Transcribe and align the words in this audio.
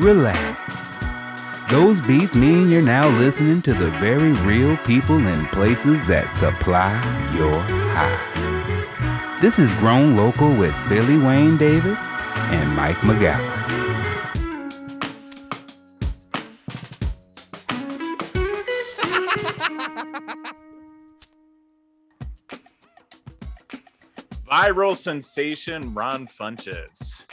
relax. 0.00 0.58
Those 1.70 2.00
beats 2.00 2.34
mean 2.34 2.68
you're 2.68 2.82
now 2.82 3.08
listening 3.18 3.62
to 3.62 3.74
the 3.74 3.90
very 3.92 4.32
real 4.32 4.76
people 4.78 5.16
and 5.16 5.46
places 5.48 6.04
that 6.06 6.34
supply 6.34 6.92
your 7.36 7.60
high. 7.92 9.38
This 9.40 9.58
is 9.58 9.72
Grown 9.74 10.16
Local 10.16 10.52
with 10.54 10.74
Billy 10.88 11.18
Wayne 11.18 11.56
Davis 11.56 12.00
and 12.50 12.74
Mike 12.74 12.96
McGowan. 12.98 13.58
Viral 24.50 24.96
sensation 24.96 25.94
Ron 25.94 26.26
Funches. 26.26 27.24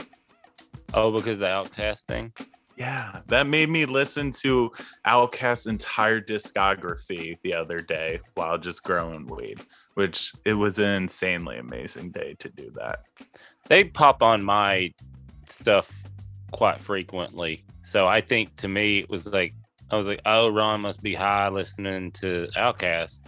Oh, 0.93 1.11
because 1.11 1.39
the 1.39 1.47
OutKast 1.47 2.03
thing. 2.03 2.31
Yeah, 2.77 3.21
that 3.25 3.47
made 3.47 3.69
me 3.69 3.85
listen 3.85 4.31
to 4.43 4.71
OutKast's 5.07 5.65
entire 5.65 6.21
discography 6.21 7.39
the 7.41 7.55
other 7.55 7.79
day 7.79 8.19
while 8.35 8.59
just 8.59 8.83
growing 8.83 9.25
weed, 9.25 9.61
which 9.95 10.31
it 10.45 10.53
was 10.53 10.77
an 10.77 10.85
insanely 10.85 11.57
amazing 11.57 12.11
day 12.11 12.35
to 12.37 12.49
do 12.49 12.71
that. 12.75 12.99
They 13.67 13.83
pop 13.83 14.21
on 14.21 14.43
my 14.43 14.93
stuff 15.49 15.91
quite 16.51 16.79
frequently. 16.79 17.65
So 17.81 18.07
I 18.07 18.21
think 18.21 18.55
to 18.57 18.67
me 18.67 18.99
it 18.99 19.09
was 19.09 19.25
like 19.25 19.55
I 19.89 19.95
was 19.95 20.05
like, 20.05 20.21
oh, 20.27 20.49
Ron 20.49 20.81
must 20.81 21.01
be 21.01 21.15
high 21.15 21.49
listening 21.49 22.11
to 22.11 22.47
OutKast 22.55 23.21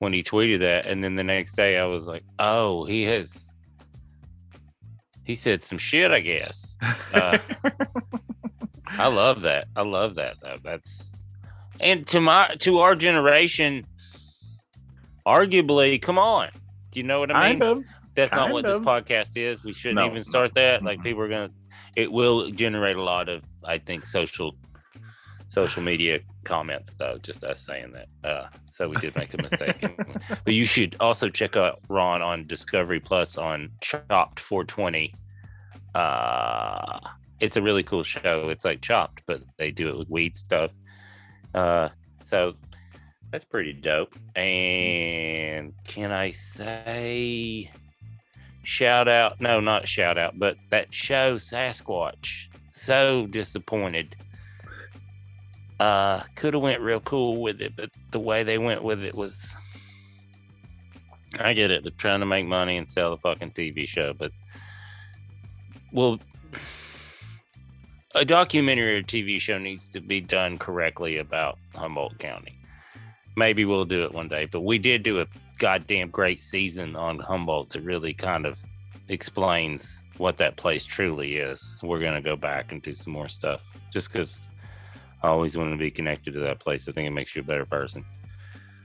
when 0.00 0.12
he 0.12 0.22
tweeted 0.22 0.58
that, 0.58 0.86
and 0.86 1.02
then 1.02 1.14
the 1.14 1.24
next 1.24 1.54
day 1.54 1.78
I 1.78 1.86
was 1.86 2.06
like, 2.06 2.24
oh, 2.38 2.84
he 2.84 3.04
has 3.04 3.48
he 5.24 5.36
said 5.36 5.62
some 5.62 5.78
shit, 5.78 6.10
I 6.10 6.20
guess. 6.20 6.76
Uh, 7.14 7.36
I 8.98 9.08
love 9.08 9.42
that. 9.42 9.68
I 9.76 9.82
love 9.82 10.14
that. 10.16 10.36
That's 10.62 11.12
and 11.80 12.06
to 12.08 12.20
my 12.20 12.54
to 12.60 12.78
our 12.80 12.94
generation, 12.94 13.86
arguably, 15.26 16.00
come 16.00 16.18
on. 16.18 16.48
Do 16.90 17.00
you 17.00 17.04
know 17.06 17.20
what 17.20 17.34
I 17.34 17.50
mean? 17.50 17.60
Kind 17.60 17.78
of. 17.78 17.84
That's 18.14 18.32
not 18.32 18.50
what 18.50 18.64
of. 18.66 18.72
this 18.74 18.78
podcast 18.86 19.36
is. 19.36 19.64
We 19.64 19.72
shouldn't 19.72 19.96
No, 19.96 20.06
even 20.06 20.22
start 20.22 20.54
that. 20.54 20.82
Like 20.82 21.02
people 21.02 21.22
are 21.22 21.28
gonna 21.28 21.50
it 21.96 22.10
will 22.10 22.50
generate 22.50 22.96
a 22.96 23.02
lot 23.02 23.28
of, 23.28 23.44
I 23.64 23.78
think, 23.78 24.04
social 24.04 24.54
social 25.48 25.82
media 25.82 26.20
comments 26.44 26.94
though, 26.94 27.18
just 27.22 27.44
us 27.44 27.60
saying 27.60 27.92
that. 27.92 28.08
Uh 28.28 28.48
so 28.68 28.88
we 28.88 28.96
did 28.96 29.16
make 29.16 29.32
a 29.34 29.42
mistake. 29.42 29.80
but 30.44 30.54
you 30.54 30.64
should 30.66 30.94
also 31.00 31.28
check 31.28 31.56
out 31.56 31.80
Ron 31.88 32.20
on 32.22 32.46
Discovery 32.46 33.00
Plus 33.00 33.38
on 33.38 33.70
Chopped 33.80 34.38
420. 34.40 35.14
Uh 35.94 36.98
it's 37.42 37.56
a 37.56 37.62
really 37.62 37.82
cool 37.82 38.04
show. 38.04 38.48
It's 38.50 38.64
like 38.64 38.80
chopped, 38.80 39.22
but 39.26 39.42
they 39.58 39.72
do 39.72 39.88
it 39.88 39.98
with 39.98 40.08
weed 40.08 40.36
stuff. 40.36 40.70
Uh 41.52 41.88
so 42.24 42.54
that's 43.30 43.44
pretty 43.44 43.72
dope. 43.72 44.14
And 44.36 45.74
can 45.84 46.12
I 46.12 46.30
say 46.30 47.70
shout 48.62 49.08
out? 49.08 49.40
No, 49.40 49.58
not 49.58 49.88
shout 49.88 50.18
out, 50.18 50.38
but 50.38 50.56
that 50.70 50.94
show 50.94 51.36
Sasquatch. 51.36 52.46
So 52.70 53.26
disappointed. 53.26 54.14
Uh 55.80 56.22
could 56.36 56.54
have 56.54 56.62
went 56.62 56.80
real 56.80 57.00
cool 57.00 57.42
with 57.42 57.60
it, 57.60 57.74
but 57.76 57.90
the 58.12 58.20
way 58.20 58.44
they 58.44 58.56
went 58.56 58.84
with 58.84 59.02
it 59.02 59.16
was 59.16 59.56
I 61.40 61.54
get 61.54 61.72
it. 61.72 61.82
They're 61.82 61.90
trying 61.98 62.20
to 62.20 62.26
make 62.26 62.46
money 62.46 62.76
and 62.76 62.88
sell 62.88 63.10
the 63.10 63.16
fucking 63.16 63.50
TV 63.50 63.88
show, 63.88 64.12
but 64.16 64.30
well 65.92 66.20
a 68.14 68.24
documentary 68.24 68.98
or 68.98 69.02
TV 69.02 69.40
show 69.40 69.58
needs 69.58 69.88
to 69.88 70.00
be 70.00 70.20
done 70.20 70.58
correctly 70.58 71.18
about 71.18 71.58
Humboldt 71.74 72.18
County. 72.18 72.58
Maybe 73.36 73.64
we'll 73.64 73.84
do 73.84 74.04
it 74.04 74.12
one 74.12 74.28
day, 74.28 74.46
but 74.46 74.60
we 74.60 74.78
did 74.78 75.02
do 75.02 75.20
a 75.20 75.26
goddamn 75.58 76.10
great 76.10 76.42
season 76.42 76.96
on 76.96 77.18
Humboldt 77.18 77.70
that 77.70 77.82
really 77.82 78.12
kind 78.12 78.44
of 78.44 78.58
explains 79.08 80.02
what 80.18 80.36
that 80.38 80.56
place 80.56 80.84
truly 80.84 81.36
is. 81.36 81.76
We're 81.82 82.00
going 82.00 82.14
to 82.14 82.20
go 82.20 82.36
back 82.36 82.72
and 82.72 82.82
do 82.82 82.94
some 82.94 83.12
more 83.12 83.28
stuff 83.28 83.62
just 83.90 84.12
because 84.12 84.48
I 85.22 85.28
always 85.28 85.56
want 85.56 85.72
to 85.72 85.78
be 85.78 85.90
connected 85.90 86.34
to 86.34 86.40
that 86.40 86.58
place. 86.58 86.88
I 86.88 86.92
think 86.92 87.06
it 87.06 87.12
makes 87.12 87.34
you 87.34 87.40
a 87.40 87.44
better 87.44 87.64
person. 87.64 88.04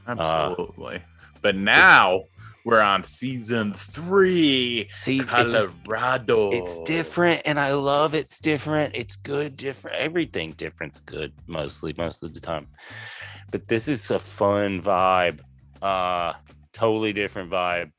Uh, 0.08 0.12
Absolutely. 0.12 1.02
but 1.42 1.56
now 1.56 2.24
we're 2.68 2.82
on 2.82 3.02
season 3.06 3.72
three. 3.74 4.90
See, 4.94 5.20
it's, 5.20 5.32
just- 5.32 5.70
Colorado. 5.86 6.52
it's 6.52 6.80
different 6.82 7.42
and 7.46 7.58
I 7.58 7.72
love 7.72 8.14
it's 8.14 8.40
different. 8.42 8.94
It's 8.94 9.16
good, 9.16 9.56
different. 9.56 9.96
Everything 9.96 10.52
different's 10.52 11.00
good 11.00 11.32
mostly, 11.48 11.94
most 11.98 12.24
of 12.24 12.34
the 12.34 12.42
time. 12.42 12.68
But 13.52 13.70
this 13.70 13.88
is 13.88 14.12
a 14.12 14.20
fun 14.20 14.82
vibe. 14.82 15.40
Uh 15.82 16.34
totally 16.74 17.14
different 17.14 17.50
vibe. 17.50 17.92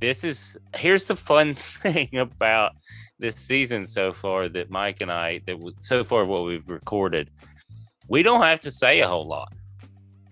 This 0.00 0.24
is 0.24 0.56
here's 0.74 1.04
the 1.04 1.16
fun 1.16 1.54
thing 1.82 2.16
about 2.16 2.72
this 3.18 3.36
season 3.36 3.84
so 3.84 4.14
far 4.14 4.48
that 4.48 4.70
Mike 4.70 5.02
and 5.02 5.12
I 5.12 5.40
that 5.44 5.56
w- 5.58 5.76
so 5.80 6.04
far 6.04 6.24
what 6.24 6.44
we've 6.46 6.66
recorded. 6.70 7.28
We 8.08 8.22
don't 8.22 8.40
have 8.44 8.60
to 8.62 8.70
say 8.70 9.00
a 9.00 9.08
whole 9.08 9.26
lot. 9.28 9.52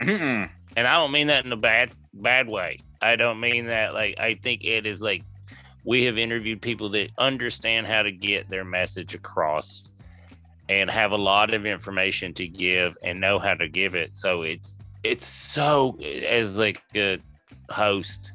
And 0.01 0.49
I 0.75 0.93
don't 0.95 1.13
mean 1.13 1.27
that 1.27 1.45
in 1.45 1.53
a 1.53 1.57
bad 1.57 1.91
bad 2.15 2.49
way. 2.49 2.81
I 3.01 3.17
don't 3.17 3.41
mean 3.41 3.67
that 3.67 3.95
like 3.95 4.19
I 4.19 4.35
think 4.35 4.65
it 4.65 4.87
is 4.87 5.01
like 5.01 5.23
we 5.85 6.05
have 6.05 6.19
interviewed 6.19 6.61
people 6.61 6.89
that 6.91 7.11
understand 7.19 7.87
how 7.87 8.03
to 8.03 8.13
get 8.13 8.49
their 8.49 8.65
message 8.65 9.15
across 9.15 9.91
and 10.69 10.91
have 10.91 11.13
a 11.13 11.17
lot 11.17 11.55
of 11.55 11.65
information 11.65 12.35
to 12.35 12.47
give 12.47 12.97
and 13.03 13.21
know 13.21 13.39
how 13.39 13.55
to 13.55 13.69
give 13.69 13.95
it. 13.95 14.17
So 14.17 14.43
it's 14.43 14.77
it's 15.05 15.27
so 15.27 15.99
as 16.01 16.57
like 16.57 16.83
a 16.95 17.19
host 17.71 18.33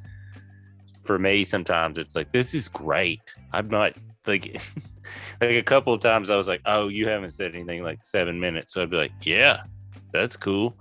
for 1.04 1.20
me 1.20 1.44
sometimes 1.44 1.98
it's 1.98 2.16
like 2.16 2.32
this 2.32 2.54
is 2.54 2.68
great. 2.68 3.22
I'm 3.52 3.70
not 3.70 3.94
like 4.26 4.62
like 5.42 5.52
a 5.52 5.64
couple 5.64 5.94
of 5.94 6.00
times 6.00 6.30
I 6.30 6.36
was 6.36 6.48
like, 6.48 6.62
"Oh, 6.66 6.88
you 6.88 7.08
haven't 7.08 7.32
said 7.32 7.54
anything 7.54 7.84
like 7.84 8.04
7 8.04 8.40
minutes." 8.40 8.74
So 8.74 8.82
I'd 8.82 8.90
be 8.90 8.98
like, 8.98 9.12
"Yeah, 9.22 9.64
that's 10.12 10.38
cool." 10.38 10.76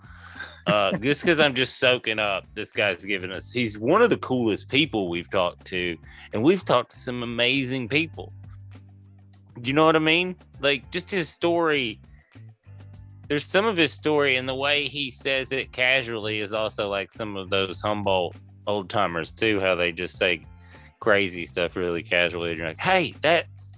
Uh, 0.66 0.96
just 0.98 1.22
because 1.22 1.40
I'm 1.40 1.54
just 1.54 1.78
soaking 1.78 2.18
up, 2.18 2.44
this 2.54 2.72
guy's 2.72 3.04
giving 3.04 3.32
us. 3.32 3.50
He's 3.50 3.78
one 3.78 4.02
of 4.02 4.10
the 4.10 4.16
coolest 4.18 4.68
people 4.68 5.08
we've 5.08 5.30
talked 5.30 5.64
to, 5.66 5.96
and 6.32 6.42
we've 6.42 6.64
talked 6.64 6.92
to 6.92 6.98
some 6.98 7.22
amazing 7.22 7.88
people. 7.88 8.32
Do 9.60 9.68
you 9.68 9.74
know 9.74 9.86
what 9.86 9.96
I 9.96 10.00
mean? 10.00 10.36
Like 10.60 10.90
just 10.90 11.10
his 11.10 11.28
story. 11.28 12.00
There's 13.28 13.46
some 13.46 13.66
of 13.66 13.76
his 13.76 13.92
story, 13.92 14.36
and 14.36 14.48
the 14.48 14.54
way 14.54 14.86
he 14.86 15.10
says 15.10 15.52
it 15.52 15.72
casually 15.72 16.40
is 16.40 16.52
also 16.52 16.88
like 16.88 17.12
some 17.12 17.36
of 17.36 17.48
those 17.48 17.80
Humboldt 17.80 18.36
old 18.66 18.88
timers 18.88 19.30
too. 19.30 19.60
How 19.60 19.74
they 19.74 19.92
just 19.92 20.16
say 20.16 20.44
crazy 21.00 21.44
stuff 21.44 21.74
really 21.74 22.02
casually. 22.02 22.50
And 22.50 22.58
you're 22.58 22.68
like, 22.68 22.80
hey, 22.80 23.14
that's 23.22 23.76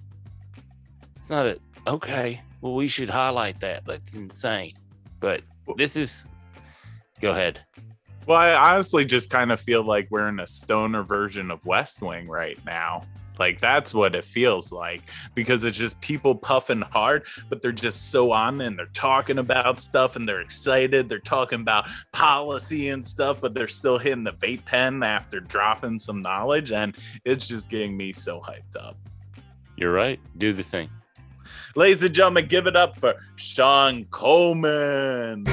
it's 1.17 1.31
not 1.31 1.47
a 1.47 1.59
okay. 1.87 2.43
Well, 2.61 2.75
we 2.75 2.89
should 2.89 3.09
highlight 3.09 3.61
that. 3.61 3.85
That's 3.87 4.15
insane. 4.15 4.75
But 5.21 5.43
this 5.77 5.97
is 5.97 6.27
go 7.21 7.31
ahead. 7.31 7.61
Well, 8.27 8.39
I 8.39 8.55
honestly 8.73 9.05
just 9.05 9.29
kind 9.29 9.53
of 9.53 9.61
feel 9.61 9.83
like 9.83 10.09
we're 10.11 10.29
in 10.29 10.41
a 10.41 10.47
stoner 10.47 11.03
version 11.03 11.51
of 11.51 11.65
West 11.67 12.01
Wing 12.01 12.27
right 12.27 12.59
now. 12.65 13.03
Like 13.39 13.61
that's 13.61 13.93
what 13.93 14.15
it 14.15 14.25
feels 14.25 14.71
like 14.71 15.03
because 15.35 15.65
it's 15.65 15.77
just 15.77 16.01
people 16.01 16.35
puffing 16.35 16.81
hard, 16.81 17.27
but 17.49 17.61
they're 17.63 17.73
just 17.73 18.11
so 18.11 18.33
on 18.33 18.61
and 18.61 18.79
they're 18.79 18.87
talking 18.95 19.39
about 19.39 19.81
stuff 19.81 20.17
and 20.17 20.27
they're 20.27 20.41
excited. 20.41 21.09
They're 21.09 21.19
talking 21.19 21.61
about 21.61 21.89
policy 22.13 22.91
and 22.91 23.05
stuff, 23.05 23.41
but 23.41 23.55
they're 23.55 23.69
still 23.69 23.99
hitting 23.99 24.25
the 24.25 24.33
vape 24.33 24.65
pen 24.65 25.03
after 25.03 25.41
dropping 25.41 25.99
some 25.99 26.23
knowledge. 26.23 26.73
And 26.73 26.97
it's 27.25 27.49
just 27.49 27.69
getting 27.69 27.97
me 27.97 28.13
so 28.13 28.41
hyped 28.41 28.77
up. 28.77 28.97
You're 29.77 29.93
right. 29.93 30.21
Do 30.39 30.53
the 30.53 30.63
thing. 30.63 30.89
Ladies 31.75 32.05
and 32.05 32.15
gentlemen, 32.15 32.47
give 32.47 32.69
it 32.69 32.77
up 32.77 32.97
for 32.97 33.17
Shawn 33.35 34.05
Coleman. 34.13 35.45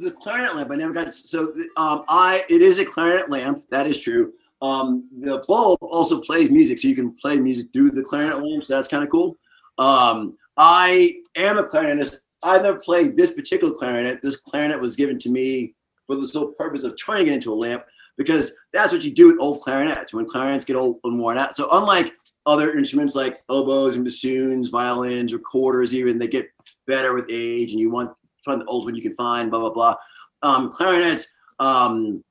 The 0.00 0.10
clarinet 0.10 0.56
lamp, 0.56 0.70
I 0.70 0.76
never 0.76 0.92
got. 0.92 1.12
So 1.14 1.52
um, 1.76 2.04
I 2.08 2.44
it 2.48 2.60
is 2.62 2.78
a 2.78 2.84
clarinet 2.84 3.30
lamp. 3.30 3.64
That 3.70 3.86
is 3.86 4.00
true. 4.00 4.32
Um, 4.62 5.08
the 5.20 5.42
bulb 5.48 5.78
also 5.82 6.20
plays 6.20 6.50
music, 6.50 6.78
so 6.78 6.88
you 6.88 6.94
can 6.94 7.16
play 7.16 7.38
music 7.38 7.68
through 7.72 7.90
the 7.90 8.02
clarinet 8.02 8.42
lamp. 8.42 8.66
So 8.66 8.74
that's 8.74 8.88
kind 8.88 9.02
of 9.02 9.10
cool. 9.10 9.36
Um, 9.78 10.36
I 10.56 11.14
am 11.36 11.58
a 11.58 11.64
clarinetist. 11.64 12.22
I've 12.42 12.62
never 12.62 12.78
played 12.78 13.16
this 13.16 13.32
particular 13.32 13.74
clarinet. 13.74 14.20
This 14.22 14.36
clarinet 14.36 14.80
was 14.80 14.96
given 14.96 15.18
to 15.20 15.30
me 15.30 15.74
for 16.06 16.16
the 16.16 16.26
sole 16.26 16.52
purpose 16.58 16.84
of 16.84 16.94
turning 17.00 17.28
it 17.28 17.34
into 17.34 17.52
a 17.52 17.54
lamp 17.54 17.84
because 18.16 18.54
that's 18.72 18.92
what 18.92 19.04
you 19.04 19.10
do 19.10 19.28
with 19.28 19.40
old 19.40 19.62
clarinets 19.62 20.12
when 20.12 20.26
clarinets 20.26 20.64
get 20.64 20.76
old 20.76 20.98
and 21.04 21.18
worn 21.18 21.38
out. 21.38 21.56
So 21.56 21.68
unlike 21.72 22.12
other 22.46 22.76
instruments 22.76 23.14
like 23.14 23.42
oboes 23.48 23.96
and 23.96 24.04
bassoons, 24.04 24.68
violins, 24.68 25.32
recorders, 25.32 25.94
even 25.94 26.18
they 26.18 26.28
get 26.28 26.50
better 26.86 27.14
with 27.14 27.26
age, 27.30 27.72
and 27.72 27.80
you 27.80 27.90
want 27.90 28.10
find 28.44 28.60
the 28.60 28.66
old 28.66 28.84
one 28.84 28.94
you 28.94 29.02
can 29.02 29.14
find, 29.14 29.50
blah 29.50 29.60
blah 29.60 29.70
blah. 29.70 29.94
Um, 30.42 30.70
clarinets, 30.70 31.32
um, 31.58 32.24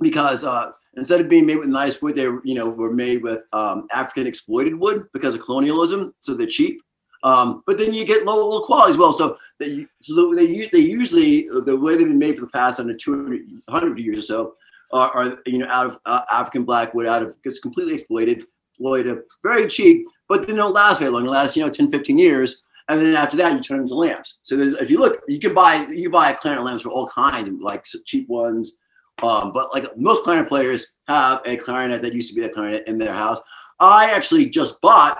because 0.00 0.44
uh, 0.44 0.70
instead 0.96 1.20
of 1.20 1.28
being 1.28 1.46
made 1.46 1.58
with 1.58 1.68
nice 1.68 2.00
wood, 2.00 2.14
they 2.14 2.24
you 2.44 2.54
know 2.54 2.68
were 2.68 2.92
made 2.92 3.22
with 3.22 3.42
um, 3.52 3.86
African 3.92 4.26
exploited 4.26 4.74
wood 4.74 5.06
because 5.12 5.34
of 5.34 5.42
colonialism, 5.42 6.14
so 6.20 6.34
they're 6.34 6.46
cheap. 6.46 6.80
Um, 7.22 7.62
but 7.66 7.76
then 7.76 7.92
you 7.92 8.06
get 8.06 8.24
low, 8.24 8.48
low 8.48 8.64
quality 8.64 8.90
as 8.90 8.98
well. 8.98 9.12
So 9.12 9.36
they 9.58 9.86
so 10.00 10.34
they 10.34 10.66
they 10.72 10.78
usually 10.78 11.48
the 11.48 11.76
way 11.76 11.96
they've 11.96 12.08
been 12.08 12.18
made 12.18 12.36
for 12.36 12.42
the 12.42 12.50
past 12.50 12.80
under 12.80 12.94
200 12.94 13.42
100 13.66 13.98
years 13.98 14.18
or 14.18 14.22
so 14.22 14.54
are, 14.92 15.10
are 15.14 15.38
you 15.46 15.58
know 15.58 15.68
out 15.68 15.86
of 15.86 15.98
uh, 16.06 16.22
African 16.32 16.64
black 16.64 16.94
wood, 16.94 17.06
out 17.06 17.22
of 17.22 17.36
it's 17.44 17.60
completely 17.60 17.94
exploited, 17.94 18.44
exploited, 18.72 19.18
very 19.42 19.68
cheap, 19.68 20.06
but 20.28 20.46
they 20.46 20.54
don't 20.54 20.72
last 20.72 21.00
very 21.00 21.10
long. 21.10 21.26
It 21.26 21.30
lasts 21.30 21.56
you 21.56 21.62
know 21.62 21.70
10, 21.70 21.90
15 21.90 22.18
years 22.18 22.62
and 22.90 23.00
then 23.00 23.14
after 23.14 23.36
that 23.36 23.52
you 23.52 23.60
turn 23.60 23.78
them 23.78 23.84
into 23.84 23.94
lamps. 23.94 24.40
So 24.42 24.56
there's 24.56 24.74
if 24.74 24.90
you 24.90 24.98
look, 24.98 25.20
you 25.28 25.38
can 25.38 25.54
buy 25.54 25.86
you 25.90 26.02
can 26.02 26.12
buy 26.12 26.32
clarinet 26.32 26.64
lamps 26.64 26.82
for 26.82 26.90
all 26.90 27.06
kinds, 27.06 27.48
like 27.62 27.84
cheap 28.04 28.28
ones. 28.28 28.78
Um, 29.22 29.52
but 29.52 29.72
like 29.72 29.86
most 29.96 30.24
clarinet 30.24 30.48
players 30.48 30.92
have 31.06 31.40
a 31.46 31.56
clarinet 31.56 32.02
that 32.02 32.12
used 32.12 32.34
to 32.34 32.40
be 32.40 32.46
a 32.46 32.50
clarinet 32.50 32.88
in 32.88 32.98
their 32.98 33.12
house. 33.12 33.40
I 33.78 34.10
actually 34.10 34.46
just 34.46 34.80
bought, 34.80 35.18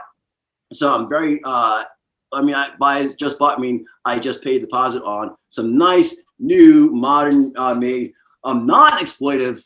some 0.73 1.09
very. 1.09 1.41
Uh, 1.45 1.85
I 2.33 2.43
mean, 2.43 2.55
I 2.55 3.09
just 3.19 3.39
bought. 3.39 3.59
I 3.59 3.61
mean, 3.61 3.87
I 4.05 4.19
just 4.19 4.43
paid 4.43 4.61
deposit 4.61 5.03
on 5.05 5.37
some 5.49 5.79
nice 5.79 6.23
new 6.39 6.91
modern 6.93 7.53
uh, 7.57 7.75
made 7.75 8.13
um, 8.45 8.67
non-exploitive 8.67 9.65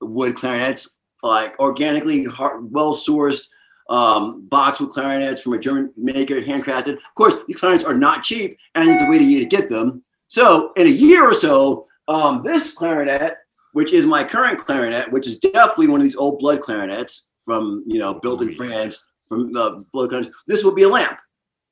wood 0.00 0.36
clarinets, 0.36 0.98
like 1.22 1.58
organically 1.58 2.26
well 2.38 2.94
sourced 2.94 3.46
um, 3.88 4.48
with 4.50 4.90
clarinets 4.90 5.42
from 5.42 5.54
a 5.54 5.58
German 5.58 5.92
maker, 5.96 6.40
handcrafted. 6.40 6.94
Of 6.94 7.14
course, 7.14 7.36
these 7.46 7.60
clarinets 7.60 7.84
are 7.84 7.94
not 7.94 8.22
cheap, 8.22 8.58
and 8.74 8.84
you 8.84 8.92
have 8.92 9.02
to 9.02 9.10
wait 9.10 9.20
a 9.20 9.24
year 9.24 9.40
to 9.40 9.46
get 9.46 9.68
them. 9.68 10.02
So, 10.28 10.72
in 10.76 10.86
a 10.86 10.90
year 10.90 11.24
or 11.24 11.34
so, 11.34 11.86
um, 12.08 12.42
this 12.44 12.74
clarinet, 12.74 13.36
which 13.72 13.92
is 13.92 14.06
my 14.06 14.24
current 14.24 14.58
clarinet, 14.58 15.10
which 15.12 15.26
is 15.26 15.38
definitely 15.38 15.88
one 15.88 16.00
of 16.00 16.06
these 16.06 16.16
old 16.16 16.38
blood 16.38 16.62
clarinets 16.62 17.30
from 17.44 17.84
you 17.86 17.98
know 17.98 18.14
built 18.14 18.42
in 18.42 18.54
France 18.54 19.04
from 19.28 19.52
the 19.52 19.84
blood 19.92 20.10
clarinets, 20.10 20.34
this 20.46 20.64
will 20.64 20.74
be 20.74 20.84
a 20.84 20.88
lamp. 20.88 21.18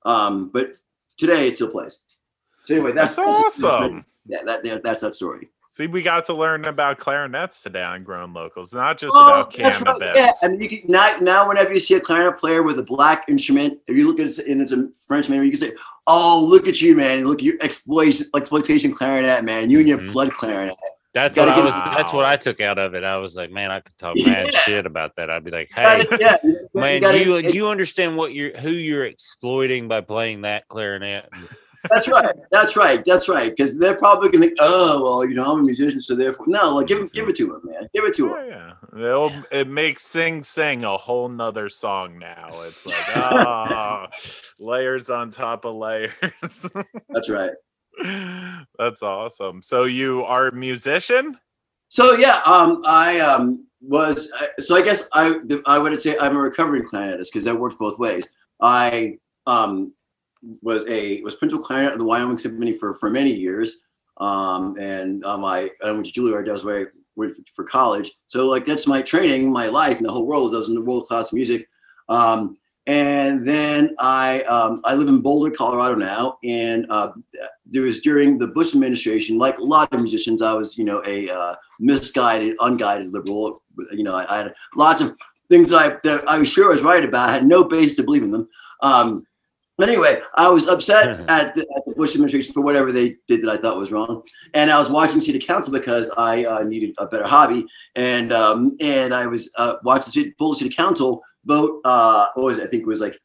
Um, 0.05 0.50
but 0.52 0.72
today 1.17 1.49
it 1.49 1.55
still 1.55 1.70
plays. 1.70 1.99
So 2.64 2.75
anyway, 2.75 2.93
that's, 2.93 3.17
that's 3.17 3.62
awesome. 3.62 4.05
Yeah, 4.26 4.38
that, 4.44 4.82
that's 4.82 5.02
that 5.02 5.14
story. 5.14 5.50
See, 5.75 5.88
we 5.88 6.03
got 6.03 6.26
to 6.26 6.35
learn 6.35 6.67
about 6.67 6.99
clarinets 6.99 7.61
today 7.61 7.82
on 7.82 8.05
Grown 8.05 8.32
Locals, 8.32 8.73
not 8.73 8.97
just 8.97 9.12
oh, 9.12 9.21
about 9.21 9.53
cannabis. 9.53 9.99
Right. 9.99 10.12
Yeah, 10.15 10.31
I 10.41 10.47
mean, 10.47 10.61
you 10.61 10.69
can 10.69 10.82
now, 10.88 11.17
now 11.21 11.49
whenever 11.49 11.73
you 11.73 11.81
see 11.81 11.94
a 11.94 12.00
clarinet 12.00 12.38
player 12.38 12.62
with 12.62 12.79
a 12.79 12.85
black 12.85 13.25
instrument, 13.29 13.81
if 13.88 13.97
you 13.97 14.06
look 14.06 14.21
at 14.21 14.26
it 14.26 14.47
and 14.47 14.61
it's 14.61 14.71
a 14.71 14.88
French 15.09 15.29
man, 15.29 15.43
you 15.43 15.50
can 15.50 15.59
say, 15.59 15.73
"Oh, 16.06 16.47
look 16.49 16.69
at 16.69 16.81
you, 16.81 16.94
man! 16.94 17.25
Look, 17.25 17.43
your 17.43 17.56
exploitation, 17.61 18.29
exploitation 18.37 18.93
clarinet, 18.93 19.43
man! 19.43 19.69
You 19.69 19.81
and 19.81 19.88
your 19.88 19.99
mm-hmm. 19.99 20.12
blood 20.12 20.31
clarinet." 20.31 20.76
That's 21.12 21.37
what 21.37 21.49
I 21.49 21.65
was. 21.65 21.75
Wow. 21.75 21.94
That's 21.97 22.12
what 22.12 22.25
I 22.25 22.37
took 22.37 22.61
out 22.61 22.79
of 22.79 22.94
it. 22.94 23.03
I 23.03 23.17
was 23.17 23.35
like, 23.35 23.50
man, 23.50 23.73
I 23.73 23.81
could 23.81 23.99
talk 23.99 24.15
mad 24.27 24.50
yeah. 24.53 24.59
shit 24.61 24.87
about 24.87 25.17
that. 25.17 25.29
I'd 25.29 25.43
be 25.43 25.50
like, 25.50 25.73
hey, 25.75 26.05
yeah, 26.20 26.37
man, 26.73 26.94
you, 26.94 27.00
gotta, 27.00 27.19
you, 27.19 27.37
you 27.50 27.69
understand 27.69 28.17
what 28.17 28.32
you're 28.32 28.56
who 28.56 28.70
you're 28.70 29.06
exploiting 29.06 29.88
by 29.88 30.03
playing 30.03 30.43
that 30.43 30.69
clarinet? 30.69 31.29
That's 31.90 32.08
right. 32.08 32.34
That's 32.50 32.76
right. 32.76 33.04
That's 33.04 33.28
right. 33.28 33.50
Because 33.50 33.78
they're 33.78 33.96
probably 33.96 34.31
gonna 34.31 34.46
think, 34.46 34.56
oh, 34.60 35.02
well, 35.02 35.28
you 35.28 35.34
know, 35.34 35.52
I'm 35.52 35.60
a 35.60 35.64
musician, 35.64 36.00
so 36.00 36.14
therefore, 36.14 36.46
no, 36.48 36.76
like 36.76 36.86
give 36.86 37.12
give 37.12 37.28
it 37.28 37.36
to 37.36 37.54
him, 37.54 37.60
man. 37.64 37.88
Give 37.94 38.04
it 38.04 38.14
to 38.14 38.34
him. 38.34 38.48
Yeah, 38.48 38.72
yeah. 38.96 39.00
It'll, 39.00 39.32
it 39.50 39.69
makes 39.69 40.02
Sing 40.02 40.42
Sing 40.42 40.84
a 40.84 40.96
whole 40.96 41.28
nother 41.28 41.69
song 41.69 42.19
now. 42.19 42.62
It's 42.62 42.86
like 42.86 43.04
ah, 43.16 44.08
layers 44.58 45.10
on 45.10 45.31
top 45.31 45.64
of 45.64 45.75
layers. 45.75 46.66
That's 47.10 47.31
right. 47.31 47.52
That's 48.78 49.02
awesome. 49.02 49.62
So 49.62 49.84
you 49.84 50.25
are 50.25 50.48
a 50.48 50.54
musician? 50.54 51.38
So 51.88 52.14
yeah, 52.14 52.40
um, 52.46 52.82
I 52.86 53.20
um 53.20 53.66
was 53.81 54.32
so 54.58 54.76
I 54.76 54.82
guess 54.82 55.08
I 55.12 55.36
I 55.66 55.78
would 55.78 55.98
say 56.00 56.16
I'm 56.19 56.36
a 56.36 56.40
recovering 56.40 56.84
clarinetist 56.84 57.26
because 57.32 57.44
that 57.44 57.58
worked 57.58 57.78
both 57.78 57.98
ways. 57.98 58.28
I 58.60 59.19
um 59.46 59.92
was 60.62 60.88
a 60.88 61.20
was 61.23 61.37
principal 61.37 61.64
clarinet 61.64 61.93
of 61.93 61.99
the 61.99 62.05
Wyoming 62.05 62.38
Symphony 62.38 62.73
for 62.73 62.94
for 62.94 63.11
many 63.11 63.32
years. 63.32 63.81
Um, 64.19 64.76
and 64.79 65.25
um, 65.25 65.44
I, 65.44 65.70
I 65.82 65.91
went 65.91 66.06
to 66.06 66.12
Juilliard. 66.12 66.46
That 66.46 66.52
was 66.52 66.64
where 66.64 66.81
I 66.81 66.85
went 67.17 67.35
for, 67.35 67.43
for, 67.52 67.64
college. 67.64 68.12
So 68.29 68.46
like 68.46 68.64
that's 68.64 68.87
my 68.87 69.02
training, 69.02 69.50
my 69.50 69.67
life, 69.67 69.96
and 69.96 70.06
the 70.06 70.12
whole 70.12 70.26
world. 70.26 70.55
I 70.55 70.58
was 70.58 70.69
in 70.69 70.76
the 70.76 70.81
world 70.81 71.08
class 71.08 71.32
music. 71.32 71.69
Um, 72.08 72.56
and 72.87 73.46
then 73.46 73.94
I 73.99 74.43
um, 74.43 74.82
I 74.85 74.94
live 74.94 75.08
in 75.08 75.23
Boulder, 75.23 75.50
Colorado 75.50 75.94
now. 75.94 76.38
And 76.44 76.87
uh, 76.91 77.12
there 77.67 77.82
was 77.82 78.02
during 78.02 78.37
the 78.37 78.49
Bush 78.49 78.75
administration, 78.75 79.38
like 79.38 79.58
a 79.58 79.64
lot 79.64 79.93
of 79.93 80.00
musicians, 80.00 80.43
I 80.43 80.52
was 80.52 80.76
you 80.76 80.85
know 80.85 81.02
a 81.06 81.31
uh, 81.31 81.55
misguided, 81.81 82.56
unguided 82.61 83.12
liberal. 83.12 83.62
You 83.91 84.05
know, 84.05 84.14
I, 84.14 84.32
I, 84.32 84.38
had 84.43 84.55
lots 84.76 85.00
of 85.00 85.17
things 85.49 85.73
I 85.73 85.96
that 86.05 86.29
I 86.29 86.38
was 86.38 86.49
sure 86.49 86.67
I 86.67 86.73
was 86.73 86.82
right 86.82 87.05
about. 87.05 87.31
I 87.31 87.32
had 87.32 87.46
no 87.46 87.64
base 87.64 87.96
to 87.96 88.02
believe 88.02 88.23
in 88.23 88.31
them. 88.31 88.48
Um, 88.82 89.24
anyway, 89.82 90.20
I 90.36 90.48
was 90.48 90.69
upset 90.69 91.20
at 91.28 91.54
the, 91.54 91.62
at 91.76 91.84
the, 91.86 91.94
Bush 91.94 92.14
administration 92.14 92.52
for 92.52 92.60
whatever 92.60 92.93
they 92.93 93.16
did 93.28 93.43
that 93.43 93.50
I 93.50 93.56
thought 93.56 93.78
was 93.78 93.93
wrong, 93.93 94.22
and 94.54 94.70
I 94.70 94.78
was 94.78 94.90
watching 94.90 95.20
city 95.20 95.38
council 95.38 95.72
because 95.72 96.10
I 96.16 96.44
uh, 96.44 96.62
needed 96.62 96.94
a 96.98 97.06
better 97.06 97.26
hobby, 97.26 97.66
and 97.96 98.32
um, 98.32 98.76
and 98.81 99.14
I 99.14 99.26
was 99.26 99.50
uh, 99.56 99.76
watching 99.82 100.12
city, 100.12 100.34
Boulder 100.38 100.58
City 100.58 100.74
Council 100.74 101.22
vote. 101.44 101.81
Uh, 101.84 102.26
what 102.34 102.44
was 102.44 102.58
it? 102.58 102.64
I 102.64 102.66
think 102.66 102.82
it 102.82 102.88
was 102.88 103.00
like 103.00 103.19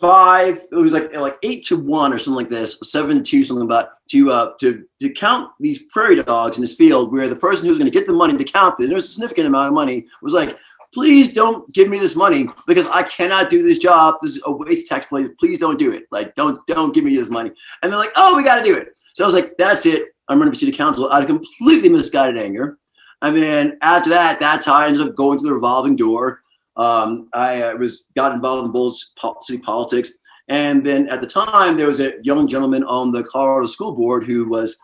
five. 0.00 0.60
It 0.72 0.76
was 0.76 0.92
like 0.92 1.14
like 1.14 1.36
eight 1.42 1.64
to 1.66 1.76
one 1.76 2.12
or 2.12 2.18
something 2.18 2.38
like 2.38 2.48
this, 2.48 2.78
seven 2.82 3.22
to 3.22 3.44
something 3.44 3.64
about 3.64 3.90
to 4.10 4.30
uh 4.30 4.52
to 4.60 4.84
to 5.00 5.10
count 5.10 5.50
these 5.60 5.82
prairie 5.84 6.22
dogs 6.22 6.56
in 6.56 6.62
this 6.62 6.74
field 6.74 7.12
where 7.12 7.28
the 7.28 7.36
person 7.36 7.66
who 7.66 7.72
was 7.72 7.78
going 7.78 7.90
to 7.90 7.96
get 7.96 8.06
the 8.06 8.12
money 8.12 8.36
to 8.36 8.44
count 8.44 8.80
it, 8.80 8.88
there's 8.88 9.04
a 9.04 9.08
significant 9.08 9.46
amount 9.46 9.68
of 9.68 9.74
money, 9.74 10.06
was 10.22 10.32
like 10.32 10.58
please 10.92 11.32
don't 11.32 11.72
give 11.74 11.88
me 11.88 11.98
this 11.98 12.16
money 12.16 12.48
because 12.66 12.86
I 12.88 13.02
cannot 13.02 13.50
do 13.50 13.62
this 13.62 13.78
job. 13.78 14.16
This 14.22 14.36
is 14.36 14.42
a 14.46 14.52
waste 14.52 14.88
tax 14.88 15.06
money. 15.10 15.28
Please 15.40 15.58
don't 15.58 15.78
do 15.78 15.92
it. 15.92 16.06
Like, 16.10 16.34
don't 16.34 16.64
don't 16.66 16.94
give 16.94 17.04
me 17.04 17.16
this 17.16 17.30
money. 17.30 17.50
And 17.82 17.92
they're 17.92 17.98
like, 17.98 18.12
oh, 18.16 18.36
we 18.36 18.44
got 18.44 18.58
to 18.58 18.64
do 18.64 18.76
it. 18.76 18.88
So 19.14 19.24
I 19.24 19.26
was 19.26 19.34
like, 19.34 19.56
that's 19.58 19.86
it. 19.86 20.08
I'm 20.28 20.38
running 20.38 20.52
for 20.52 20.58
city 20.58 20.72
council 20.72 21.10
out 21.12 21.22
of 21.22 21.26
completely 21.26 21.88
misguided 21.88 22.40
anger. 22.40 22.78
And 23.22 23.36
then 23.36 23.78
after 23.82 24.10
that, 24.10 24.38
that's 24.38 24.64
how 24.64 24.74
I 24.74 24.86
ended 24.86 25.00
up 25.00 25.16
going 25.16 25.38
to 25.38 25.44
the 25.44 25.52
revolving 25.52 25.96
door. 25.96 26.42
Um, 26.76 27.28
I 27.34 27.62
uh, 27.62 27.76
was 27.76 28.06
got 28.14 28.32
involved 28.32 28.66
in 28.66 28.72
Boulder 28.72 28.96
city 29.40 29.58
politics. 29.58 30.12
And 30.48 30.84
then 30.84 31.08
at 31.08 31.20
the 31.20 31.26
time, 31.26 31.76
there 31.76 31.86
was 31.86 32.00
a 32.00 32.14
young 32.22 32.46
gentleman 32.46 32.84
on 32.84 33.12
the 33.12 33.22
Colorado 33.22 33.66
School 33.66 33.94
Board 33.94 34.24
who 34.24 34.48
was 34.48 34.78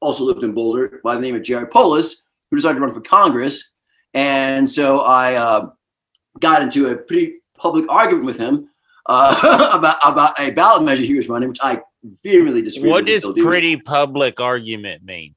also 0.00 0.24
lived 0.24 0.44
in 0.44 0.52
Boulder 0.52 1.00
by 1.02 1.14
the 1.14 1.20
name 1.20 1.34
of 1.34 1.42
Jared 1.42 1.70
Polis, 1.70 2.24
who 2.50 2.56
decided 2.56 2.74
to 2.76 2.80
run 2.82 2.94
for 2.94 3.00
Congress. 3.00 3.72
And 4.14 4.68
so 4.68 5.00
I 5.00 5.34
uh, 5.34 5.70
got 6.40 6.62
into 6.62 6.88
a 6.88 6.96
pretty 6.96 7.36
public 7.56 7.84
argument 7.90 8.24
with 8.24 8.38
him 8.38 8.68
uh, 9.06 9.70
about 9.78 9.98
about 10.04 10.38
a 10.38 10.50
ballot 10.50 10.84
measure 10.84 11.04
he 11.04 11.14
was 11.14 11.28
running, 11.28 11.48
which 11.48 11.60
I 11.62 11.82
vehemently 12.22 12.62
disagree. 12.62 12.90
With. 12.90 12.96
What 12.96 13.06
does 13.06 13.26
pretty 13.36 13.76
public 13.76 14.40
argument 14.40 15.04
mean? 15.04 15.34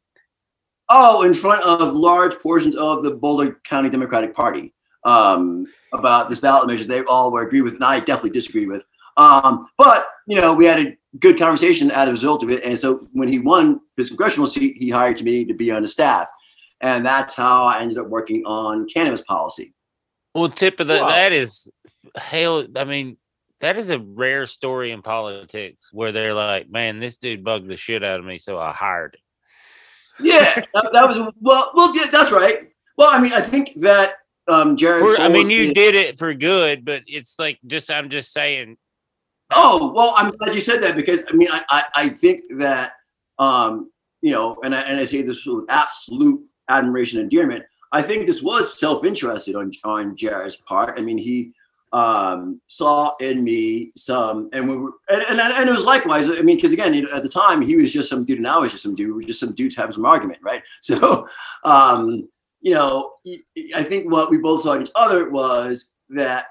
Oh, 0.89 1.23
in 1.23 1.33
front 1.33 1.63
of 1.63 1.95
large 1.95 2.35
portions 2.35 2.75
of 2.75 3.03
the 3.03 3.15
Boulder 3.15 3.59
County 3.63 3.89
Democratic 3.89 4.35
Party 4.35 4.73
um, 5.05 5.65
about 5.93 6.27
this 6.27 6.39
ballot 6.39 6.67
measure, 6.67 6.83
they 6.83 7.01
all 7.03 7.31
were 7.31 7.43
agree 7.43 7.61
with, 7.61 7.75
and 7.75 7.83
I 7.83 7.99
definitely 7.99 8.31
disagree 8.31 8.65
with. 8.65 8.85
Um, 9.15 9.67
but 9.77 10.07
you 10.27 10.35
know, 10.35 10.53
we 10.53 10.65
had 10.65 10.79
a 10.79 10.97
good 11.19 11.37
conversation 11.37 11.91
as 11.91 12.07
a 12.07 12.11
result 12.11 12.43
of 12.43 12.49
it, 12.49 12.63
and 12.63 12.77
so 12.77 13.07
when 13.13 13.29
he 13.29 13.39
won 13.39 13.79
his 13.95 14.09
congressional 14.09 14.47
seat, 14.47 14.75
he 14.79 14.89
hired 14.89 15.21
me 15.23 15.45
to 15.45 15.53
be 15.53 15.71
on 15.71 15.81
the 15.81 15.87
staff 15.87 16.27
and 16.81 17.05
that's 17.05 17.35
how 17.35 17.65
I 17.65 17.79
ended 17.79 17.97
up 17.97 18.07
working 18.07 18.43
on 18.45 18.87
cannabis 18.87 19.21
policy. 19.21 19.73
Well, 20.33 20.49
tip 20.49 20.79
of 20.79 20.87
the 20.87 20.95
wow. 20.95 21.07
that 21.07 21.31
is 21.31 21.69
hell. 22.15 22.65
I 22.75 22.83
mean, 22.83 23.17
that 23.59 23.77
is 23.77 23.89
a 23.89 23.99
rare 23.99 24.45
story 24.45 24.91
in 24.91 25.01
politics 25.01 25.89
where 25.91 26.11
they're 26.11 26.33
like, 26.33 26.69
"Man, 26.69 26.99
this 26.99 27.17
dude 27.17 27.43
bugged 27.43 27.69
the 27.69 27.77
shit 27.77 28.03
out 28.03 28.19
of 28.19 28.25
me, 28.25 28.37
so 28.37 28.57
I 28.57 28.71
hired 28.71 29.15
him." 29.15 30.25
Yeah, 30.25 30.55
that, 30.73 30.89
that, 30.93 31.07
was 31.07 31.17
well. 31.39 31.71
Well, 31.73 31.95
yeah, 31.95 32.09
that's 32.11 32.31
right. 32.31 32.69
Well, 32.97 33.09
I 33.11 33.21
mean, 33.21 33.33
I 33.33 33.41
think 33.41 33.73
that 33.77 34.15
um 34.47 34.75
Jared. 34.75 35.19
I 35.19 35.27
mean, 35.27 35.49
you 35.49 35.73
did 35.73 35.95
it 35.95 36.17
for 36.17 36.33
good, 36.33 36.85
but 36.85 37.03
it's 37.07 37.37
like 37.37 37.59
just 37.67 37.91
I'm 37.91 38.09
just 38.09 38.33
saying. 38.33 38.77
Oh 39.53 39.91
well, 39.93 40.13
I'm 40.17 40.31
glad 40.31 40.55
you 40.55 40.61
said 40.61 40.81
that 40.83 40.95
because 40.95 41.23
I 41.29 41.33
mean 41.33 41.49
I 41.51 41.63
I, 41.69 41.83
I 41.95 42.09
think 42.09 42.41
that 42.57 42.93
um 43.37 43.91
you 44.21 44.31
know 44.31 44.57
and 44.63 44.73
I 44.73 44.81
and 44.83 44.99
I 44.99 45.03
say 45.03 45.21
this 45.23 45.45
with 45.45 45.65
absolute 45.67 46.41
admiration 46.71 47.19
and 47.19 47.31
endearment. 47.31 47.63
I 47.91 48.01
think 48.01 48.25
this 48.25 48.41
was 48.41 48.79
self-interested 48.79 49.55
on 49.55 49.71
on 49.83 50.15
Jared's 50.15 50.57
part. 50.57 50.99
I 50.99 51.03
mean 51.03 51.17
he 51.17 51.53
um 51.93 52.61
saw 52.67 53.13
in 53.19 53.43
me 53.43 53.91
some 53.97 54.49
and 54.53 54.69
we 54.69 54.77
were 54.77 54.91
and, 55.09 55.23
and, 55.29 55.41
and 55.41 55.69
it 55.69 55.73
was 55.73 55.83
likewise 55.83 56.29
i 56.29 56.41
mean 56.41 56.55
because 56.55 56.71
again 56.71 56.95
at 57.13 57.21
the 57.21 57.27
time 57.27 57.61
he 57.61 57.75
was 57.75 57.91
just 57.91 58.07
some 58.07 58.23
dude 58.23 58.37
and 58.37 58.47
i 58.47 58.57
was 58.57 58.71
just 58.71 58.83
some 58.83 58.95
dude 58.95 59.07
we 59.07 59.15
were 59.15 59.21
just 59.23 59.41
some 59.41 59.53
dudes 59.53 59.75
having 59.75 59.91
some 59.91 60.05
argument 60.05 60.39
right 60.41 60.63
so 60.81 61.27
um 61.65 62.29
you 62.61 62.73
know 62.73 63.15
i 63.75 63.83
think 63.83 64.09
what 64.09 64.29
we 64.29 64.37
both 64.37 64.61
saw 64.61 64.71
in 64.71 64.83
each 64.83 64.91
other 64.95 65.29
was 65.31 65.91
that 66.07 66.45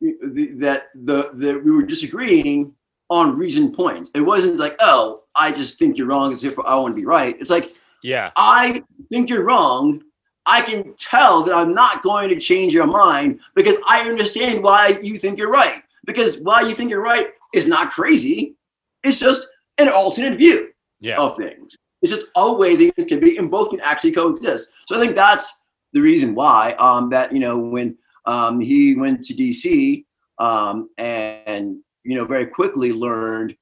that 0.00 0.86
the 0.94 1.30
that 1.34 1.62
we 1.64 1.70
were 1.70 1.84
disagreeing 1.84 2.74
on 3.10 3.36
reason 3.36 3.74
points. 3.74 4.10
It 4.14 4.20
wasn't 4.20 4.58
like, 4.58 4.76
oh, 4.80 5.22
I 5.34 5.50
just 5.50 5.78
think 5.78 5.96
you're 5.96 6.06
wrong 6.06 6.30
as 6.30 6.44
if 6.44 6.58
I 6.58 6.76
want 6.76 6.94
to 6.94 7.00
be 7.00 7.06
right. 7.06 7.36
It's 7.40 7.50
like, 7.50 7.74
Yeah. 8.02 8.30
I 8.36 8.82
think 9.10 9.28
you're 9.30 9.44
wrong. 9.44 10.02
I 10.46 10.62
can 10.62 10.94
tell 10.96 11.42
that 11.42 11.54
I'm 11.54 11.74
not 11.74 12.02
going 12.02 12.30
to 12.30 12.36
change 12.38 12.72
your 12.72 12.86
mind 12.86 13.40
because 13.54 13.76
I 13.86 14.08
understand 14.08 14.62
why 14.62 14.98
you 15.02 15.18
think 15.18 15.38
you're 15.38 15.50
right. 15.50 15.82
Because 16.06 16.40
why 16.40 16.62
you 16.62 16.74
think 16.74 16.90
you're 16.90 17.02
right 17.02 17.28
is 17.54 17.66
not 17.66 17.90
crazy. 17.90 18.56
It's 19.04 19.20
just 19.20 19.46
an 19.78 19.88
alternate 19.88 20.36
view 20.36 20.70
Yeah. 21.00 21.16
of 21.18 21.36
things. 21.36 21.76
It's 22.00 22.12
just 22.12 22.30
a 22.36 22.52
way 22.52 22.76
things 22.76 23.06
can 23.08 23.20
be, 23.20 23.36
and 23.36 23.50
both 23.50 23.70
can 23.70 23.80
actually 23.80 24.12
coexist. 24.12 24.70
So 24.86 24.96
I 24.96 25.00
think 25.00 25.14
that's 25.14 25.62
the 25.92 26.00
reason 26.00 26.34
why 26.34 26.72
um, 26.78 27.10
that 27.10 27.32
you 27.32 27.40
know 27.40 27.58
when 27.58 27.96
um, 28.24 28.60
he 28.60 28.94
went 28.94 29.24
to 29.24 29.34
DC 29.34 30.04
um, 30.38 30.88
and 30.98 31.78
you 32.04 32.14
know 32.16 32.24
very 32.24 32.46
quickly 32.46 32.92
learned 32.92 33.56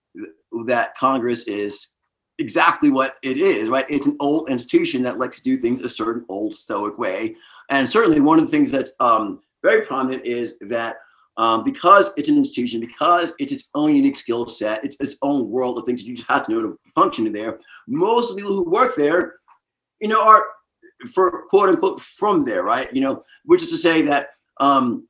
that 0.67 0.95
Congress 0.97 1.49
is 1.49 1.91
exactly 2.39 2.91
what 2.91 3.17
it 3.23 3.37
is. 3.37 3.69
Right? 3.69 3.87
It's 3.89 4.07
an 4.07 4.17
old 4.21 4.51
institution 4.51 5.03
that 5.05 5.19
likes 5.19 5.37
to 5.39 5.43
do 5.43 5.57
things 5.57 5.81
a 5.81 5.89
certain 5.89 6.25
old 6.29 6.55
stoic 6.55 6.99
way, 6.99 7.37
and 7.71 7.89
certainly 7.89 8.21
one 8.21 8.39
of 8.39 8.45
the 8.45 8.51
things 8.51 8.71
that's 8.71 8.93
um, 9.01 9.41
very 9.63 9.85
prominent 9.85 10.25
is 10.25 10.59
that 10.61 10.97
um, 11.39 11.65
because 11.65 12.13
it's 12.17 12.29
an 12.29 12.37
institution, 12.37 12.81
because 12.81 13.35
it's 13.39 13.53
its 13.53 13.69
own 13.75 13.95
unique 13.95 14.17
skill 14.17 14.47
set, 14.47 14.83
it's 14.85 14.99
its 15.01 15.17
own 15.23 15.51
world 15.51 15.77
of 15.77 15.85
things 15.85 16.01
that 16.01 16.09
you 16.09 16.17
just 16.17 16.31
have 16.31 16.45
to 16.45 16.53
know 16.53 16.63
to 16.63 16.79
function 16.95 17.27
in 17.27 17.33
there. 17.33 17.59
Most 17.87 18.31
of 18.31 18.37
the 18.37 18.43
people 18.43 18.57
who 18.57 18.71
work 18.71 18.97
there, 18.97 19.35
you 20.01 20.09
know, 20.09 20.27
are 20.27 20.47
for 21.13 21.47
quote 21.49 21.69
unquote 21.69 22.01
from 22.01 22.45
there, 22.45 22.63
right? 22.63 22.93
You 22.95 23.03
know, 23.03 23.23
which 23.45 23.63
is 23.63 23.71
to 23.71 23.77
say 23.77 24.03
that 24.03 24.31
um, 24.61 25.07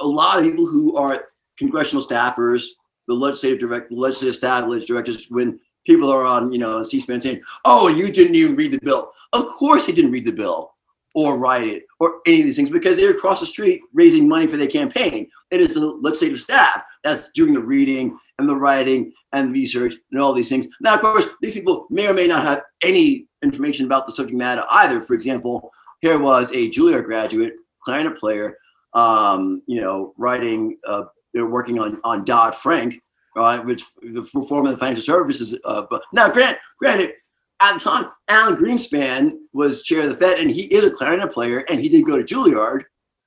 a 0.00 0.06
lot 0.06 0.38
of 0.38 0.44
people 0.44 0.66
who 0.66 0.96
are 0.96 1.26
congressional 1.58 2.04
staffers, 2.04 2.64
the 3.06 3.14
legislative 3.14 3.60
direct, 3.60 3.92
legislative 3.92 4.34
staff, 4.34 4.66
legislative 4.66 4.88
directors, 4.88 5.26
when 5.30 5.60
people 5.86 6.10
are 6.10 6.24
on, 6.24 6.52
you 6.52 6.58
know, 6.58 6.82
C-SPAN 6.82 7.20
saying, 7.20 7.42
"Oh, 7.64 7.88
you 7.88 8.10
didn't 8.12 8.34
even 8.34 8.56
read 8.56 8.72
the 8.72 8.80
bill." 8.82 9.12
Of 9.32 9.48
course, 9.48 9.86
they 9.86 9.92
didn't 9.92 10.12
read 10.12 10.24
the 10.24 10.32
bill 10.32 10.72
or 11.14 11.36
write 11.36 11.68
it 11.68 11.84
or 12.00 12.20
any 12.26 12.40
of 12.40 12.46
these 12.46 12.56
things 12.56 12.70
because 12.70 12.96
they're 12.96 13.10
across 13.10 13.40
the 13.40 13.46
street 13.46 13.80
raising 13.92 14.28
money 14.28 14.46
for 14.46 14.56
their 14.56 14.66
campaign. 14.66 15.28
It 15.50 15.60
is 15.60 15.74
the 15.74 15.86
legislative 15.86 16.40
staff 16.40 16.82
that's 17.04 17.30
doing 17.32 17.52
the 17.52 17.60
reading 17.60 18.18
and 18.38 18.48
the 18.48 18.56
writing 18.56 19.12
and 19.32 19.48
the 19.48 19.52
research 19.52 19.94
and 20.10 20.20
all 20.20 20.32
these 20.32 20.48
things. 20.48 20.68
Now, 20.80 20.94
of 20.94 21.00
course, 21.00 21.28
these 21.40 21.54
people 21.54 21.86
may 21.90 22.08
or 22.08 22.14
may 22.14 22.26
not 22.26 22.44
have 22.44 22.62
any 22.82 23.26
information 23.42 23.86
about 23.86 24.06
the 24.06 24.12
subject 24.12 24.36
matter 24.36 24.64
either. 24.70 25.00
For 25.00 25.14
example, 25.14 25.70
here 26.00 26.18
was 26.18 26.50
a 26.52 26.70
Juilliard 26.70 27.04
graduate, 27.04 27.54
clarinet 27.82 28.16
player, 28.16 28.56
um, 28.94 29.62
you 29.66 29.80
know, 29.80 30.14
writing, 30.16 30.78
uh, 30.86 31.04
they're 31.34 31.46
working 31.46 31.78
on, 31.78 32.00
on 32.04 32.24
Dodd 32.24 32.54
Frank, 32.54 33.00
right, 33.36 33.64
which 33.64 33.84
the 34.02 34.22
reform 34.34 34.66
of 34.66 34.72
the 34.72 34.78
financial 34.78 35.02
services. 35.02 35.58
Uh, 35.64 35.84
but 35.90 36.02
now, 36.12 36.28
grant, 36.28 36.58
granted, 36.78 37.14
at 37.60 37.74
the 37.74 37.80
time, 37.80 38.06
Alan 38.28 38.56
Greenspan 38.56 39.32
was 39.52 39.82
chair 39.82 40.02
of 40.02 40.10
the 40.10 40.16
Fed, 40.16 40.38
and 40.38 40.50
he 40.50 40.62
is 40.64 40.84
a 40.84 40.90
clarinet 40.90 41.32
player, 41.32 41.58
and 41.68 41.80
he 41.80 41.88
did 41.88 42.04
go 42.04 42.20
to 42.20 42.24
Juilliard, 42.24 42.82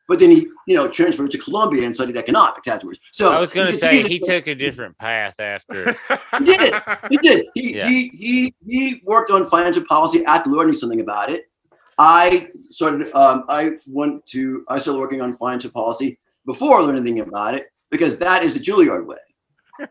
but 0.08 0.20
then 0.20 0.30
he, 0.30 0.48
you 0.68 0.76
know, 0.76 0.88
transferred 0.88 1.32
to 1.32 1.38
Columbia 1.38 1.86
and 1.86 1.96
studied 1.96 2.18
economics 2.18 2.68
afterwards. 2.68 3.00
So 3.12 3.32
I 3.32 3.40
was 3.40 3.54
gonna 3.54 3.76
say 3.76 4.04
he 4.04 4.20
took 4.20 4.48
a 4.48 4.56
different 4.56 4.98
path 4.98 5.36
after. 5.40 5.96
He 6.40 6.58
did. 6.58 6.74
He 7.10 7.18
did. 7.18 7.46
He, 7.56 7.76
Yeah. 7.78 7.88
he 7.88 8.10
he 8.10 8.56
he 8.68 9.02
worked 9.06 9.32
on 9.32 9.46
financial 9.46 9.86
policy 9.86 10.26
after 10.26 10.50
learning 10.50 10.74
something 10.74 11.00
about 11.00 11.30
it. 11.30 11.44
I 11.98 12.50
started. 12.60 13.10
Um, 13.16 13.46
I 13.48 13.78
went 13.88 14.26
to. 14.28 14.66
I 14.68 14.80
started 14.80 15.00
working 15.00 15.22
on 15.22 15.34
financial 15.34 15.72
policy 15.72 16.20
before 16.46 16.82
learning 16.84 17.04
anything 17.04 17.22
about 17.22 17.56
it 17.56 17.68
because 17.90 18.18
that 18.20 18.44
is 18.44 18.54
the 18.54 18.60
Juilliard 18.60 19.06
way. 19.06 19.16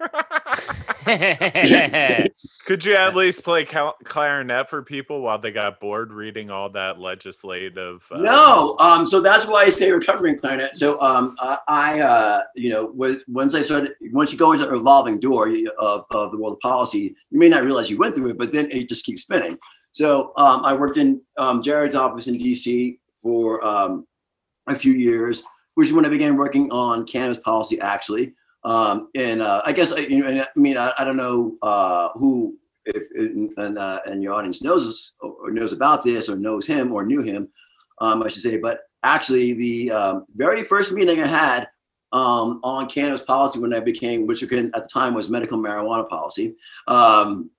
Could 2.65 2.85
you 2.85 2.95
at 2.95 3.15
least 3.15 3.45
play 3.45 3.65
cal- 3.65 3.97
clarinet 4.05 4.71
for 4.71 4.83
people 4.83 5.21
while 5.21 5.39
they 5.39 5.51
got 5.51 5.81
bored 5.81 6.13
reading 6.13 6.51
all 6.51 6.71
that 6.71 6.99
legislative? 6.99 8.05
Uh, 8.11 8.19
No, 8.19 8.77
um, 8.79 9.05
so 9.05 9.21
that's 9.21 9.47
why 9.47 9.65
I 9.65 9.69
say 9.69 9.91
recovering 9.91 10.39
clarinet. 10.39 10.77
So 10.77 11.01
um, 11.01 11.37
I, 11.39 11.59
I 11.69 12.01
uh, 12.01 12.43
you 12.55 12.71
know, 12.71 12.87
was, 12.87 13.23
once 13.29 13.55
I 13.55 13.61
started, 13.61 13.93
once 14.13 14.33
you 14.33 14.39
go 14.39 14.53
into 14.53 14.65
that 14.65 14.71
revolving 14.71 15.21
door 15.21 15.49
of, 15.79 16.07
of 16.11 16.31
the 16.31 16.39
world 16.39 16.55
of 16.55 16.61
policy, 16.61 17.15
you 17.31 17.39
may 17.39 17.49
not 17.49 17.65
realize 17.65 17.91
you 17.91 17.99
went 17.99 18.15
through 18.15 18.31
it, 18.31 18.39
but 18.39 18.53
then 18.53 18.71
it 18.71 18.89
just 18.89 19.05
keeps 19.05 19.23
spinning. 19.23 19.59
So 19.93 20.33
um, 20.37 20.65
I 20.65 20.75
worked 20.75 20.97
in 20.97 21.21
um, 21.39 21.63
Jared's 21.63 21.95
office 21.95 22.27
in 22.27 22.37
DC 22.37 22.99
for 23.23 23.65
um, 23.65 24.07
a 24.67 24.75
few 24.75 24.93
years, 24.93 25.45
which 25.75 25.89
is 25.89 25.95
when 25.95 26.07
I 26.07 26.09
began 26.09 26.37
working 26.37 26.71
on 26.73 27.07
cannabis 27.07 27.39
policy, 27.39 27.81
actually. 27.81 28.33
Um, 28.65 29.09
and 29.15 29.43
uh, 29.43 29.63
I 29.65 29.73
guess 29.73 29.93
I, 29.93 30.07
know, 30.07 30.43
I 30.43 30.59
mean, 30.59 30.77
I, 30.77 30.93
I 30.99 31.05
don't 31.05 31.17
know 31.17 31.57
uh, 31.63 32.11
who, 32.15 32.57
if 32.87 33.05
and, 33.57 33.79
uh, 33.79 34.01
and 34.07 34.23
your 34.23 34.35
audience 34.35 34.63
knows 34.63 35.13
or 35.21 35.51
knows 35.51 35.73
about 35.73 36.05
this 36.05 36.29
or 36.29 36.37
knows 36.37 36.67
him 36.67 36.93
or 36.93 37.05
knew 37.05 37.23
him, 37.23 37.49
um, 38.01 38.23
I 38.23 38.29
should 38.29 38.43
say. 38.43 38.57
But 38.57 38.81
actually, 39.03 39.53
the 39.53 39.93
um, 39.93 40.27
very 40.35 40.65
first 40.65 40.93
meeting 40.93 41.21
I 41.21 41.27
had 41.27 41.69
um, 42.13 42.61
on 42.63 42.89
cannabis 42.89 43.23
policy 43.23 43.59
when 43.59 43.75
I 43.75 43.81
became, 43.81 44.27
which 44.27 44.43
again 44.43 44.71
at 44.75 44.85
the 44.85 44.89
time 44.89 45.15
was 45.15 45.29
medical 45.29 45.59
marijuana 45.59 46.09
policy. 46.09 46.55
Um, 46.87 47.51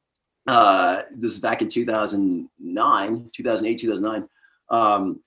uh, 0.47 1.01
this 1.15 1.33
is 1.33 1.39
back 1.39 1.61
in 1.61 1.69
2009, 1.69 3.29
2008, 3.33 3.79
2009. 3.79 4.29
Um, 4.69 5.21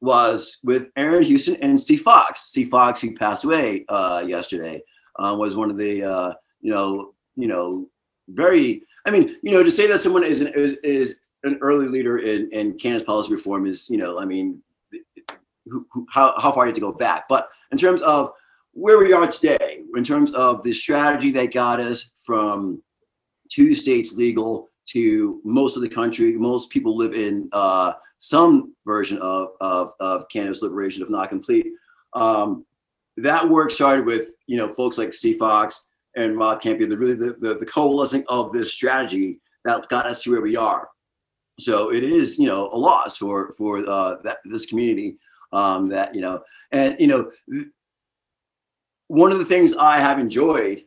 was 0.00 0.58
with 0.64 0.88
Aaron 0.96 1.22
Houston 1.22 1.54
and 1.62 1.78
Steve 1.78 2.00
Fox. 2.00 2.40
Steve 2.40 2.68
Fox, 2.68 3.00
who 3.00 3.14
passed 3.14 3.44
away 3.44 3.84
uh, 3.88 4.24
yesterday, 4.26 4.82
uh, 5.16 5.34
was 5.38 5.56
one 5.56 5.70
of 5.70 5.76
the 5.76 6.02
uh, 6.02 6.34
you 6.60 6.72
know 6.72 7.14
you 7.36 7.48
know 7.48 7.88
very. 8.28 8.82
I 9.04 9.10
mean, 9.10 9.36
you 9.42 9.50
know, 9.50 9.64
to 9.64 9.70
say 9.70 9.88
that 9.88 9.98
someone 9.98 10.22
is 10.22 10.40
an 10.40 10.48
is, 10.54 10.74
is 10.84 11.20
an 11.44 11.58
early 11.60 11.88
leader 11.88 12.18
in 12.18 12.50
in 12.52 12.78
cannabis 12.78 13.04
policy 13.04 13.32
reform 13.32 13.66
is 13.66 13.90
you 13.90 13.98
know, 13.98 14.20
I 14.20 14.24
mean, 14.24 14.62
who, 15.66 15.86
who, 15.92 16.06
how 16.10 16.38
how 16.38 16.52
far 16.52 16.64
you 16.64 16.68
have 16.68 16.74
to 16.76 16.80
go 16.80 16.92
back? 16.92 17.28
But 17.28 17.48
in 17.72 17.78
terms 17.78 18.02
of 18.02 18.30
where 18.72 18.98
we 18.98 19.12
are 19.12 19.26
today, 19.26 19.80
in 19.96 20.04
terms 20.04 20.32
of 20.32 20.62
the 20.62 20.72
strategy 20.72 21.30
that 21.32 21.52
got 21.52 21.80
us 21.80 22.10
from 22.16 22.82
two 23.50 23.74
states 23.74 24.14
legal 24.14 24.70
to 24.86 25.40
most 25.44 25.76
of 25.76 25.82
the 25.82 25.88
country, 25.88 26.32
most 26.32 26.70
people 26.70 26.96
live 26.96 27.14
in 27.14 27.48
uh, 27.52 27.92
some 28.18 28.74
version 28.86 29.18
of, 29.18 29.48
of, 29.60 29.92
of 30.00 30.28
cannabis 30.28 30.62
liberation, 30.62 31.02
if 31.02 31.10
not 31.10 31.28
complete. 31.28 31.66
Um, 32.14 32.64
that 33.18 33.48
work 33.48 33.70
started 33.70 34.06
with 34.06 34.28
you 34.46 34.56
know 34.56 34.72
folks 34.74 34.98
like 34.98 35.12
Steve 35.12 35.36
Fox 35.38 35.88
and 36.16 36.36
Rob 36.36 36.60
Kampia, 36.60 36.88
the 36.88 36.96
really 36.96 37.14
the, 37.14 37.34
the, 37.40 37.54
the 37.54 37.66
coalescing 37.66 38.24
of 38.28 38.52
this 38.52 38.72
strategy 38.72 39.40
that 39.64 39.88
got 39.88 40.06
us 40.06 40.22
to 40.22 40.32
where 40.32 40.42
we 40.42 40.56
are. 40.56 40.88
So 41.58 41.92
it 41.92 42.02
is 42.02 42.38
you 42.38 42.46
know 42.46 42.68
a 42.72 42.76
loss 42.76 43.16
for 43.16 43.52
for 43.58 43.88
uh, 43.88 44.16
that 44.24 44.38
this 44.44 44.66
community 44.66 45.16
um, 45.52 45.88
that 45.88 46.14
you 46.14 46.20
know 46.20 46.42
and 46.72 46.96
you 46.98 47.06
know 47.06 47.30
one 49.08 49.32
of 49.32 49.38
the 49.38 49.44
things 49.44 49.74
I 49.74 49.98
have 49.98 50.18
enjoyed 50.18 50.84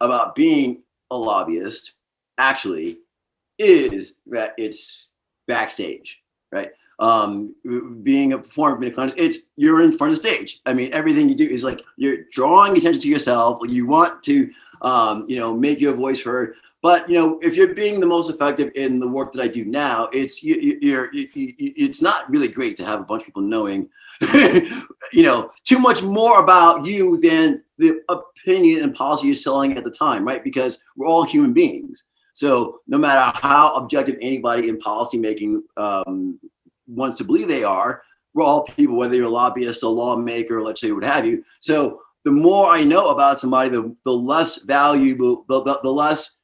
about 0.00 0.34
being 0.34 0.82
a 1.10 1.16
lobbyist 1.16 1.94
actually 2.38 2.98
is 3.58 4.18
that 4.26 4.54
it's 4.58 5.10
backstage, 5.46 6.22
right? 6.52 6.70
Um, 7.00 7.54
being 8.02 8.34
a 8.34 8.38
performer, 8.38 8.84
it's 9.16 9.38
you're 9.56 9.82
in 9.82 9.92
front 9.92 10.12
of 10.12 10.16
the 10.16 10.28
stage. 10.28 10.60
I 10.66 10.74
mean, 10.74 10.92
everything 10.92 11.28
you 11.28 11.34
do 11.34 11.48
is 11.48 11.64
like 11.64 11.82
you're 11.96 12.18
drawing 12.32 12.76
attention 12.76 13.02
to 13.02 13.08
yourself. 13.08 13.60
You 13.68 13.86
want 13.86 14.22
to, 14.24 14.50
um, 14.82 15.24
you 15.28 15.36
know, 15.36 15.56
make 15.56 15.80
your 15.80 15.94
voice 15.94 16.22
heard. 16.22 16.54
But 16.84 17.08
you 17.08 17.16
know, 17.16 17.40
if 17.42 17.56
you're 17.56 17.74
being 17.74 17.98
the 17.98 18.06
most 18.06 18.28
effective 18.28 18.70
in 18.74 19.00
the 19.00 19.08
work 19.08 19.32
that 19.32 19.42
I 19.42 19.48
do 19.48 19.64
now, 19.64 20.10
it's 20.12 20.42
you, 20.42 20.56
you, 20.56 20.78
you're 20.82 21.14
you, 21.14 21.26
you, 21.34 21.54
it's 21.58 22.02
not 22.02 22.28
really 22.30 22.46
great 22.46 22.76
to 22.76 22.84
have 22.84 23.00
a 23.00 23.04
bunch 23.04 23.22
of 23.22 23.26
people 23.26 23.40
knowing, 23.40 23.88
you 24.34 25.22
know, 25.22 25.50
too 25.64 25.78
much 25.78 26.02
more 26.02 26.42
about 26.42 26.84
you 26.84 27.18
than 27.22 27.62
the 27.78 28.02
opinion 28.10 28.82
and 28.82 28.94
policy 28.94 29.26
you're 29.28 29.34
selling 29.34 29.78
at 29.78 29.82
the 29.82 29.90
time, 29.90 30.26
right? 30.26 30.44
Because 30.44 30.82
we're 30.94 31.06
all 31.06 31.24
human 31.24 31.54
beings. 31.54 32.04
So 32.34 32.80
no 32.86 32.98
matter 32.98 33.32
how 33.38 33.74
objective 33.76 34.18
anybody 34.20 34.68
in 34.68 34.78
policymaking 34.78 35.62
um, 35.78 36.38
wants 36.86 37.18
to 37.18 37.24
believe 37.24 37.48
they 37.48 37.64
are, 37.64 38.02
we're 38.34 38.44
all 38.44 38.64
people, 38.64 38.96
whether 38.96 39.14
you're 39.14 39.26
a 39.26 39.30
lobbyist, 39.30 39.82
a 39.82 39.88
lawmaker, 39.88 40.62
let's 40.62 40.80
say 40.80 40.92
what 40.92 41.04
have 41.04 41.26
you. 41.26 41.44
So 41.60 42.00
the 42.24 42.32
more 42.32 42.66
I 42.66 42.82
know 42.82 43.10
about 43.10 43.38
somebody, 43.38 43.70
the, 43.70 43.94
the 44.04 44.12
less 44.12 44.62
valuable, 44.62 45.44
the, 45.48 45.62
the, 45.62 45.80
the 45.82 45.90
less 45.90 46.36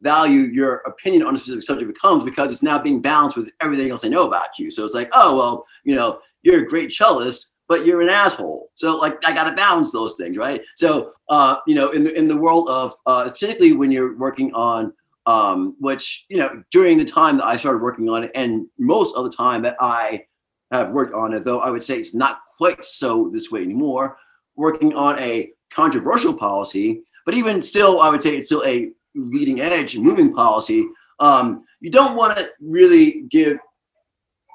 value 0.00 0.50
your 0.52 0.76
opinion 0.86 1.24
on 1.24 1.34
a 1.34 1.36
specific 1.36 1.62
subject 1.64 1.92
becomes 1.92 2.24
because 2.24 2.50
it's 2.50 2.62
now 2.62 2.78
being 2.78 3.00
balanced 3.00 3.36
with 3.36 3.50
everything 3.62 3.90
else 3.90 4.04
I 4.04 4.08
know 4.08 4.26
about 4.26 4.58
you. 4.58 4.70
So 4.70 4.84
it's 4.84 4.94
like, 4.94 5.10
oh, 5.12 5.36
well, 5.36 5.66
you 5.84 5.94
know, 5.94 6.20
you're 6.42 6.62
a 6.62 6.66
great 6.66 6.90
cellist, 6.90 7.48
but 7.68 7.86
you're 7.86 8.02
an 8.02 8.08
asshole. 8.08 8.70
So 8.74 8.96
like, 8.98 9.14
I 9.26 9.34
got 9.34 9.48
to 9.48 9.56
balance 9.56 9.92
those 9.92 10.16
things, 10.16 10.36
right? 10.36 10.60
So, 10.76 11.12
uh, 11.30 11.56
you 11.66 11.74
know, 11.74 11.90
in 11.90 12.04
the, 12.04 12.16
in 12.16 12.28
the 12.28 12.36
world 12.36 12.68
of, 12.68 12.94
uh, 13.06 13.30
particularly 13.30 13.72
when 13.72 13.90
you're 13.90 14.16
working 14.16 14.52
on, 14.54 14.92
um, 15.26 15.76
which, 15.78 16.26
you 16.28 16.38
know, 16.38 16.62
during 16.70 16.98
the 16.98 17.04
time 17.04 17.38
that 17.38 17.46
I 17.46 17.56
started 17.56 17.82
working 17.82 18.08
on 18.08 18.24
it 18.24 18.30
and 18.34 18.66
most 18.78 19.16
of 19.16 19.24
the 19.24 19.30
time 19.30 19.62
that 19.62 19.76
I 19.80 20.24
have 20.70 20.90
worked 20.90 21.14
on 21.14 21.32
it, 21.32 21.44
though 21.44 21.60
I 21.60 21.70
would 21.70 21.82
say 21.82 21.98
it's 21.98 22.14
not 22.14 22.40
quite 22.56 22.84
so 22.84 23.30
this 23.32 23.50
way 23.50 23.62
anymore, 23.62 24.16
working 24.56 24.94
on 24.94 25.18
a 25.18 25.50
controversial 25.70 26.36
policy, 26.36 27.02
but 27.24 27.34
even 27.34 27.62
still, 27.62 28.00
I 28.00 28.10
would 28.10 28.22
say 28.22 28.36
it's 28.36 28.48
still 28.48 28.64
a 28.64 28.90
leading 29.14 29.60
edge 29.60 29.96
moving 29.96 30.34
policy, 30.34 30.86
um, 31.20 31.64
you 31.80 31.90
don't 31.90 32.16
want 32.16 32.36
to 32.36 32.50
really 32.60 33.22
give 33.30 33.58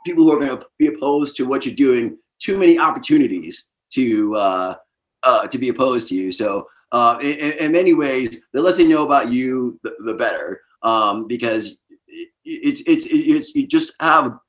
people 0.05 0.23
who 0.23 0.31
are 0.31 0.39
going 0.39 0.57
to 0.57 0.65
be 0.77 0.87
opposed 0.87 1.35
to 1.37 1.45
what 1.45 1.65
you're 1.65 1.75
doing 1.75 2.17
too 2.39 2.57
many 2.57 2.79
opportunities 2.79 3.69
to 3.91 4.35
uh, 4.35 4.75
uh, 5.23 5.47
to 5.47 5.57
be 5.57 5.69
opposed 5.69 6.09
to 6.09 6.15
you. 6.15 6.31
So 6.31 6.67
uh, 6.91 7.19
in, 7.21 7.53
in, 7.53 7.71
many 7.71 7.93
ways, 7.93 8.41
the 8.53 8.61
less 8.61 8.77
they 8.77 8.87
know 8.87 9.05
about 9.05 9.31
you, 9.31 9.79
the, 9.83 9.95
the 10.05 10.13
better, 10.13 10.61
um, 10.81 11.27
because 11.27 11.77
it's, 12.43 12.81
it's 12.87 13.05
it's 13.09 13.53
you 13.53 13.67
just 13.67 13.93
have 13.99 14.39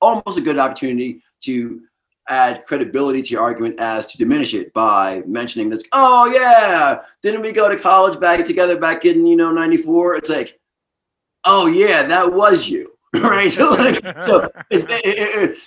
almost 0.00 0.38
a 0.38 0.40
good 0.40 0.58
opportunity 0.58 1.22
to 1.42 1.82
add 2.28 2.64
credibility 2.64 3.20
to 3.20 3.32
your 3.32 3.42
argument 3.42 3.78
as 3.80 4.06
to 4.06 4.16
diminish 4.16 4.54
it 4.54 4.72
by 4.72 5.22
mentioning 5.26 5.68
this. 5.68 5.84
Oh 5.92 6.30
yeah, 6.32 7.00
didn't 7.22 7.42
we 7.42 7.52
go 7.52 7.68
to 7.68 7.76
college 7.76 8.18
back 8.20 8.44
together 8.44 8.78
back 8.78 9.04
in 9.04 9.26
you 9.26 9.36
know 9.36 9.50
'94? 9.50 10.16
It's 10.16 10.30
like, 10.30 10.58
oh 11.44 11.66
yeah, 11.66 12.04
that 12.04 12.32
was 12.32 12.68
you, 12.68 12.92
right? 13.16 13.52
So 13.52 13.70
like, 13.70 14.02
so 14.22 14.50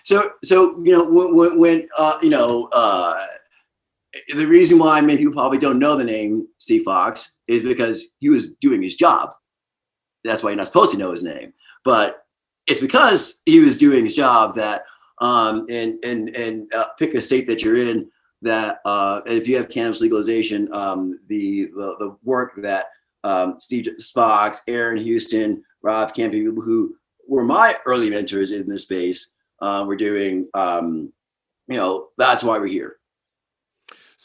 so 0.03 0.31
so 0.43 0.81
you 0.83 0.93
know 0.93 1.03
when, 1.03 1.59
when 1.59 1.87
uh, 1.97 2.17
you 2.21 2.29
know 2.29 2.69
uh, 2.71 3.25
the 4.35 4.45
reason 4.45 4.79
why 4.79 5.01
many 5.01 5.17
people 5.17 5.33
probably 5.33 5.57
don't 5.57 5.79
know 5.79 5.95
the 5.95 6.03
name 6.03 6.47
Steve 6.57 6.83
Fox 6.83 7.37
is 7.47 7.63
because 7.63 8.13
he 8.19 8.29
was 8.29 8.53
doing 8.53 8.81
his 8.81 8.95
job. 8.95 9.31
That's 10.23 10.43
why 10.43 10.51
you're 10.51 10.57
not 10.57 10.67
supposed 10.67 10.91
to 10.93 10.97
know 10.97 11.11
his 11.11 11.23
name, 11.23 11.53
but 11.83 12.25
it's 12.67 12.79
because 12.79 13.41
he 13.45 13.59
was 13.59 13.77
doing 13.77 14.05
his 14.05 14.15
job 14.15 14.55
that 14.55 14.83
um, 15.19 15.65
and 15.69 16.03
and 16.03 16.29
and 16.35 16.73
uh, 16.73 16.87
pick 16.97 17.13
a 17.13 17.21
state 17.21 17.47
that 17.47 17.63
you're 17.63 17.77
in 17.77 18.09
that 18.41 18.79
uh, 18.85 19.21
if 19.25 19.47
you 19.47 19.55
have 19.57 19.69
cannabis 19.69 20.01
legalization, 20.01 20.67
um, 20.73 21.19
the, 21.27 21.67
the, 21.75 21.95
the 21.99 22.17
work 22.23 22.51
that 22.57 22.87
um, 23.23 23.55
Steve 23.57 23.87
Fox, 24.13 24.61
Aaron 24.67 25.01
Houston, 25.01 25.63
Rob 25.81 26.13
Kampia, 26.13 26.45
people 26.45 26.61
who 26.61 26.93
were 27.27 27.45
my 27.45 27.77
early 27.85 28.09
mentors 28.09 28.51
in 28.51 28.67
this 28.67 28.83
space, 28.83 29.31
uh, 29.61 29.85
we're 29.87 29.95
doing. 29.95 30.47
Um, 30.53 31.11
you 31.69 31.77
know, 31.77 32.09
that's 32.17 32.43
why 32.43 32.59
we're 32.59 32.67
here. 32.67 32.97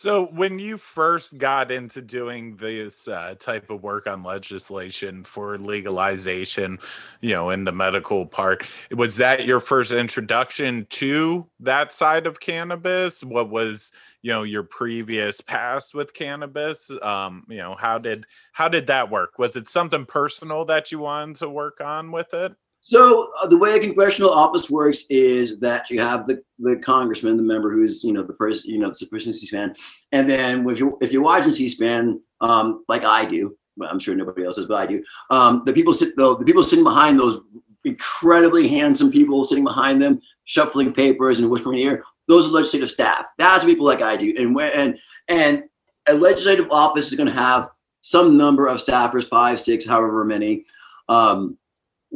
So, 0.01 0.27
when 0.27 0.61
you 0.61 0.77
first 0.79 1.39
got 1.39 1.73
into 1.73 2.01
doing 2.01 2.55
this 2.55 3.09
uh, 3.09 3.35
type 3.37 3.69
of 3.69 3.83
work 3.83 4.07
on 4.07 4.23
legislation 4.23 5.25
for 5.25 5.59
legalization, 5.59 6.79
you 7.21 7.35
know, 7.35 7.51
in 7.51 7.65
the 7.65 7.73
medical 7.73 8.25
part, 8.25 8.65
was 8.93 9.17
that 9.17 9.45
your 9.45 9.59
first 9.59 9.91
introduction 9.91 10.87
to 10.91 11.49
that 11.59 11.93
side 11.93 12.29
of 12.29 12.39
cannabis? 12.39 13.25
What 13.25 13.51
was, 13.51 13.91
you 14.23 14.31
know, 14.31 14.45
your 14.45 14.63
previous 14.63 15.41
past 15.41 15.95
with 15.95 16.15
cannabis? 16.15 16.93
Um, 17.03 17.45
you 17.49 17.57
know, 17.57 17.75
how 17.75 17.99
did 17.99 18.25
how 18.53 18.69
did 18.69 18.87
that 18.87 19.11
work? 19.11 19.37
Was 19.37 19.57
it 19.57 19.67
something 19.67 20.07
personal 20.07 20.65
that 20.67 20.93
you 20.93 21.01
wanted 21.01 21.39
to 21.39 21.51
work 21.51 21.81
on 21.81 22.13
with 22.13 22.33
it? 22.35 22.55
So 22.89 23.31
uh, 23.43 23.47
the 23.47 23.59
way 23.59 23.77
a 23.77 23.81
congressional 23.81 24.31
office 24.31 24.71
works 24.71 25.05
is 25.11 25.59
that 25.59 25.91
you 25.91 26.01
have 26.01 26.27
the, 26.27 26.43
the 26.59 26.77
congressman, 26.77 27.37
the 27.37 27.43
member 27.43 27.71
who's 27.71 28.03
you 28.03 28.15
know 28.15 28.23
the 28.23 28.33
person 28.33 28.71
you 28.71 28.79
know 28.79 28.89
the 28.89 29.07
person 29.11 29.35
C-SPAN, 29.35 29.75
and 30.13 30.29
then 30.29 30.67
if 30.71 30.81
you 30.81 30.97
if 31.03 31.13
you're 31.13 31.23
watching 31.23 31.53
C-SPAN, 31.53 32.19
um, 32.41 32.87
like 32.89 33.05
I 33.05 33.27
do, 33.27 33.55
well, 33.77 33.91
I'm 33.91 33.99
sure 33.99 34.15
nobody 34.15 34.47
else 34.47 34.57
does, 34.57 34.65
but 34.65 34.77
I 34.77 34.87
do. 34.87 35.05
Um, 35.29 35.65
the 35.67 35.73
people 35.75 35.93
sit 35.93 36.17
the, 36.17 36.35
people 36.47 36.63
sitting 36.63 36.83
behind 36.83 37.19
those 37.19 37.43
incredibly 37.85 38.67
handsome 38.67 39.13
people 39.13 39.45
sitting 39.45 39.65
behind 39.65 40.01
them, 40.01 40.23
shuffling 40.47 40.95
papers 40.95 41.41
and 41.41 41.51
whispering 41.51 41.81
in 41.81 41.89
ear. 41.89 42.05
Those 42.27 42.49
are 42.49 42.53
legislative 42.53 42.89
staff. 42.89 43.27
That's 43.37 43.67
people 43.67 43.85
like 43.85 44.01
I 44.01 44.17
do, 44.17 44.35
and 44.39 44.55
where 44.55 44.75
and 44.75 44.99
and 45.29 45.65
a 46.09 46.15
legislative 46.15 46.71
office 46.71 47.09
is 47.11 47.19
going 47.19 47.29
to 47.29 47.35
have 47.35 47.69
some 48.01 48.39
number 48.39 48.67
of 48.67 48.79
staffers, 48.79 49.29
five, 49.29 49.61
six, 49.61 49.87
however 49.87 50.25
many, 50.25 50.65
um, 51.11 51.59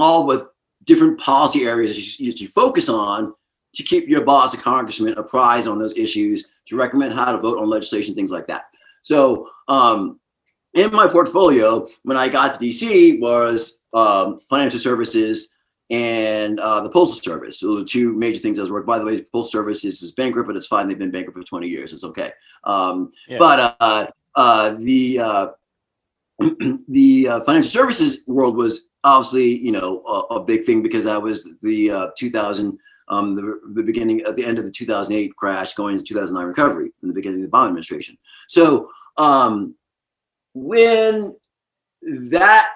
all 0.01 0.27
with 0.27 0.47
different 0.85 1.19
policy 1.19 1.65
areas 1.65 1.97
that 1.97 2.41
you, 2.41 2.49
focus 2.49 2.89
on 2.89 3.35
to 3.75 3.83
keep 3.83 4.09
your 4.09 4.25
boss, 4.25 4.55
a 4.55 4.59
congressman, 4.59 5.15
apprised 5.17 5.67
on 5.67 5.79
those 5.79 5.97
issues, 5.97 6.45
to 6.67 6.77
recommend 6.77 7.15
how 7.15 7.33
to 7.33 7.39
vote 7.39 7.59
on 7.59 7.69
legislation, 7.69 8.15
things 8.15 8.31
like 8.31 8.47
that. 8.47 8.65
So, 9.03 9.49
um, 9.69 10.21
in 10.75 10.91
my 10.91 11.07
portfolio, 11.07 11.87
when 12.03 12.17
I 12.17 12.29
got 12.29 12.59
to 12.59 12.65
DC, 12.65 13.21
was 13.21 13.81
um, 13.93 14.41
financial 14.49 14.79
services 14.79 15.53
and 15.91 16.59
uh, 16.61 16.81
the 16.81 16.89
postal 16.89 17.19
service. 17.19 17.61
So 17.61 17.77
the 17.77 17.85
two 17.85 18.15
major 18.15 18.39
things 18.39 18.59
I 18.59 18.63
was 18.63 18.71
working. 18.71 18.87
By 18.87 18.99
the 18.99 19.05
way, 19.05 19.17
the 19.17 19.25
postal 19.25 19.61
service 19.61 19.85
is, 19.85 20.03
is 20.03 20.13
bankrupt, 20.13 20.47
but 20.47 20.57
it's 20.57 20.67
fine. 20.67 20.89
They've 20.89 20.99
been 20.99 21.11
bankrupt 21.11 21.39
for 21.39 21.45
20 21.45 21.69
years. 21.69 21.93
It's 21.93 22.05
okay. 22.05 22.31
Um, 22.65 23.13
yeah. 23.29 23.37
But 23.39 23.77
uh, 23.81 24.07
uh, 24.35 24.77
the 24.79 25.19
uh, 25.19 25.47
the 26.89 27.29
uh, 27.29 27.41
financial 27.45 27.71
services 27.71 28.23
world 28.27 28.57
was 28.57 28.89
obviously, 29.05 29.59
you 29.59 29.73
know, 29.73 30.03
a, 30.07 30.35
a 30.35 30.45
big 30.45 30.65
thing 30.65 30.83
because 30.83 31.05
that 31.05 31.21
was 31.21 31.49
the 31.63 31.91
uh, 31.91 32.07
2000, 32.17 32.79
um, 33.09 33.35
the, 33.35 33.61
the 33.75 33.83
beginning 33.83 34.21
at 34.23 34.37
the 34.37 34.45
end 34.45 34.59
of 34.59 34.65
the 34.65 34.71
2008 34.71 35.35
crash 35.37 35.75
going 35.75 35.95
into 35.95 36.05
2009 36.05 36.47
recovery 36.47 36.93
in 37.03 37.09
the 37.09 37.15
beginning 37.15 37.45
of 37.45 37.51
the 37.51 37.57
Obama 37.57 37.69
administration. 37.69 38.17
So 38.49 38.89
um, 39.17 39.75
when 40.55 41.37
that 42.31 42.71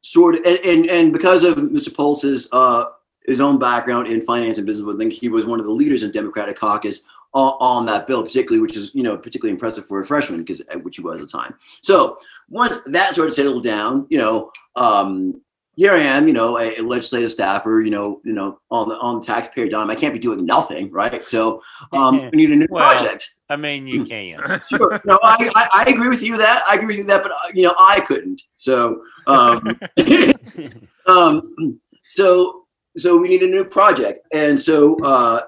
sort 0.00 0.36
of, 0.36 0.44
and, 0.44 0.58
and, 0.64 0.86
and 0.86 1.12
because 1.12 1.44
of 1.44 1.56
Mr. 1.56 1.94
Polis's, 1.94 2.48
uh, 2.52 2.86
his 3.26 3.40
own 3.40 3.58
background 3.58 4.08
in 4.08 4.20
finance 4.20 4.58
and 4.58 4.66
business, 4.66 4.92
I 4.92 4.98
think 4.98 5.12
he 5.12 5.28
was 5.28 5.46
one 5.46 5.60
of 5.60 5.66
the 5.66 5.72
leaders 5.72 6.02
in 6.02 6.10
Democratic 6.10 6.58
caucus 6.58 7.04
on, 7.34 7.54
on 7.60 7.86
that 7.86 8.06
bill, 8.06 8.22
particularly, 8.22 8.60
which 8.60 8.76
is, 8.76 8.94
you 8.94 9.02
know, 9.02 9.16
particularly 9.16 9.52
impressive 9.52 9.86
for 9.86 10.00
a 10.00 10.04
freshman 10.04 10.40
because 10.40 10.62
which 10.82 10.96
he 10.96 11.02
was 11.02 11.20
at 11.20 11.26
the 11.26 11.26
time. 11.26 11.54
So 11.82 12.18
once 12.48 12.82
that 12.86 13.14
sort 13.14 13.28
of 13.28 13.34
settled 13.34 13.62
down, 13.62 14.06
you 14.10 14.18
know, 14.18 14.50
um, 14.76 15.40
here 15.74 15.92
I 15.92 16.00
am, 16.00 16.26
you 16.26 16.34
know, 16.34 16.58
a, 16.58 16.76
a, 16.76 16.82
legislative 16.82 17.30
staffer, 17.30 17.80
you 17.80 17.90
know, 17.90 18.20
you 18.24 18.34
know, 18.34 18.60
on 18.70 18.90
the 18.90 18.96
on 18.96 19.20
the 19.20 19.26
taxpayer 19.26 19.68
dime. 19.68 19.88
I 19.88 19.94
can't 19.94 20.12
be 20.12 20.18
doing 20.18 20.44
nothing, 20.44 20.90
right? 20.90 21.26
So 21.26 21.62
um, 21.92 22.30
we 22.32 22.36
need 22.36 22.50
a 22.50 22.56
new 22.56 22.66
well, 22.68 22.94
project. 22.94 23.34
I 23.48 23.56
mean, 23.56 23.86
you 23.86 24.04
can. 24.04 24.38
sure. 24.68 25.00
No, 25.04 25.18
I, 25.22 25.50
I, 25.54 25.68
I, 25.72 25.90
agree 25.90 26.08
with 26.08 26.22
you 26.22 26.36
that 26.36 26.62
I 26.68 26.74
agree 26.74 26.88
with 26.88 26.98
you 26.98 27.04
that, 27.04 27.22
but 27.22 27.32
uh, 27.32 27.36
you 27.54 27.62
know, 27.62 27.74
I 27.78 28.00
couldn't. 28.00 28.42
So, 28.58 29.02
um, 29.26 29.78
um, 31.06 31.80
so 32.06 32.64
so 32.96 33.18
we 33.18 33.28
need 33.28 33.42
a 33.42 33.46
new 33.46 33.64
project, 33.64 34.20
and 34.34 34.60
so 34.60 34.98
uh, 35.02 35.40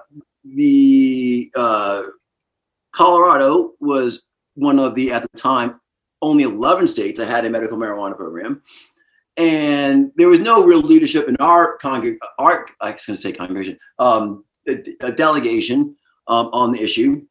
the 0.53 1.51
uh, 1.55 2.03
Colorado 2.93 3.71
was 3.79 4.29
one 4.55 4.79
of 4.79 4.95
the 4.95 5.11
at 5.11 5.21
the 5.21 5.37
time 5.37 5.79
only 6.21 6.43
11 6.43 6.87
states 6.87 7.19
that 7.19 7.27
had 7.27 7.45
a 7.45 7.49
medical 7.49 7.77
marijuana 7.77 8.15
program. 8.15 8.61
And 9.37 10.11
there 10.15 10.29
was 10.29 10.39
no 10.39 10.63
real 10.63 10.79
leadership 10.79 11.27
in 11.27 11.35
our 11.39 11.77
congreg- 11.79 12.17
our 12.39 12.65
I 12.81 12.91
was 12.91 13.05
going 13.05 13.15
to 13.15 13.21
say 13.21 13.33
congregation, 13.33 13.77
um, 13.99 14.45
a, 14.67 14.77
a 15.01 15.11
delegation 15.11 15.95
um, 16.27 16.49
on 16.53 16.71
the 16.71 16.81
issue. 16.81 17.25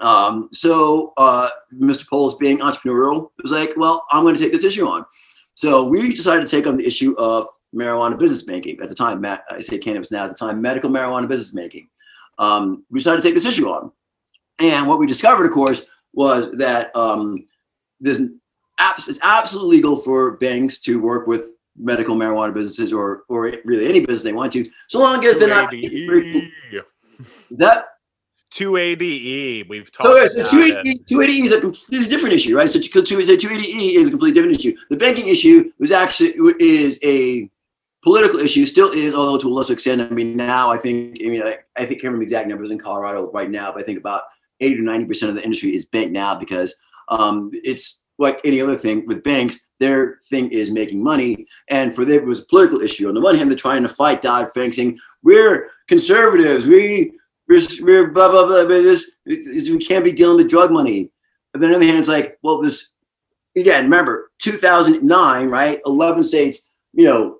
Um, 0.00 0.48
so 0.52 1.12
uh, 1.18 1.50
Mr. 1.72 2.08
Polis, 2.08 2.34
being 2.34 2.58
entrepreneurial, 2.58 3.30
was 3.42 3.52
like, 3.52 3.74
"Well, 3.76 4.04
I'm 4.10 4.24
going 4.24 4.34
to 4.34 4.40
take 4.40 4.52
this 4.52 4.64
issue 4.64 4.88
on." 4.88 5.04
So 5.54 5.84
we 5.84 6.14
decided 6.14 6.46
to 6.46 6.50
take 6.56 6.66
on 6.66 6.76
the 6.78 6.86
issue 6.86 7.14
of 7.18 7.46
marijuana 7.74 8.18
business 8.18 8.42
banking 8.42 8.80
at 8.80 8.88
the 8.88 8.94
time. 8.94 9.24
I 9.24 9.60
say 9.60 9.78
cannabis 9.78 10.10
now 10.10 10.24
at 10.24 10.30
the 10.30 10.34
time, 10.34 10.62
medical 10.62 10.90
marijuana 10.90 11.28
business 11.28 11.52
banking. 11.52 11.88
Um, 12.38 12.84
we 12.90 13.00
decided 13.00 13.22
to 13.22 13.28
take 13.28 13.34
this 13.34 13.46
issue 13.46 13.68
on, 13.68 13.92
and 14.58 14.86
what 14.86 14.98
we 14.98 15.06
discovered, 15.06 15.46
of 15.46 15.52
course, 15.52 15.86
was 16.12 16.50
that 16.52 16.94
um, 16.96 17.46
this 18.00 18.22
it's 18.80 19.20
absolutely 19.22 19.76
legal 19.76 19.96
for 19.96 20.32
banks 20.38 20.80
to 20.80 21.00
work 21.00 21.26
with 21.26 21.52
medical 21.76 22.16
marijuana 22.16 22.52
businesses 22.52 22.92
or 22.92 23.22
or 23.28 23.52
really 23.64 23.88
any 23.88 24.00
business 24.00 24.22
they 24.22 24.32
want 24.32 24.52
to, 24.52 24.68
so 24.88 24.98
long 24.98 25.24
as 25.24 25.38
they're 25.38 25.48
not 25.48 25.70
that 27.52 27.86
280E. 28.54 29.68
We've 29.68 29.90
talked 29.90 30.06
so, 30.06 30.44
so 30.44 30.50
280, 30.50 31.04
280E 31.12 31.44
is 31.44 31.52
a 31.52 31.60
completely 31.60 32.08
different 32.08 32.34
issue, 32.34 32.56
right? 32.56 32.70
So 32.70 32.78
280E 32.78 33.94
is 33.94 34.08
a 34.08 34.10
completely 34.10 34.32
different 34.32 34.56
issue. 34.56 34.76
The 34.90 34.96
banking 34.96 35.28
issue 35.28 35.72
was 35.78 35.90
actually 35.90 36.34
is 36.60 37.00
a 37.02 37.50
political 38.04 38.38
issue, 38.38 38.66
still 38.66 38.92
is, 38.92 39.14
although 39.14 39.38
to 39.38 39.48
a 39.48 39.54
lesser 39.54 39.72
extent. 39.72 40.02
I 40.02 40.08
mean, 40.10 40.36
now 40.36 40.70
I 40.70 40.76
think, 40.76 41.18
I 41.24 41.28
mean, 41.28 41.42
I, 41.42 41.56
I 41.76 41.86
think 41.86 42.00
can't 42.00 42.04
remember 42.04 42.22
exact 42.22 42.48
numbers 42.48 42.70
in 42.70 42.78
Colorado 42.78 43.30
right 43.32 43.50
now, 43.50 43.72
but 43.72 43.82
I 43.82 43.84
think 43.84 43.98
about 43.98 44.22
80 44.60 44.76
to 44.76 44.82
90 44.82 45.06
percent 45.06 45.30
of 45.30 45.36
the 45.36 45.42
industry 45.42 45.74
is 45.74 45.86
bank 45.86 46.12
now 46.12 46.38
because 46.38 46.74
um, 47.08 47.50
it's 47.52 48.04
like 48.18 48.40
any 48.44 48.60
other 48.60 48.76
thing 48.76 49.04
with 49.06 49.24
banks. 49.24 49.66
Their 49.80 50.18
thing 50.30 50.50
is 50.52 50.70
making 50.70 51.02
money, 51.02 51.46
and 51.70 51.94
for 51.94 52.04
them 52.04 52.20
it 52.20 52.26
was 52.26 52.42
a 52.42 52.46
political 52.46 52.80
issue. 52.80 53.08
On 53.08 53.14
the 53.14 53.20
one 53.20 53.36
hand, 53.36 53.50
they're 53.50 53.56
trying 53.56 53.82
to 53.82 53.88
fight 53.88 54.22
Dodd 54.22 54.52
Frank, 54.52 54.74
saying 54.74 54.98
we're 55.22 55.70
conservatives, 55.88 56.66
we 56.66 57.12
we're, 57.48 57.60
we're 57.82 58.10
blah 58.10 58.30
blah 58.30 58.46
blah. 58.46 58.64
blah 58.64 58.82
this, 58.82 59.12
this 59.26 59.68
we 59.68 59.78
can't 59.78 60.04
be 60.04 60.12
dealing 60.12 60.36
with 60.36 60.48
drug 60.48 60.70
money. 60.70 61.10
And 61.52 61.62
then 61.62 61.72
on 61.72 61.80
the 61.80 61.86
other 61.86 61.86
hand, 61.86 61.98
it's 62.00 62.08
like, 62.08 62.38
well, 62.42 62.60
this 62.60 62.92
again. 63.56 63.84
Remember, 63.84 64.30
2009, 64.38 65.48
right? 65.48 65.80
11 65.86 66.24
states, 66.24 66.68
you 66.92 67.04
know, 67.04 67.38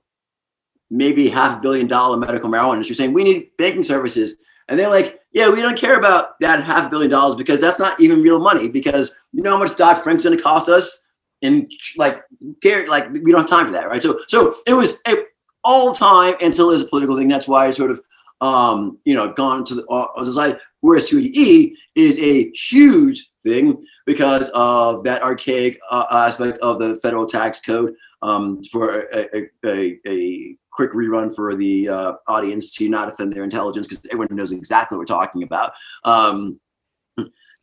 maybe 0.95 1.29
half 1.29 1.59
a 1.59 1.61
billion 1.61 1.87
dollar 1.89 2.17
medical 2.17 2.49
marijuana 2.49 2.75
industry 2.75 2.95
saying 2.95 3.13
we 3.13 3.25
need 3.25 3.51
banking 3.59 3.83
services. 3.83 4.37
And 4.69 4.79
they're 4.79 4.89
like, 4.89 5.21
yeah, 5.33 5.51
we 5.51 5.61
don't 5.61 5.77
care 5.77 5.99
about 5.99 6.39
that 6.41 6.63
half 6.63 6.87
a 6.87 6.89
billion 6.89 7.11
dollars 7.11 7.35
because 7.35 7.61
that's 7.61 7.81
not 7.81 7.99
even 8.01 8.23
real 8.23 8.39
money 8.39 8.69
because 8.69 9.15
you 9.33 9.43
know 9.43 9.51
how 9.51 9.59
much 9.59 9.77
Dodd 9.77 9.99
Frank's 9.99 10.25
going 10.25 10.37
to 10.37 10.43
cost 10.43 10.69
us? 10.69 11.05
And 11.43 11.71
like, 11.99 12.23
care, 12.63 12.87
like 12.87 13.13
we 13.13 13.33
don't 13.33 13.41
have 13.41 13.51
time 13.51 13.67
for 13.67 13.73
that, 13.73 13.89
right? 13.89 14.03
So, 14.03 14.21
so 14.29 14.55
it 14.67 14.73
was 14.73 15.01
a, 15.07 15.17
all 15.65 15.95
time 15.95 16.35
and 16.35 16.53
until 16.53 16.69
there's 16.69 16.83
a 16.83 16.87
political 16.87 17.17
thing. 17.17 17.29
That's 17.29 17.49
why 17.49 17.67
I 17.67 17.73
sort 17.73 17.91
of, 17.91 18.01
um, 18.41 18.99
you 19.05 19.15
know, 19.15 19.33
gone 19.33 19.65
to 19.65 19.75
the 19.75 19.85
other 19.87 20.31
side. 20.31 20.59
Whereas 20.81 21.11
280E 21.11 21.73
is 21.97 22.19
a 22.21 22.51
huge 22.53 23.31
thing 23.43 23.85
because 24.07 24.51
of 24.55 25.03
that 25.05 25.23
archaic 25.23 25.79
uh, 25.91 26.07
aspect 26.11 26.59
of 26.59 26.79
the 26.79 26.99
federal 27.01 27.27
tax 27.27 27.61
code. 27.61 27.95
Um, 28.23 28.65
for 28.65 29.01
a, 29.13 29.37
a, 29.37 29.51
a, 29.67 30.01
a 30.09 30.57
quick 30.75 30.93
rerun 30.93 31.35
for 31.35 31.55
the 31.55 31.89
uh, 31.89 32.13
audience 32.27 32.75
to 32.75 32.89
not 32.89 33.09
offend 33.09 33.33
their 33.33 33.45
intelligence 33.45 33.87
because 33.87 34.05
everyone 34.07 34.29
knows 34.31 34.53
exactly 34.53 34.97
what 34.97 35.01
we're 35.01 35.07
talking 35.07 35.43
about. 35.43 35.73
Um, 36.05 36.61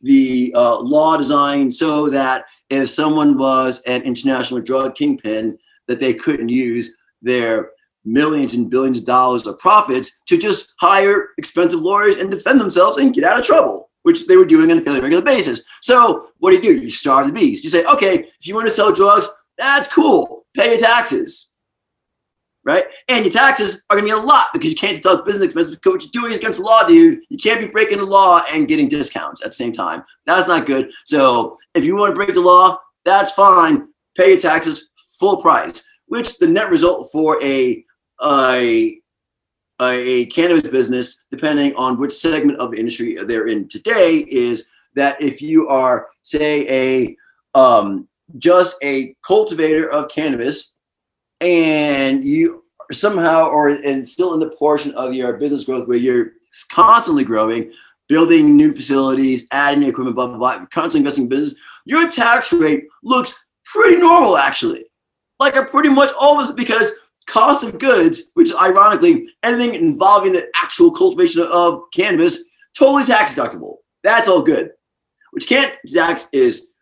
the 0.00 0.52
uh, 0.56 0.80
law 0.80 1.16
designed 1.16 1.72
so 1.72 2.08
that 2.08 2.46
if 2.70 2.90
someone 2.90 3.38
was 3.38 3.80
an 3.82 4.02
international 4.02 4.60
drug 4.60 4.94
kingpin, 4.94 5.58
that 5.86 6.00
they 6.00 6.14
couldn't 6.14 6.48
use 6.48 6.94
their 7.20 7.70
millions 8.04 8.54
and 8.54 8.68
billions 8.68 8.98
of 8.98 9.04
dollars 9.04 9.46
of 9.46 9.58
profits 9.58 10.18
to 10.26 10.36
just 10.36 10.74
hire 10.80 11.28
expensive 11.38 11.80
lawyers 11.80 12.16
and 12.16 12.30
defend 12.30 12.60
themselves 12.60 12.98
and 12.98 13.14
get 13.14 13.24
out 13.24 13.38
of 13.38 13.44
trouble, 13.44 13.90
which 14.02 14.26
they 14.26 14.36
were 14.36 14.44
doing 14.44 14.72
on 14.72 14.78
a 14.78 14.80
fairly 14.80 15.00
regular 15.00 15.22
basis. 15.22 15.62
So 15.82 16.30
what 16.38 16.50
do 16.50 16.56
you 16.56 16.62
do? 16.62 16.82
You 16.82 16.90
starve 16.90 17.28
the 17.28 17.32
beast. 17.32 17.62
You 17.62 17.70
say, 17.70 17.84
okay, 17.84 18.20
if 18.20 18.46
you 18.46 18.54
want 18.54 18.66
to 18.66 18.72
sell 18.72 18.92
drugs, 18.92 19.28
that's 19.56 19.92
cool. 19.92 20.46
Pay 20.56 20.70
your 20.70 20.80
taxes 20.80 21.51
right? 22.64 22.84
And 23.08 23.24
your 23.24 23.32
taxes 23.32 23.82
are 23.90 23.96
going 23.96 24.08
to 24.08 24.14
be 24.14 24.20
a 24.20 24.24
lot 24.24 24.48
because 24.52 24.70
you 24.70 24.76
can't 24.76 24.96
deduct 24.96 25.26
business 25.26 25.46
expenses 25.46 25.76
because 25.76 25.92
what 25.92 26.02
you're 26.02 26.22
doing 26.22 26.32
is 26.32 26.38
against 26.38 26.58
the 26.58 26.64
law, 26.64 26.84
dude. 26.84 27.20
You 27.28 27.38
can't 27.38 27.60
be 27.60 27.66
breaking 27.66 27.98
the 27.98 28.06
law 28.06 28.42
and 28.52 28.68
getting 28.68 28.88
discounts 28.88 29.42
at 29.42 29.48
the 29.48 29.54
same 29.54 29.72
time. 29.72 30.04
That's 30.26 30.48
not 30.48 30.66
good. 30.66 30.90
So 31.04 31.58
if 31.74 31.84
you 31.84 31.96
want 31.96 32.12
to 32.12 32.16
break 32.16 32.34
the 32.34 32.40
law, 32.40 32.78
that's 33.04 33.32
fine. 33.32 33.88
Pay 34.16 34.30
your 34.30 34.40
taxes 34.40 34.90
full 35.18 35.42
price, 35.42 35.84
which 36.06 36.38
the 36.38 36.46
net 36.46 36.70
result 36.70 37.08
for 37.10 37.42
a 37.42 37.84
a 38.22 38.98
a 39.80 40.26
cannabis 40.26 40.70
business, 40.70 41.24
depending 41.30 41.74
on 41.74 41.98
which 41.98 42.12
segment 42.12 42.58
of 42.58 42.70
the 42.70 42.78
industry 42.78 43.16
they're 43.24 43.48
in 43.48 43.66
today, 43.68 44.18
is 44.28 44.68
that 44.94 45.20
if 45.20 45.42
you 45.42 45.66
are, 45.68 46.08
say, 46.22 46.68
a 46.68 47.16
um, 47.58 48.08
just 48.38 48.76
a 48.82 49.14
cultivator 49.26 49.90
of 49.90 50.08
cannabis 50.08 50.71
and 51.42 52.24
you 52.24 52.64
somehow 52.92 53.48
or 53.48 53.68
and 53.68 54.08
still 54.08 54.34
in 54.34 54.40
the 54.40 54.50
portion 54.50 54.94
of 54.94 55.12
your 55.12 55.34
business 55.34 55.64
growth 55.64 55.88
where 55.88 55.98
you're 55.98 56.32
constantly 56.70 57.24
growing, 57.24 57.72
building 58.08 58.56
new 58.56 58.72
facilities, 58.72 59.46
adding 59.50 59.82
equipment, 59.82 60.16
blah 60.16 60.28
blah 60.28 60.38
blah, 60.38 60.66
constantly 60.66 61.00
investing 61.00 61.24
in 61.24 61.28
business, 61.28 61.58
your 61.84 62.08
tax 62.08 62.52
rate 62.52 62.84
looks 63.02 63.44
pretty 63.64 64.00
normal 64.00 64.38
actually. 64.38 64.84
Like 65.40 65.56
a 65.56 65.64
pretty 65.64 65.88
much 65.88 66.10
almost 66.18 66.54
because 66.54 66.92
cost 67.26 67.64
of 67.64 67.78
goods, 67.78 68.30
which 68.34 68.50
is 68.50 68.56
ironically 68.56 69.26
anything 69.42 69.74
involving 69.74 70.32
the 70.32 70.46
actual 70.56 70.90
cultivation 70.92 71.42
of 71.52 71.82
cannabis, 71.94 72.44
totally 72.78 73.04
tax 73.04 73.34
deductible. 73.34 73.76
That's 74.04 74.28
all 74.28 74.42
good. 74.42 74.70
Which 75.32 75.48
can't 75.48 75.74
tax 75.92 76.28
is 76.32 76.72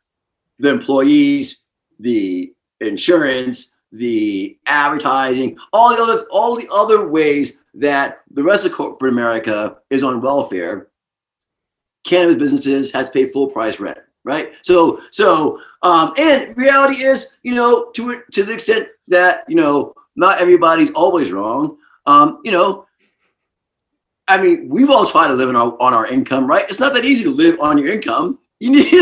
the 0.59 0.71
employees, 0.71 1.63
the 1.99 2.53
insurance, 2.81 3.75
the 3.93 4.59
advertising, 4.67 5.57
all 5.73 5.95
the 5.95 6.03
other 6.03 6.25
all 6.31 6.57
the 6.57 6.69
other 6.73 7.09
ways 7.09 7.63
that 7.75 8.21
the 8.31 8.43
rest 8.43 8.65
of 8.65 8.73
corporate 8.73 9.13
America 9.13 9.77
is 9.91 10.05
on 10.05 10.21
welfare, 10.21 10.89
cannabis 12.05 12.37
businesses 12.37 12.93
had 12.93 13.07
to 13.07 13.13
pay 13.13 13.31
full 13.31 13.49
price 13.49 13.81
rent, 13.81 13.99
right? 14.25 14.53
So 14.63 15.01
so 15.11 15.61
um, 15.83 16.15
and 16.19 16.57
reality 16.57 17.03
is, 17.03 17.37
you 17.43 17.55
know, 17.55 17.91
to 17.93 18.23
to 18.33 18.43
the 18.45 18.53
extent 18.53 18.89
that 19.09 19.45
you 19.49 19.57
know 19.57 19.95
not 20.17 20.41
everybody's 20.41 20.91
always 20.93 21.33
wrong. 21.33 21.79
Um, 22.07 22.41
you 22.45 22.53
know, 22.53 22.87
I 24.29 24.41
mean, 24.41 24.69
we've 24.69 24.91
all 24.91 25.07
tried 25.07 25.29
to 25.29 25.35
live 25.35 25.49
on 25.49 25.57
our 25.57 25.77
on 25.81 25.95
our 25.95 26.07
income, 26.07 26.47
right? 26.47 26.65
It's 26.69 26.81
not 26.81 26.95
that 26.95 27.05
easy 27.05 27.25
to 27.25 27.31
live 27.31 27.59
on 27.61 27.79
your 27.79 27.93
income. 27.93 28.39
You 28.63 28.73
need 28.73 28.93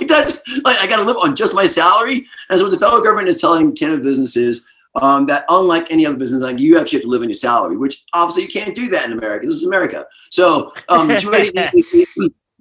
like 0.00 0.08
that's 0.08 0.42
like 0.64 0.78
I 0.78 0.88
got 0.88 0.96
to 0.96 1.04
live 1.04 1.16
on 1.18 1.36
just 1.36 1.54
my 1.54 1.64
salary. 1.64 2.26
And 2.50 2.58
so 2.58 2.64
what 2.64 2.72
the 2.72 2.78
federal 2.78 3.00
government 3.00 3.28
is 3.28 3.40
telling 3.40 3.72
cannabis 3.72 4.04
businesses 4.04 4.66
um, 5.00 5.26
that 5.26 5.44
unlike 5.48 5.92
any 5.92 6.04
other 6.04 6.16
business, 6.16 6.40
like 6.40 6.58
you 6.58 6.76
actually 6.76 6.98
have 6.98 7.04
to 7.04 7.10
live 7.10 7.22
on 7.22 7.28
your 7.28 7.34
salary, 7.34 7.76
which 7.76 8.04
obviously 8.14 8.42
you 8.42 8.48
can't 8.48 8.74
do 8.74 8.88
that 8.88 9.04
in 9.04 9.12
America. 9.12 9.46
This 9.46 9.54
is 9.54 9.64
America. 9.64 10.06
So 10.30 10.72
um, 10.88 11.08
is, 11.12 11.24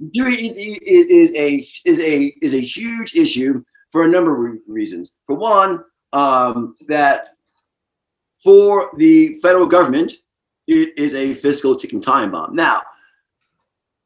is 0.05 1.33
a 1.33 1.67
is 1.85 1.99
a 1.99 2.35
is 2.41 2.53
a 2.53 2.59
huge 2.59 3.15
issue 3.15 3.63
for 3.91 4.03
a 4.03 4.07
number 4.07 4.49
of 4.49 4.57
reasons. 4.67 5.17
For 5.25 5.35
one, 5.35 5.83
um, 6.13 6.75
that 6.87 7.29
for 8.43 8.91
the 8.97 9.33
federal 9.41 9.65
government, 9.65 10.11
it 10.67 10.97
is 10.97 11.15
a 11.15 11.33
fiscal 11.33 11.75
ticking 11.75 12.01
time 12.01 12.31
bomb. 12.31 12.55
Now, 12.55 12.81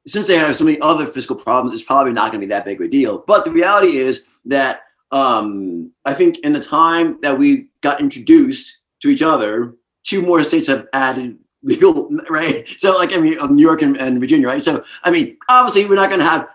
since 0.09 0.27
they 0.27 0.37
have 0.37 0.55
so 0.55 0.65
many 0.65 0.79
other 0.81 1.05
fiscal 1.05 1.35
problems, 1.35 1.71
it's 1.73 1.83
probably 1.83 2.13
not 2.13 2.31
going 2.31 2.41
to 2.41 2.47
be 2.47 2.49
that 2.49 2.65
big 2.65 2.79
of 2.79 2.87
a 2.87 2.89
deal. 2.89 3.23
But 3.27 3.45
the 3.45 3.51
reality 3.51 3.97
is 3.97 4.25
that 4.45 4.81
um, 5.11 5.91
I 6.05 6.13
think 6.13 6.39
in 6.39 6.53
the 6.53 6.59
time 6.59 7.19
that 7.21 7.37
we 7.37 7.67
got 7.81 7.99
introduced 7.99 8.79
to 9.01 9.09
each 9.09 9.21
other, 9.21 9.75
two 10.03 10.21
more 10.21 10.43
states 10.43 10.67
have 10.67 10.87
added 10.93 11.37
legal, 11.63 12.09
right? 12.29 12.67
So, 12.77 12.93
like, 12.93 13.13
I 13.13 13.17
mean, 13.17 13.37
New 13.51 13.61
York 13.61 13.81
and, 13.81 13.97
and 13.97 14.19
Virginia, 14.19 14.47
right? 14.47 14.63
So, 14.63 14.83
I 15.03 15.11
mean, 15.11 15.37
obviously, 15.49 15.85
we're 15.85 15.95
not 15.95 16.09
going 16.09 16.21
to 16.21 16.25
have 16.25 16.47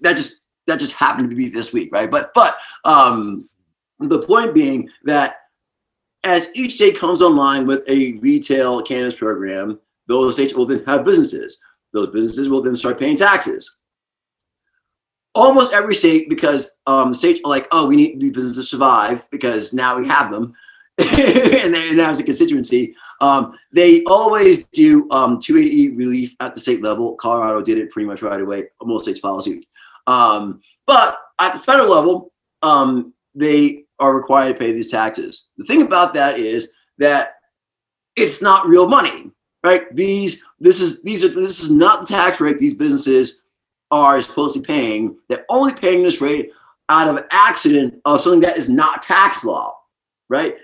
that. 0.00 0.16
Just 0.16 0.42
that 0.66 0.78
just 0.78 0.92
happened 0.92 1.28
to 1.30 1.36
be 1.36 1.48
this 1.48 1.72
week, 1.72 1.90
right? 1.92 2.08
But, 2.08 2.32
but 2.34 2.56
um, 2.84 3.48
the 3.98 4.22
point 4.22 4.54
being 4.54 4.88
that 5.04 5.36
as 6.22 6.50
each 6.54 6.74
state 6.74 6.96
comes 6.96 7.20
online 7.20 7.66
with 7.66 7.82
a 7.88 8.12
retail 8.14 8.80
cannabis 8.82 9.16
program, 9.16 9.80
those 10.06 10.34
states 10.34 10.54
will 10.54 10.66
then 10.66 10.84
have 10.84 11.04
businesses 11.04 11.58
those 11.92 12.08
businesses 12.08 12.48
will 12.48 12.62
then 12.62 12.76
start 12.76 12.98
paying 12.98 13.16
taxes. 13.16 13.78
Almost 15.34 15.72
every 15.72 15.94
state, 15.94 16.28
because 16.28 16.72
um, 16.86 17.14
states 17.14 17.40
are 17.44 17.50
like, 17.50 17.66
oh, 17.72 17.86
we 17.86 17.96
need 17.96 18.20
these 18.20 18.32
businesses 18.32 18.64
to 18.64 18.76
survive 18.76 19.28
because 19.30 19.72
now 19.72 19.98
we 19.98 20.06
have 20.06 20.30
them, 20.30 20.52
and 20.98 21.72
they 21.72 21.98
as 22.00 22.20
a 22.20 22.22
constituency, 22.22 22.94
um, 23.22 23.54
they 23.72 24.04
always 24.04 24.64
do 24.64 25.08
um, 25.10 25.38
280 25.40 25.96
relief 25.96 26.34
at 26.40 26.54
the 26.54 26.60
state 26.60 26.82
level. 26.82 27.14
Colorado 27.14 27.62
did 27.62 27.78
it 27.78 27.90
pretty 27.90 28.06
much 28.06 28.22
right 28.22 28.40
away. 28.40 28.64
Most 28.82 29.04
states 29.04 29.20
follow 29.20 29.40
suit. 29.40 29.64
Um, 30.06 30.60
but 30.86 31.18
at 31.40 31.54
the 31.54 31.60
federal 31.60 31.90
level, 31.90 32.32
um, 32.60 33.14
they 33.34 33.84
are 34.00 34.14
required 34.14 34.52
to 34.52 34.58
pay 34.58 34.72
these 34.72 34.90
taxes. 34.90 35.48
The 35.56 35.64
thing 35.64 35.80
about 35.80 36.12
that 36.14 36.38
is 36.38 36.72
that 36.98 37.36
it's 38.16 38.42
not 38.42 38.66
real 38.66 38.86
money 38.86 39.32
right? 39.64 39.94
These 39.94 40.44
this 40.62 40.80
is 40.80 41.02
these 41.02 41.24
are 41.24 41.28
this 41.28 41.60
is 41.60 41.70
not 41.70 42.06
the 42.06 42.14
tax 42.14 42.40
rate 42.40 42.58
these 42.58 42.74
businesses 42.74 43.42
are 43.90 44.22
supposedly 44.22 44.64
paying. 44.64 45.16
They're 45.28 45.44
only 45.50 45.74
paying 45.74 46.02
this 46.02 46.20
rate 46.20 46.50
out 46.88 47.08
of 47.08 47.24
accident 47.30 48.00
of 48.04 48.20
something 48.20 48.40
that 48.40 48.56
is 48.56 48.68
not 48.68 49.02
tax 49.02 49.44
law, 49.44 49.76
right? 50.28 50.56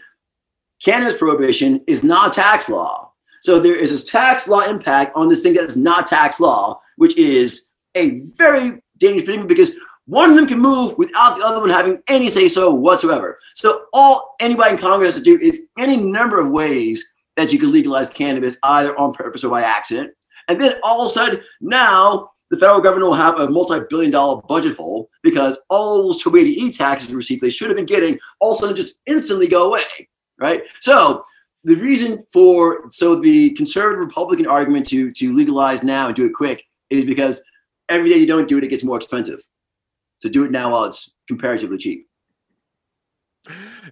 Cannabis 0.82 1.18
prohibition 1.18 1.82
is 1.86 2.04
not 2.04 2.32
tax 2.32 2.68
law. 2.68 3.12
So 3.40 3.60
there 3.60 3.76
is 3.76 4.02
a 4.02 4.06
tax 4.06 4.48
law 4.48 4.62
impact 4.62 5.12
on 5.16 5.28
this 5.28 5.42
thing 5.42 5.54
that 5.54 5.64
is 5.64 5.76
not 5.76 6.06
tax 6.06 6.40
law, 6.40 6.80
which 6.96 7.16
is 7.18 7.68
a 7.96 8.20
very 8.36 8.80
dangerous 8.98 9.26
thing 9.26 9.46
because 9.46 9.76
one 10.06 10.30
of 10.30 10.36
them 10.36 10.46
can 10.46 10.58
move 10.58 10.96
without 10.96 11.36
the 11.36 11.44
other 11.44 11.60
one 11.60 11.70
having 11.70 12.02
any 12.08 12.28
say 12.28 12.48
so 12.48 12.72
whatsoever. 12.72 13.38
So 13.54 13.84
all 13.92 14.36
anybody 14.40 14.72
in 14.72 14.78
Congress 14.78 15.14
has 15.14 15.22
to 15.22 15.36
do 15.36 15.44
is 15.44 15.66
any 15.78 15.96
number 15.96 16.40
of 16.40 16.50
ways 16.50 17.12
that 17.38 17.52
you 17.52 17.58
can 17.58 17.70
legalize 17.70 18.10
cannabis 18.10 18.58
either 18.64 18.98
on 18.98 19.12
purpose 19.12 19.44
or 19.44 19.50
by 19.50 19.62
accident. 19.62 20.12
And 20.48 20.60
then 20.60 20.72
all 20.82 21.02
of 21.02 21.06
a 21.06 21.10
sudden, 21.10 21.40
now 21.60 22.30
the 22.50 22.58
federal 22.58 22.80
government 22.80 23.06
will 23.06 23.16
have 23.16 23.38
a 23.38 23.48
multi-billion 23.48 24.10
dollar 24.10 24.42
budget 24.48 24.76
hole 24.76 25.08
because 25.22 25.56
all 25.70 26.02
those 26.02 26.22
280E 26.24 26.76
taxes 26.76 27.14
received 27.14 27.40
they 27.40 27.48
should 27.48 27.68
have 27.68 27.76
been 27.76 27.86
getting 27.86 28.18
all 28.40 28.50
of 28.50 28.56
a 28.56 28.60
sudden 28.60 28.76
just 28.76 28.96
instantly 29.06 29.46
go 29.46 29.68
away, 29.68 30.08
right? 30.40 30.62
So 30.80 31.22
the 31.62 31.76
reason 31.76 32.24
for 32.32 32.86
so 32.90 33.20
the 33.20 33.50
conservative 33.50 34.00
Republican 34.00 34.46
argument 34.46 34.88
to 34.88 35.12
to 35.12 35.32
legalize 35.32 35.84
now 35.84 36.08
and 36.08 36.16
do 36.16 36.26
it 36.26 36.32
quick 36.34 36.64
is 36.90 37.04
because 37.04 37.40
every 37.88 38.10
day 38.10 38.16
you 38.16 38.26
don't 38.26 38.48
do 38.48 38.58
it, 38.58 38.64
it 38.64 38.68
gets 38.68 38.82
more 38.82 38.96
expensive. 38.96 39.40
So 40.20 40.28
do 40.28 40.44
it 40.44 40.50
now 40.50 40.72
while 40.72 40.86
it's 40.86 41.12
comparatively 41.28 41.78
cheap. 41.78 42.07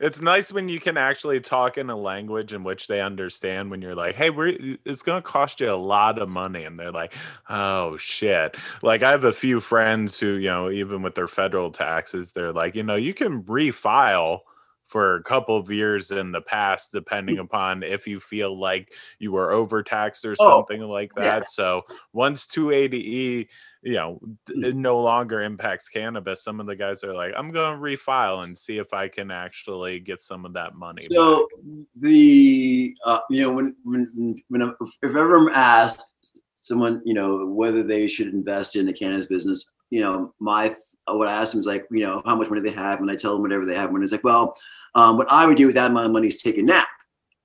It's 0.00 0.20
nice 0.20 0.52
when 0.52 0.68
you 0.68 0.80
can 0.80 0.96
actually 0.96 1.40
talk 1.40 1.78
in 1.78 1.90
a 1.90 1.96
language 1.96 2.52
in 2.52 2.64
which 2.64 2.86
they 2.86 3.00
understand 3.00 3.70
when 3.70 3.82
you're 3.82 3.94
like, 3.94 4.14
hey, 4.14 4.30
we're 4.30 4.56
it's 4.84 5.02
gonna 5.02 5.22
cost 5.22 5.60
you 5.60 5.70
a 5.70 5.74
lot 5.74 6.18
of 6.18 6.28
money. 6.28 6.64
And 6.64 6.78
they're 6.78 6.92
like, 6.92 7.14
oh 7.48 7.96
shit. 7.96 8.56
Like 8.82 9.02
I 9.02 9.10
have 9.10 9.24
a 9.24 9.32
few 9.32 9.60
friends 9.60 10.18
who, 10.20 10.34
you 10.34 10.48
know, 10.48 10.70
even 10.70 11.02
with 11.02 11.14
their 11.14 11.28
federal 11.28 11.70
taxes, 11.70 12.32
they're 12.32 12.52
like, 12.52 12.74
you 12.74 12.82
know, 12.82 12.96
you 12.96 13.14
can 13.14 13.42
refile 13.44 14.40
for 14.86 15.16
a 15.16 15.22
couple 15.22 15.56
of 15.56 15.70
years 15.70 16.10
in 16.10 16.32
the 16.32 16.40
past, 16.40 16.92
depending 16.92 17.38
upon 17.38 17.82
if 17.82 18.06
you 18.06 18.20
feel 18.20 18.58
like 18.58 18.94
you 19.18 19.32
were 19.32 19.50
overtaxed 19.52 20.24
or 20.24 20.36
Oh, 20.38 20.64
something 20.64 20.80
like 20.82 21.14
that. 21.16 21.42
yeah. 21.42 21.46
So 21.48 21.82
once 22.12 22.46
280E, 22.46 23.48
you 23.82 23.94
know, 23.94 24.20
Mm. 24.48 24.64
it 24.64 24.76
no 24.76 25.00
longer 25.00 25.42
impacts 25.42 25.88
cannabis, 25.88 26.42
some 26.42 26.60
of 26.60 26.66
the 26.66 26.76
guys 26.76 27.02
are 27.04 27.14
like, 27.14 27.32
I'm 27.36 27.50
going 27.50 27.74
to 27.74 27.80
refile 27.80 28.44
and 28.44 28.56
see 28.56 28.78
if 28.78 28.92
I 28.92 29.08
can 29.08 29.30
actually 29.30 30.00
get 30.00 30.22
some 30.22 30.44
of 30.44 30.52
that 30.54 30.74
money. 30.74 31.08
So 31.10 31.48
the 31.96 32.96
uh, 33.04 33.20
you 33.30 33.42
know 33.42 33.52
when 33.52 33.76
when 33.84 34.42
when 34.48 34.62
I'm, 34.62 34.74
if 35.02 35.16
ever 35.16 35.36
I'm 35.36 35.48
asked 35.48 36.42
someone 36.60 37.00
you 37.04 37.14
know 37.14 37.46
whether 37.46 37.82
they 37.82 38.06
should 38.08 38.28
invest 38.28 38.76
in 38.76 38.86
the 38.86 38.92
cannabis 38.92 39.26
business, 39.26 39.70
you 39.90 40.00
know 40.00 40.34
my 40.40 40.74
what 41.06 41.28
I 41.28 41.32
ask 41.40 41.52
them 41.52 41.60
is 41.60 41.66
like 41.66 41.86
you 41.90 42.02
know 42.04 42.22
how 42.24 42.34
much 42.36 42.48
money 42.50 42.62
they 42.62 42.72
have, 42.74 43.00
and 43.00 43.10
I 43.10 43.16
tell 43.16 43.34
them 43.34 43.42
whatever 43.42 43.64
they 43.64 43.76
have. 43.76 43.90
When 43.92 44.02
it's 44.02 44.12
like, 44.12 44.24
well, 44.24 44.56
um, 44.96 45.18
what 45.18 45.30
I 45.30 45.46
would 45.46 45.58
do 45.58 45.66
with 45.66 45.76
that 45.76 45.90
amount 45.90 46.06
of 46.06 46.12
money 46.12 46.26
is 46.26 46.42
take 46.42 46.56
a 46.58 46.62
nap, 46.62 46.88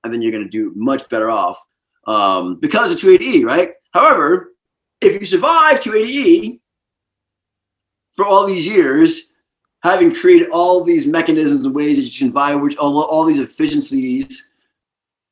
and 0.02 0.12
then 0.12 0.22
you're 0.22 0.32
going 0.32 0.42
to 0.42 0.50
do 0.50 0.72
much 0.74 1.08
better 1.10 1.30
off 1.30 1.62
um, 2.06 2.56
because 2.56 2.90
of 2.90 2.98
280E, 2.98 3.44
right? 3.44 3.72
However, 3.92 4.54
if 5.02 5.20
you 5.20 5.26
survive 5.26 5.78
280E 5.80 6.60
for 8.14 8.24
all 8.24 8.46
these 8.46 8.66
years, 8.66 9.32
having 9.82 10.14
created 10.14 10.48
all 10.50 10.82
these 10.82 11.06
mechanisms 11.06 11.66
and 11.66 11.74
ways 11.74 11.98
that 11.98 12.04
you 12.04 12.26
can 12.26 12.32
buy 12.32 12.54
which 12.54 12.76
all, 12.76 13.02
all 13.04 13.24
these 13.24 13.40
efficiencies 13.40 14.50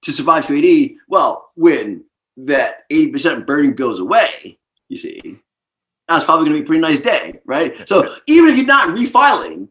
to 0.02 0.12
survive 0.12 0.46
280, 0.46 0.98
well, 1.08 1.50
when 1.54 2.04
that 2.36 2.88
80% 2.90 3.46
burden 3.46 3.72
goes 3.72 3.98
away, 3.98 4.58
you 4.90 4.98
see, 4.98 5.40
that's 6.06 6.24
probably 6.24 6.46
going 6.46 6.56
to 6.56 6.60
be 6.60 6.64
a 6.64 6.66
pretty 6.66 6.82
nice 6.82 7.00
day, 7.00 7.40
right? 7.46 7.88
So 7.88 8.16
even 8.26 8.50
if 8.50 8.56
you're 8.58 8.66
not 8.66 8.94
refiling 8.94 9.68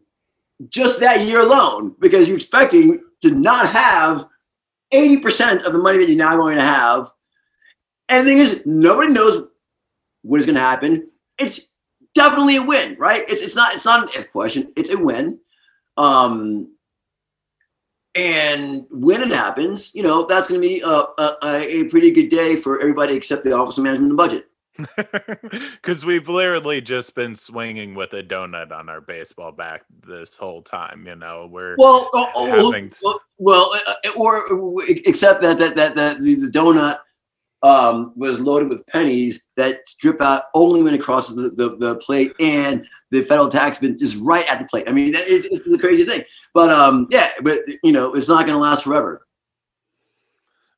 just 0.68 1.00
that 1.00 1.22
year 1.22 1.40
alone, 1.40 1.96
because 2.00 2.28
you're 2.28 2.36
expecting 2.36 3.02
to 3.22 3.30
not 3.30 3.68
have 3.68 4.26
80% 4.92 5.64
of 5.64 5.72
the 5.72 5.78
money 5.78 5.98
that 5.98 6.08
you're 6.08 6.16
now 6.16 6.36
going 6.36 6.56
to 6.56 6.62
have, 6.62 7.10
and 8.08 8.26
the 8.26 8.30
thing 8.30 8.38
is, 8.38 8.62
nobody 8.66 9.12
knows 9.12 9.46
what 10.22 10.40
is 10.40 10.46
going 10.46 10.56
to 10.56 10.60
happen. 10.60 11.08
It's 11.38 11.70
definitely 12.14 12.56
a 12.56 12.62
win, 12.62 12.96
right? 12.98 13.24
It's 13.28 13.40
it's 13.40 13.56
not 13.56 13.74
it's 13.74 13.84
not 13.84 14.02
an 14.02 14.20
if 14.20 14.30
question. 14.32 14.72
It's 14.76 14.90
a 14.90 14.98
win. 14.98 15.40
Um, 15.96 16.74
and 18.16 18.86
when 18.90 19.22
it 19.22 19.30
happens, 19.30 19.94
you 19.94 20.02
know 20.02 20.26
that's 20.26 20.48
going 20.48 20.60
to 20.60 20.66
be 20.66 20.80
a, 20.80 20.88
a, 20.88 21.36
a 21.42 21.84
pretty 21.84 22.10
good 22.10 22.28
day 22.28 22.56
for 22.56 22.80
everybody 22.80 23.14
except 23.14 23.44
the 23.44 23.52
Office 23.52 23.78
of 23.78 23.84
Management 23.84 24.10
and 24.10 24.16
Budget. 24.16 24.49
Because 25.82 26.04
we've 26.04 26.28
literally 26.28 26.80
just 26.80 27.14
been 27.14 27.34
swinging 27.34 27.94
with 27.94 28.12
a 28.12 28.22
donut 28.22 28.72
on 28.72 28.88
our 28.88 29.00
baseball 29.00 29.52
bat 29.52 29.82
this 30.06 30.36
whole 30.36 30.62
time. 30.62 31.06
You 31.06 31.16
know, 31.16 31.48
we're 31.50 31.76
Well, 31.78 32.08
oh, 32.12 32.30
oh, 32.34 32.46
having 32.46 32.92
well, 33.02 33.20
well, 33.38 33.70
uh, 33.86 33.94
or, 34.18 34.46
or 34.52 34.82
except 34.86 35.42
that 35.42 35.58
that 35.58 35.76
that, 35.76 35.94
that 35.96 36.22
the, 36.22 36.34
the 36.34 36.48
donut 36.48 36.98
um, 37.62 38.12
was 38.16 38.40
loaded 38.40 38.68
with 38.68 38.86
pennies 38.86 39.44
that 39.56 39.80
drip 39.98 40.22
out 40.22 40.44
only 40.54 40.82
when 40.82 40.94
it 40.94 41.02
crosses 41.02 41.36
the, 41.36 41.50
the, 41.50 41.76
the 41.76 41.96
plate, 41.96 42.32
and 42.40 42.86
the 43.10 43.22
federal 43.22 43.48
tax 43.48 43.78
bit 43.78 44.00
is 44.00 44.16
right 44.16 44.50
at 44.50 44.60
the 44.60 44.66
plate. 44.66 44.88
I 44.88 44.92
mean, 44.92 45.12
that- 45.12 45.24
it's, 45.26 45.46
it's 45.46 45.70
the 45.70 45.78
craziest 45.78 46.10
thing. 46.10 46.22
But 46.54 46.70
um, 46.70 47.06
yeah, 47.10 47.30
but 47.42 47.60
you 47.82 47.92
know, 47.92 48.14
it's 48.14 48.28
not 48.28 48.46
going 48.46 48.56
to 48.56 48.62
last 48.62 48.84
forever. 48.84 49.26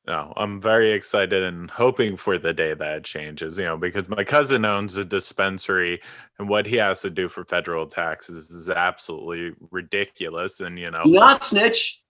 No, 0.05 0.33
I'm 0.35 0.59
very 0.59 0.91
excited 0.91 1.43
and 1.43 1.71
hoping 1.71 2.17
for 2.17 2.37
the 2.37 2.53
day 2.53 2.73
that 2.73 2.97
it 2.97 3.03
changes, 3.05 3.57
you 3.57 3.63
know, 3.63 3.77
because 3.77 4.09
my 4.09 4.25
cousin 4.25 4.65
owns 4.65 4.97
a 4.97 5.05
dispensary 5.05 6.01
and 6.37 6.49
what 6.49 6.65
he 6.65 6.75
has 6.75 7.01
to 7.03 7.09
do 7.09 7.29
for 7.29 7.45
federal 7.45 7.87
taxes 7.87 8.49
is 8.51 8.69
absolutely 8.69 9.55
ridiculous. 9.71 10.59
And, 10.59 10.77
you 10.77 10.91
know, 10.91 11.03
Not 11.05 11.45
snitch. 11.45 12.01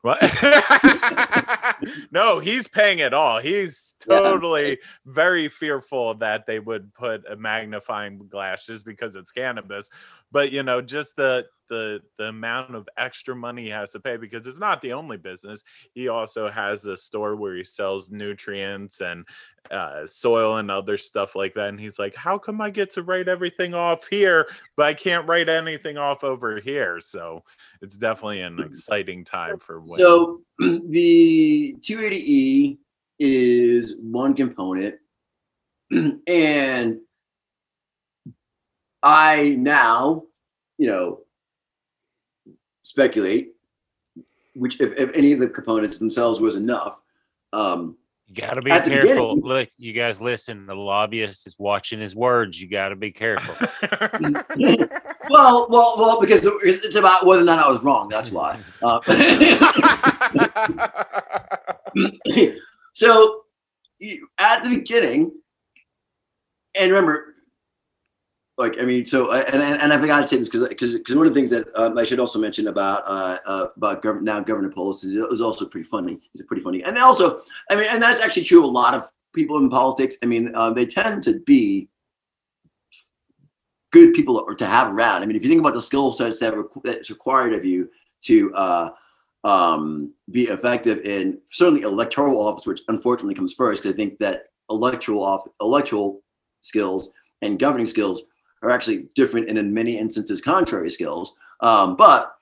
what? 0.00 0.20
no, 2.10 2.40
he's 2.40 2.66
paying 2.66 2.98
it 2.98 3.14
all. 3.14 3.38
He's 3.38 3.94
Yeah. 4.08 4.18
totally 4.18 4.78
very 5.06 5.48
fearful 5.48 6.14
that 6.14 6.44
they 6.46 6.58
would 6.58 6.92
put 6.92 7.22
a 7.30 7.36
magnifying 7.36 8.18
glass 8.28 8.66
just 8.66 8.84
because 8.84 9.14
it's 9.14 9.30
cannabis. 9.30 9.88
But 10.32 10.50
you 10.50 10.62
know, 10.62 10.80
just 10.80 11.16
the 11.16 11.46
the 11.72 12.00
the 12.18 12.28
amount 12.28 12.74
of 12.74 12.86
extra 12.98 13.34
money 13.34 13.64
he 13.64 13.68
has 13.70 13.92
to 13.92 14.00
pay 14.00 14.18
because 14.18 14.46
it's 14.46 14.58
not 14.58 14.82
the 14.82 14.92
only 14.92 15.16
business. 15.16 15.64
He 15.94 16.08
also 16.08 16.50
has 16.50 16.84
a 16.84 16.98
store 16.98 17.34
where 17.36 17.54
he 17.54 17.64
sells 17.64 18.10
nutrients 18.10 19.00
and 19.00 19.26
uh, 19.70 20.06
soil 20.06 20.58
and 20.58 20.70
other 20.70 20.98
stuff 20.98 21.34
like 21.34 21.54
that. 21.54 21.68
And 21.68 21.80
he's 21.80 21.98
like, 21.98 22.14
"How 22.14 22.36
come 22.36 22.60
I 22.60 22.68
get 22.68 22.92
to 22.94 23.02
write 23.02 23.26
everything 23.26 23.72
off 23.72 24.06
here, 24.06 24.48
but 24.76 24.86
I 24.86 24.94
can't 24.94 25.26
write 25.26 25.48
anything 25.48 25.96
off 25.96 26.24
over 26.24 26.60
here?" 26.60 27.00
So 27.00 27.42
it's 27.80 27.96
definitely 27.96 28.42
an 28.42 28.60
exciting 28.60 29.24
time 29.24 29.58
for 29.58 29.80
when 29.80 30.00
So 30.00 30.42
the 30.58 31.74
280E 31.80 32.78
is 33.18 33.96
one 34.00 34.34
component, 34.34 34.96
and 36.26 37.00
I 39.02 39.56
now, 39.58 40.24
you 40.78 40.86
know, 40.88 41.20
speculate 42.82 43.52
which 44.54 44.80
if, 44.80 44.92
if 44.98 45.10
any 45.14 45.32
of 45.32 45.40
the 45.40 45.48
components 45.48 45.98
themselves 45.98 46.40
was 46.40 46.56
enough. 46.56 46.98
Um, 47.54 47.96
You 48.28 48.34
got 48.34 48.54
to 48.54 48.62
be 48.62 48.70
careful. 48.70 49.40
Look, 49.40 49.70
you 49.78 49.92
guys 49.94 50.20
listen. 50.20 50.66
The 50.66 50.74
lobbyist 50.74 51.46
is 51.46 51.58
watching 51.58 52.00
his 52.00 52.14
words. 52.14 52.60
You 52.60 52.68
got 52.68 52.90
to 52.90 52.96
be 52.96 53.10
careful. 53.12 53.54
well, 55.30 55.66
well, 55.70 55.94
well, 55.98 56.20
because 56.20 56.44
it's 56.44 56.84
it's 56.84 56.96
about 56.96 57.24
whether 57.24 57.40
or 57.42 57.46
not 57.46 57.60
I 57.60 57.70
was 57.70 57.82
wrong. 57.82 58.08
That's 58.08 58.30
why. 58.30 58.58
Uh, 58.82 59.00
so 62.94 63.42
you- 63.98 64.28
at 64.40 64.64
the 64.64 64.76
beginning, 64.76 65.30
and 66.78 66.90
remember, 66.90 67.34
like 68.58 68.78
I 68.80 68.84
mean, 68.84 69.06
so 69.06 69.30
uh, 69.30 69.44
and 69.52 69.62
and, 69.62 69.92
I 69.92 69.98
forgot 69.98 70.20
to 70.20 70.26
say 70.26 70.36
this 70.36 70.48
because 70.48 70.68
because 70.68 71.16
one 71.16 71.26
of 71.26 71.32
the 71.32 71.38
things 71.38 71.50
that 71.50 71.66
um, 71.74 71.96
I 71.96 72.04
should 72.04 72.20
also 72.20 72.38
mention 72.38 72.68
about 72.68 73.02
uh, 73.06 73.38
uh, 73.46 73.66
about 73.76 74.02
Gov- 74.02 74.20
now 74.20 74.40
Governor 74.40 74.70
Polis 74.70 75.04
is, 75.04 75.12
is 75.12 75.40
also 75.40 75.66
pretty 75.66 75.88
funny. 75.88 76.20
He's 76.32 76.44
pretty 76.44 76.62
funny, 76.62 76.82
and 76.84 76.98
also 76.98 77.42
I 77.70 77.76
mean, 77.76 77.86
and 77.90 78.02
that's 78.02 78.20
actually 78.20 78.44
true. 78.44 78.64
A 78.64 78.66
lot 78.66 78.94
of 78.94 79.08
people 79.34 79.56
in 79.58 79.70
politics. 79.70 80.18
I 80.22 80.26
mean, 80.26 80.54
uh, 80.54 80.70
they 80.70 80.84
tend 80.84 81.22
to 81.24 81.40
be 81.40 81.88
good 83.90 84.12
people 84.14 84.36
or 84.36 84.54
to 84.54 84.66
have 84.66 84.92
around. 84.92 85.22
I 85.22 85.26
mean, 85.26 85.36
if 85.36 85.42
you 85.42 85.48
think 85.48 85.60
about 85.60 85.74
the 85.74 85.80
skill 85.80 86.12
sets 86.12 86.38
that 86.40 86.52
requ- 86.52 86.82
that's 86.84 87.10
required 87.10 87.54
of 87.54 87.64
you 87.64 87.88
to 88.22 88.52
uh, 88.54 88.90
um, 89.44 90.12
be 90.30 90.44
effective 90.48 90.98
in 91.06 91.40
certainly 91.50 91.82
electoral 91.82 92.40
office, 92.46 92.66
which 92.66 92.82
unfortunately 92.88 93.34
comes 93.34 93.54
first, 93.54 93.86
I 93.86 93.92
think 93.92 94.18
that 94.18 94.44
electoral 94.70 95.24
off 95.24 95.48
electoral 95.60 96.22
skills 96.60 97.12
and 97.40 97.58
governing 97.58 97.86
skills 97.86 98.22
are 98.62 98.70
actually 98.70 99.08
different 99.14 99.48
and 99.48 99.58
in 99.58 99.74
many 99.74 99.98
instances 99.98 100.40
contrary 100.40 100.90
skills. 100.90 101.36
Um, 101.60 101.96
but 101.96 102.34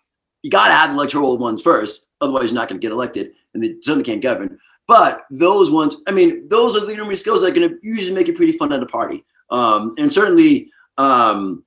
you 0.43 0.51
got 0.51 0.69
to 0.69 0.75
have 0.75 0.91
the 0.91 0.97
electoral 0.97 1.37
ones 1.39 1.61
first, 1.61 2.07
otherwise 2.21 2.51
you're 2.51 2.55
not 2.55 2.69
going 2.69 2.81
to 2.81 2.85
get 2.85 2.93
elected, 2.93 3.33
and 3.55 3.63
they 3.63 3.77
certainly 3.83 4.05
can't 4.05 4.23
govern. 4.23 4.59
But 4.87 5.25
those 5.31 5.71
ones, 5.71 5.97
I 6.09 6.13
mean, 6.13 6.49
those 6.49 6.77
are 6.77 6.85
the 6.85 6.99
only 6.99 7.15
skills 7.15 7.43
that 7.43 7.51
are 7.51 7.55
going 7.55 7.69
to 7.69 7.77
usually 7.83 8.15
make 8.15 8.29
it 8.29 8.37
pretty 8.37 8.53
fun 8.53 8.73
at 8.73 8.83
a 8.83 8.87
party. 8.87 9.25
Um, 9.51 9.95
and 9.99 10.13
certainly, 10.13 10.71
um, 10.99 11.65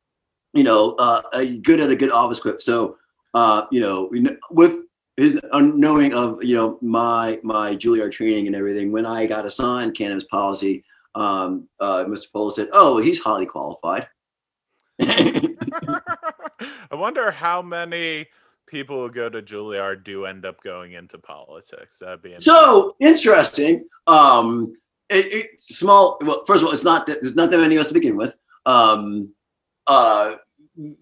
you 0.53 0.63
know, 0.63 0.95
uh, 0.99 1.21
good 1.61 1.79
at 1.79 1.89
a 1.89 1.95
good 1.95 2.11
office 2.11 2.39
quip. 2.39 2.61
So, 2.61 2.97
uh, 3.33 3.65
you 3.71 3.81
know, 3.81 4.11
with 4.51 4.79
his 5.17 5.39
unknowing 5.51 6.13
of 6.13 6.43
you 6.43 6.55
know 6.55 6.77
my 6.81 7.39
my 7.43 7.75
Juilliard 7.75 8.11
training 8.11 8.47
and 8.47 8.55
everything, 8.55 8.91
when 8.91 9.05
I 9.05 9.25
got 9.25 9.45
assigned 9.45 9.95
cannabis 9.95 10.25
policy, 10.25 10.83
um, 11.15 11.67
uh, 11.79 12.05
Mr. 12.05 12.31
Polis 12.31 12.55
said, 12.55 12.69
"Oh, 12.73 12.97
he's 12.97 13.21
highly 13.21 13.45
qualified." 13.45 14.07
I 16.91 16.95
wonder 16.95 17.31
how 17.31 17.61
many 17.61 18.27
people 18.67 19.01
who 19.01 19.11
go 19.11 19.29
to 19.29 19.41
Juilliard 19.41 20.03
do 20.03 20.25
end 20.25 20.45
up 20.45 20.61
going 20.63 20.93
into 20.93 21.17
politics. 21.17 21.99
That'd 21.99 22.21
be 22.21 22.29
interesting. 22.29 22.53
so 22.53 22.95
interesting. 22.99 23.85
Um, 24.07 24.73
it, 25.09 25.33
it, 25.33 25.61
small. 25.61 26.17
Well, 26.21 26.43
first 26.45 26.61
of 26.61 26.67
all, 26.67 26.73
it's 26.73 26.83
not 26.83 27.05
that 27.07 27.21
there's 27.21 27.35
not 27.35 27.49
that 27.49 27.59
many 27.59 27.75
of 27.75 27.81
us 27.81 27.89
to 27.89 27.93
begin 27.93 28.15
with. 28.15 28.35
Um, 28.65 29.33
uh, 29.87 30.35
you 30.75 30.95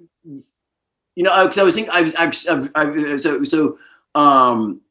know, 1.17 1.43
because 1.43 1.57
I 1.57 1.63
was 1.63 1.75
thinking, 1.75 1.93
I 1.93 2.01
was, 2.01 2.15
I, 2.15 2.69
I, 2.75 3.15
so 3.17 3.43
so. 3.43 3.77
Um, 4.15 4.81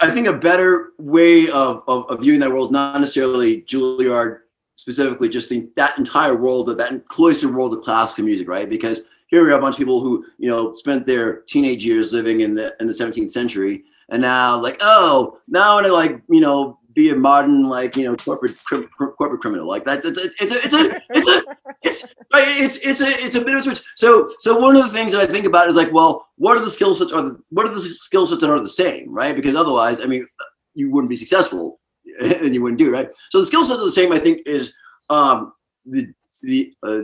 I 0.00 0.10
think 0.10 0.28
a 0.28 0.32
better 0.32 0.92
way 0.98 1.48
of, 1.48 1.82
of, 1.88 2.08
of 2.08 2.20
viewing 2.20 2.38
that 2.40 2.52
world 2.52 2.68
is 2.68 2.70
not 2.70 2.96
necessarily 2.98 3.62
Juilliard 3.62 4.40
specifically 4.78 5.28
just 5.28 5.50
the 5.50 5.68
that 5.76 5.98
entire 5.98 6.36
world 6.36 6.70
of 6.70 6.78
that 6.78 7.06
cloistered 7.08 7.54
world 7.54 7.74
of 7.74 7.82
classical 7.82 8.24
music, 8.24 8.48
right? 8.48 8.70
Because 8.70 9.06
here 9.26 9.44
we 9.44 9.50
are 9.50 9.58
a 9.58 9.60
bunch 9.60 9.74
of 9.74 9.78
people 9.78 10.00
who 10.00 10.24
you 10.38 10.48
know 10.48 10.72
spent 10.72 11.04
their 11.04 11.40
teenage 11.42 11.84
years 11.84 12.12
living 12.12 12.40
in 12.40 12.54
the 12.54 12.74
in 12.80 12.86
the 12.86 12.92
17th 12.92 13.30
century, 13.30 13.84
and 14.08 14.22
now 14.22 14.58
like 14.58 14.78
oh 14.80 15.38
now 15.48 15.72
I 15.72 15.74
want 15.74 15.86
to 15.86 15.92
like 15.92 16.22
you 16.30 16.40
know 16.40 16.78
be 16.94 17.10
a 17.10 17.16
modern 17.16 17.68
like 17.68 17.96
you 17.96 18.04
know 18.04 18.16
corporate 18.16 18.56
corporate 18.98 19.40
criminal 19.40 19.66
like 19.66 19.84
that. 19.84 20.04
It's 20.04 20.18
it's 20.18 20.40
it's 20.40 20.52
a 20.52 20.64
it's 20.64 20.74
a 20.74 21.02
it's 21.14 21.26
a, 21.26 21.44
it's 21.82 22.14
it's 22.32 22.86
it's 22.86 23.00
a 23.00 23.26
it's 23.26 23.36
a 23.36 23.40
bit 23.40 23.54
of 23.54 23.60
a 23.60 23.62
switch. 23.62 23.82
So 23.96 24.30
so 24.38 24.58
one 24.58 24.76
of 24.76 24.84
the 24.84 24.90
things 24.90 25.12
that 25.12 25.20
I 25.20 25.26
think 25.26 25.44
about 25.44 25.68
is 25.68 25.76
like 25.76 25.92
well 25.92 26.26
what 26.36 26.56
are 26.56 26.64
the 26.64 26.70
skill 26.70 26.94
sets 26.94 27.12
are 27.12 27.22
the, 27.22 27.38
what 27.50 27.68
are 27.68 27.74
the 27.74 27.80
skill 27.80 28.26
sets 28.26 28.40
that 28.40 28.50
are 28.50 28.60
the 28.60 28.68
same 28.68 29.12
right 29.12 29.34
because 29.34 29.56
otherwise 29.56 30.00
I 30.00 30.06
mean 30.06 30.26
you 30.74 30.90
wouldn't 30.90 31.10
be 31.10 31.16
successful 31.16 31.77
and 32.20 32.54
you 32.54 32.62
wouldn't 32.62 32.78
do 32.78 32.90
right. 32.90 33.08
So 33.30 33.40
the 33.40 33.46
skill 33.46 33.64
sets 33.64 33.80
are 33.80 33.84
the 33.84 33.90
same 33.90 34.12
I 34.12 34.18
think 34.18 34.42
is 34.46 34.74
um 35.10 35.52
the 35.86 36.06
the 36.42 36.74
uh, 36.82 37.02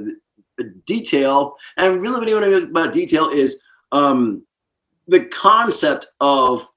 detail 0.87 1.57
and 1.77 2.01
really 2.01 2.33
what 2.33 2.45
I 2.45 2.49
mean 2.49 2.64
about 2.64 2.93
detail 2.93 3.29
is 3.29 3.61
um 3.93 4.43
the 5.09 5.25
concept 5.27 6.09
of 6.21 6.69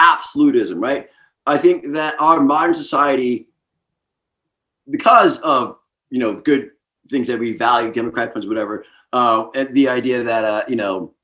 absolutism 0.00 0.80
right 0.80 1.08
I 1.46 1.58
think 1.58 1.92
that 1.94 2.14
our 2.20 2.40
modern 2.40 2.74
society, 2.74 3.48
because 4.90 5.40
of 5.40 5.78
you 6.10 6.20
know 6.20 6.40
good 6.40 6.70
things 7.10 7.26
that 7.26 7.38
we 7.38 7.56
value, 7.56 7.92
democratic 7.92 8.32
principles, 8.32 8.48
whatever, 8.48 8.84
uh, 9.12 9.48
and 9.54 9.74
the 9.74 9.88
idea 9.88 10.22
that 10.22 10.44
uh, 10.44 10.64
you 10.68 10.76
know, 10.76 11.14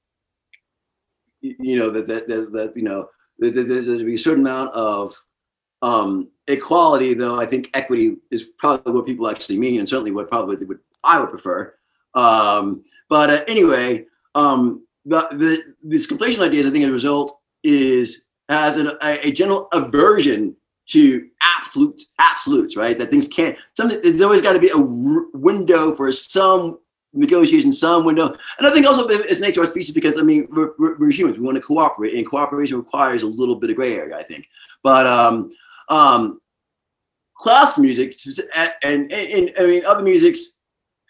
you 1.41 1.79
know 1.79 1.91
that 1.91 2.07
that 2.07 2.29
that, 2.29 2.53
that 2.53 2.77
you 2.77 2.83
know 2.83 3.09
that 3.39 3.51
there's 3.55 3.89
a 3.89 4.17
certain 4.17 4.41
amount 4.41 4.75
of 4.75 5.15
um, 5.83 6.29
equality, 6.47 7.15
though 7.15 7.41
I 7.41 7.47
think 7.47 7.71
equity 7.75 8.17
is 8.31 8.45
probably 8.59 8.93
what 8.93 9.07
people 9.07 9.29
actually 9.29 9.59
mean, 9.59 9.79
and 9.79 9.89
certainly 9.89 10.11
what 10.11 10.29
probably 10.29 10.57
would 10.57 10.81
I 11.05 11.21
would 11.21 11.31
prefer. 11.31 11.75
Um, 12.15 12.85
but 13.09 13.31
uh, 13.31 13.45
anyway, 13.47 14.07
um, 14.35 14.85
the, 15.05 15.27
the 15.33 15.75
this 15.83 16.11
conflation 16.11 16.41
ideas, 16.41 16.67
I 16.67 16.71
think, 16.71 16.85
as 16.85 16.91
a 16.91 16.93
result, 16.93 17.41
is 17.63 18.27
has 18.49 18.77
an, 18.77 18.93
a, 19.03 19.29
a, 19.29 19.33
general 19.33 19.69
aversion 19.73 20.57
to 20.87 21.29
absolute 21.43 22.01
absolutes, 22.19 22.77
right? 22.77 22.99
That 22.99 23.11
things 23.11 23.29
can't. 23.29 23.57
Something 23.77 24.01
there's 24.03 24.23
always 24.23 24.43
got 24.43 24.55
to 24.55 24.59
be 24.59 24.71
a 24.71 24.77
r- 24.77 25.27
window 25.35 25.95
for 25.95 26.11
some 26.13 26.79
negotiation, 27.13 27.73
some 27.73 28.05
window. 28.05 28.35
And 28.59 28.67
I 28.67 28.71
think 28.71 28.87
also 28.87 29.07
it's 29.09 29.41
nature 29.41 29.61
of 29.61 29.67
our 29.67 29.71
species 29.71 29.95
because 29.95 30.19
I 30.19 30.23
mean 30.23 30.49
we're, 30.51 30.73
we're, 30.79 31.11
humans. 31.11 31.39
We 31.39 31.45
want 31.45 31.57
to 31.57 31.63
cooperate, 31.63 32.15
and 32.15 32.27
cooperation 32.27 32.77
requires 32.79 33.23
a 33.23 33.27
little 33.27 33.57
bit 33.57 33.71
of 33.71 33.77
gray 33.77 33.95
area, 33.95 34.17
I 34.17 34.23
think. 34.23 34.49
But 34.83 35.07
um, 35.07 35.53
um, 35.89 36.41
classical 37.37 37.85
music 37.85 38.17
and, 38.55 38.73
and, 38.83 39.13
and 39.13 39.53
I 39.59 39.67
mean 39.67 39.85
other 39.85 40.03
musics 40.03 40.55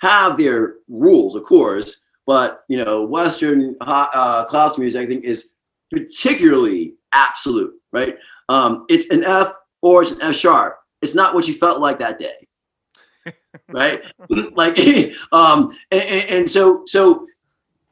have 0.00 0.36
their 0.38 0.76
rules, 0.88 1.34
of 1.34 1.44
course. 1.44 2.02
But 2.26 2.64
you 2.68 2.82
know, 2.84 3.04
Western 3.04 3.74
uh, 3.80 4.44
classical 4.44 4.82
music, 4.82 5.02
I 5.02 5.06
think, 5.06 5.24
is 5.24 5.50
particularly 5.90 6.94
absolute, 7.12 7.74
right? 7.92 8.18
Um, 8.48 8.84
it's 8.88 9.10
an 9.10 9.24
F 9.24 9.52
or 9.80 10.02
it's 10.02 10.12
an 10.12 10.22
F 10.22 10.34
sharp. 10.34 10.78
It's 11.00 11.14
not 11.14 11.34
what 11.34 11.48
you 11.48 11.54
felt 11.54 11.80
like 11.80 11.98
that 12.00 12.18
day, 12.18 13.32
right? 13.68 14.02
like, 14.54 14.78
um, 15.32 15.76
and, 15.90 16.26
and 16.30 16.50
so 16.50 16.82
so 16.86 17.26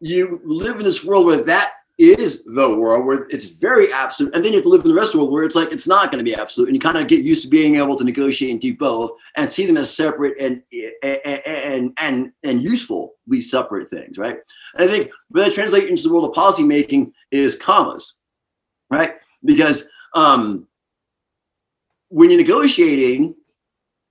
you 0.00 0.40
live 0.44 0.76
in 0.76 0.82
this 0.82 1.04
world 1.04 1.26
where 1.26 1.42
that 1.44 1.72
is 1.98 2.44
the 2.44 2.78
world 2.78 3.06
where 3.06 3.26
it's 3.30 3.46
very 3.46 3.90
absolute, 3.92 4.34
and 4.34 4.44
then 4.44 4.52
you 4.52 4.58
have 4.58 4.64
to 4.64 4.68
live 4.68 4.82
in 4.82 4.88
the 4.88 4.94
rest 4.94 5.08
of 5.08 5.12
the 5.12 5.18
world 5.18 5.32
where 5.32 5.44
it's 5.44 5.56
like 5.56 5.72
it's 5.72 5.86
not 5.86 6.10
going 6.10 6.22
to 6.22 6.30
be 6.30 6.34
absolute, 6.34 6.68
and 6.68 6.76
you 6.76 6.80
kind 6.80 6.98
of 6.98 7.08
get 7.08 7.24
used 7.24 7.42
to 7.44 7.48
being 7.48 7.76
able 7.76 7.96
to 7.96 8.04
negotiate 8.04 8.50
and 8.50 8.60
do 8.60 8.76
both, 8.76 9.12
and 9.36 9.48
see 9.48 9.64
them 9.64 9.78
as 9.78 9.94
separate 9.94 10.34
and 10.38 10.62
and 11.02 11.92
and 11.98 12.32
and, 12.42 12.62
usefully 12.62 13.40
separate 13.40 13.88
things, 13.88 14.18
right? 14.18 14.36
And 14.74 14.88
I 14.88 14.92
think 14.92 15.10
where 15.28 15.44
that 15.44 15.54
translates 15.54 15.86
into 15.86 16.02
the 16.02 16.12
world 16.12 16.28
of 16.28 16.34
policy 16.34 16.64
making 16.64 17.14
is 17.30 17.56
commas, 17.56 18.18
right? 18.90 19.12
Because 19.44 19.88
um, 20.14 20.68
when 22.08 22.30
you're 22.30 22.40
negotiating 22.40 23.34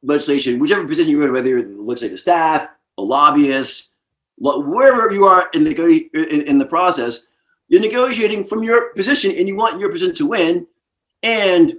legislation, 0.01 0.57
whichever 0.57 0.87
position 0.87 1.11
you're 1.11 1.27
in, 1.27 1.33
whether 1.33 1.49
you're 1.49 1.63
the 1.63 1.79
legislative 1.79 2.19
staff, 2.19 2.67
a 2.97 3.01
lobbyist, 3.01 3.91
wherever 4.37 5.11
you 5.11 5.25
are 5.25 5.49
in 5.53 5.63
the 5.63 6.45
in 6.47 6.57
the 6.57 6.65
process, 6.65 7.27
you're 7.67 7.81
negotiating 7.81 8.45
from 8.45 8.63
your 8.63 8.93
position, 8.93 9.31
and 9.31 9.47
you 9.47 9.55
want 9.55 9.79
your 9.79 9.91
position 9.91 10.15
to 10.15 10.27
win. 10.27 10.67
And 11.23 11.73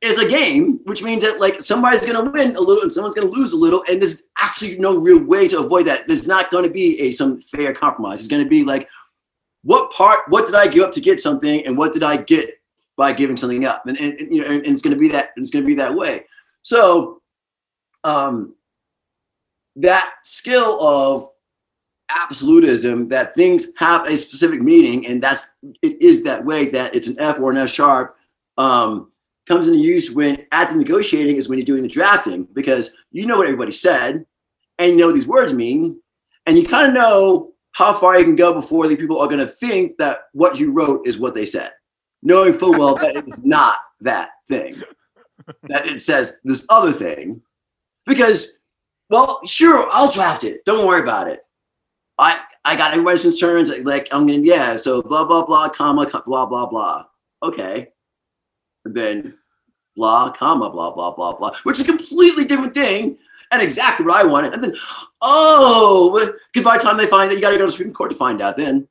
it's 0.00 0.18
a 0.18 0.28
game, 0.28 0.80
which 0.84 1.02
means 1.02 1.22
that 1.22 1.40
like 1.40 1.62
somebody's 1.62 2.02
to 2.24 2.30
win 2.30 2.56
a 2.56 2.60
little 2.60 2.82
and 2.82 2.92
someone's 2.92 3.14
to 3.28 3.34
lose 3.34 3.52
a 3.52 3.56
little, 3.56 3.82
and 3.88 4.00
there's 4.00 4.24
actually 4.38 4.76
no 4.78 4.98
real 4.98 5.24
way 5.24 5.48
to 5.48 5.60
avoid 5.60 5.86
that. 5.86 6.06
There's 6.06 6.26
not 6.26 6.50
to 6.64 6.70
be 6.70 7.00
a 7.00 7.10
some 7.10 7.40
fair 7.40 7.72
compromise. 7.72 8.20
It's 8.20 8.28
to 8.44 8.48
be 8.48 8.64
like, 8.64 8.88
what 9.62 9.90
part, 9.92 10.20
what 10.28 10.46
did 10.46 10.54
I 10.54 10.68
give 10.68 10.84
up 10.84 10.92
to 10.92 11.00
get 11.00 11.20
something, 11.20 11.66
and 11.66 11.76
what 11.76 11.92
did 11.92 12.02
I 12.02 12.18
get 12.18 12.60
by 12.96 13.12
giving 13.12 13.36
something 13.36 13.64
up, 13.64 13.86
and, 13.86 13.98
and, 13.98 14.18
and 14.20 14.34
you 14.34 14.42
know, 14.42 14.48
and, 14.48 14.66
it's 14.66 14.82
going 14.82 14.94
to 14.94 15.00
be 15.00 15.08
that 15.08 15.30
it's 15.36 15.50
to 15.64 15.66
be 15.66 15.74
that 15.74 15.94
way. 15.94 16.24
So, 16.62 17.22
um, 18.04 18.54
that 19.76 20.14
skill 20.22 20.80
of 20.80 21.28
absolutism 22.14 23.08
that 23.08 23.34
things 23.34 23.68
have 23.76 24.06
a 24.06 24.16
specific 24.16 24.62
meaning, 24.62 25.06
and 25.06 25.22
that's 25.22 25.50
it 25.82 26.00
is 26.00 26.24
that 26.24 26.44
way 26.44 26.68
that 26.70 26.94
it's 26.94 27.06
an 27.06 27.16
F 27.18 27.40
or 27.40 27.50
an 27.50 27.58
F 27.58 27.70
sharp. 27.70 28.16
Um, 28.56 29.10
comes 29.46 29.68
into 29.68 29.78
use 29.78 30.10
when 30.10 30.46
at 30.52 30.70
the 30.70 30.76
negotiating 30.76 31.36
is 31.36 31.48
when 31.48 31.58
you're 31.58 31.66
doing 31.66 31.82
the 31.82 31.88
drafting 31.88 32.44
because 32.54 32.96
you 33.10 33.26
know 33.26 33.36
what 33.36 33.46
everybody 33.46 33.72
said 33.72 34.24
and 34.78 34.92
you 34.92 34.96
know 34.96 35.06
what 35.06 35.14
these 35.14 35.26
words 35.26 35.52
mean 35.52 36.00
and 36.46 36.56
you 36.56 36.64
kind 36.66 36.88
of 36.88 36.94
know 36.94 37.52
how 37.72 37.92
far 37.92 38.18
you 38.18 38.24
can 38.24 38.36
go 38.36 38.54
before 38.54 38.88
the 38.88 38.96
people 38.96 39.20
are 39.20 39.26
going 39.26 39.40
to 39.40 39.46
think 39.46 39.98
that 39.98 40.20
what 40.32 40.58
you 40.58 40.72
wrote 40.72 41.06
is 41.06 41.18
what 41.18 41.34
they 41.34 41.44
said 41.44 41.72
knowing 42.24 42.54
full 42.54 42.72
well 42.72 42.96
that 42.96 43.14
it's 43.14 43.38
not 43.44 43.76
that 44.00 44.30
thing, 44.48 44.82
that 45.64 45.86
it 45.86 46.00
says 46.00 46.38
this 46.42 46.66
other 46.70 46.90
thing, 46.90 47.40
because, 48.06 48.56
well, 49.10 49.40
sure, 49.46 49.88
I'll 49.92 50.10
draft 50.10 50.42
it. 50.44 50.64
Don't 50.64 50.86
worry 50.86 51.02
about 51.02 51.28
it. 51.28 51.40
I 52.18 52.40
I 52.64 52.76
got 52.76 52.92
everybody's 52.92 53.22
concerns. 53.22 53.70
Like 53.70 54.08
I'm 54.12 54.26
gonna 54.26 54.38
yeah. 54.38 54.76
So 54.76 55.02
blah 55.02 55.24
blah 55.24 55.44
blah 55.46 55.68
comma 55.68 56.06
blah 56.26 56.46
blah 56.46 56.66
blah. 56.66 57.04
Okay, 57.42 57.88
and 58.84 58.94
then 58.94 59.38
blah 59.96 60.30
comma 60.32 60.70
blah 60.70 60.92
blah 60.92 61.14
blah 61.14 61.36
blah, 61.36 61.54
which 61.64 61.80
is 61.80 61.86
a 61.86 61.88
completely 61.88 62.44
different 62.44 62.74
thing 62.74 63.18
and 63.52 63.62
exactly 63.62 64.06
what 64.06 64.24
I 64.24 64.28
wanted. 64.28 64.54
And 64.54 64.62
then 64.62 64.74
oh, 65.22 66.30
goodbye 66.52 66.78
time 66.78 66.96
they 66.96 67.06
find 67.06 67.30
that 67.30 67.36
you 67.36 67.42
got 67.42 67.50
to 67.50 67.56
go 67.56 67.62
to 67.62 67.66
the 67.66 67.72
Supreme 67.72 67.94
Court 67.94 68.10
to 68.10 68.16
find 68.16 68.42
out. 68.42 68.56
Then 68.56 68.88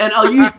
and 0.00 0.12
I'll 0.14 0.32
use 0.32 0.50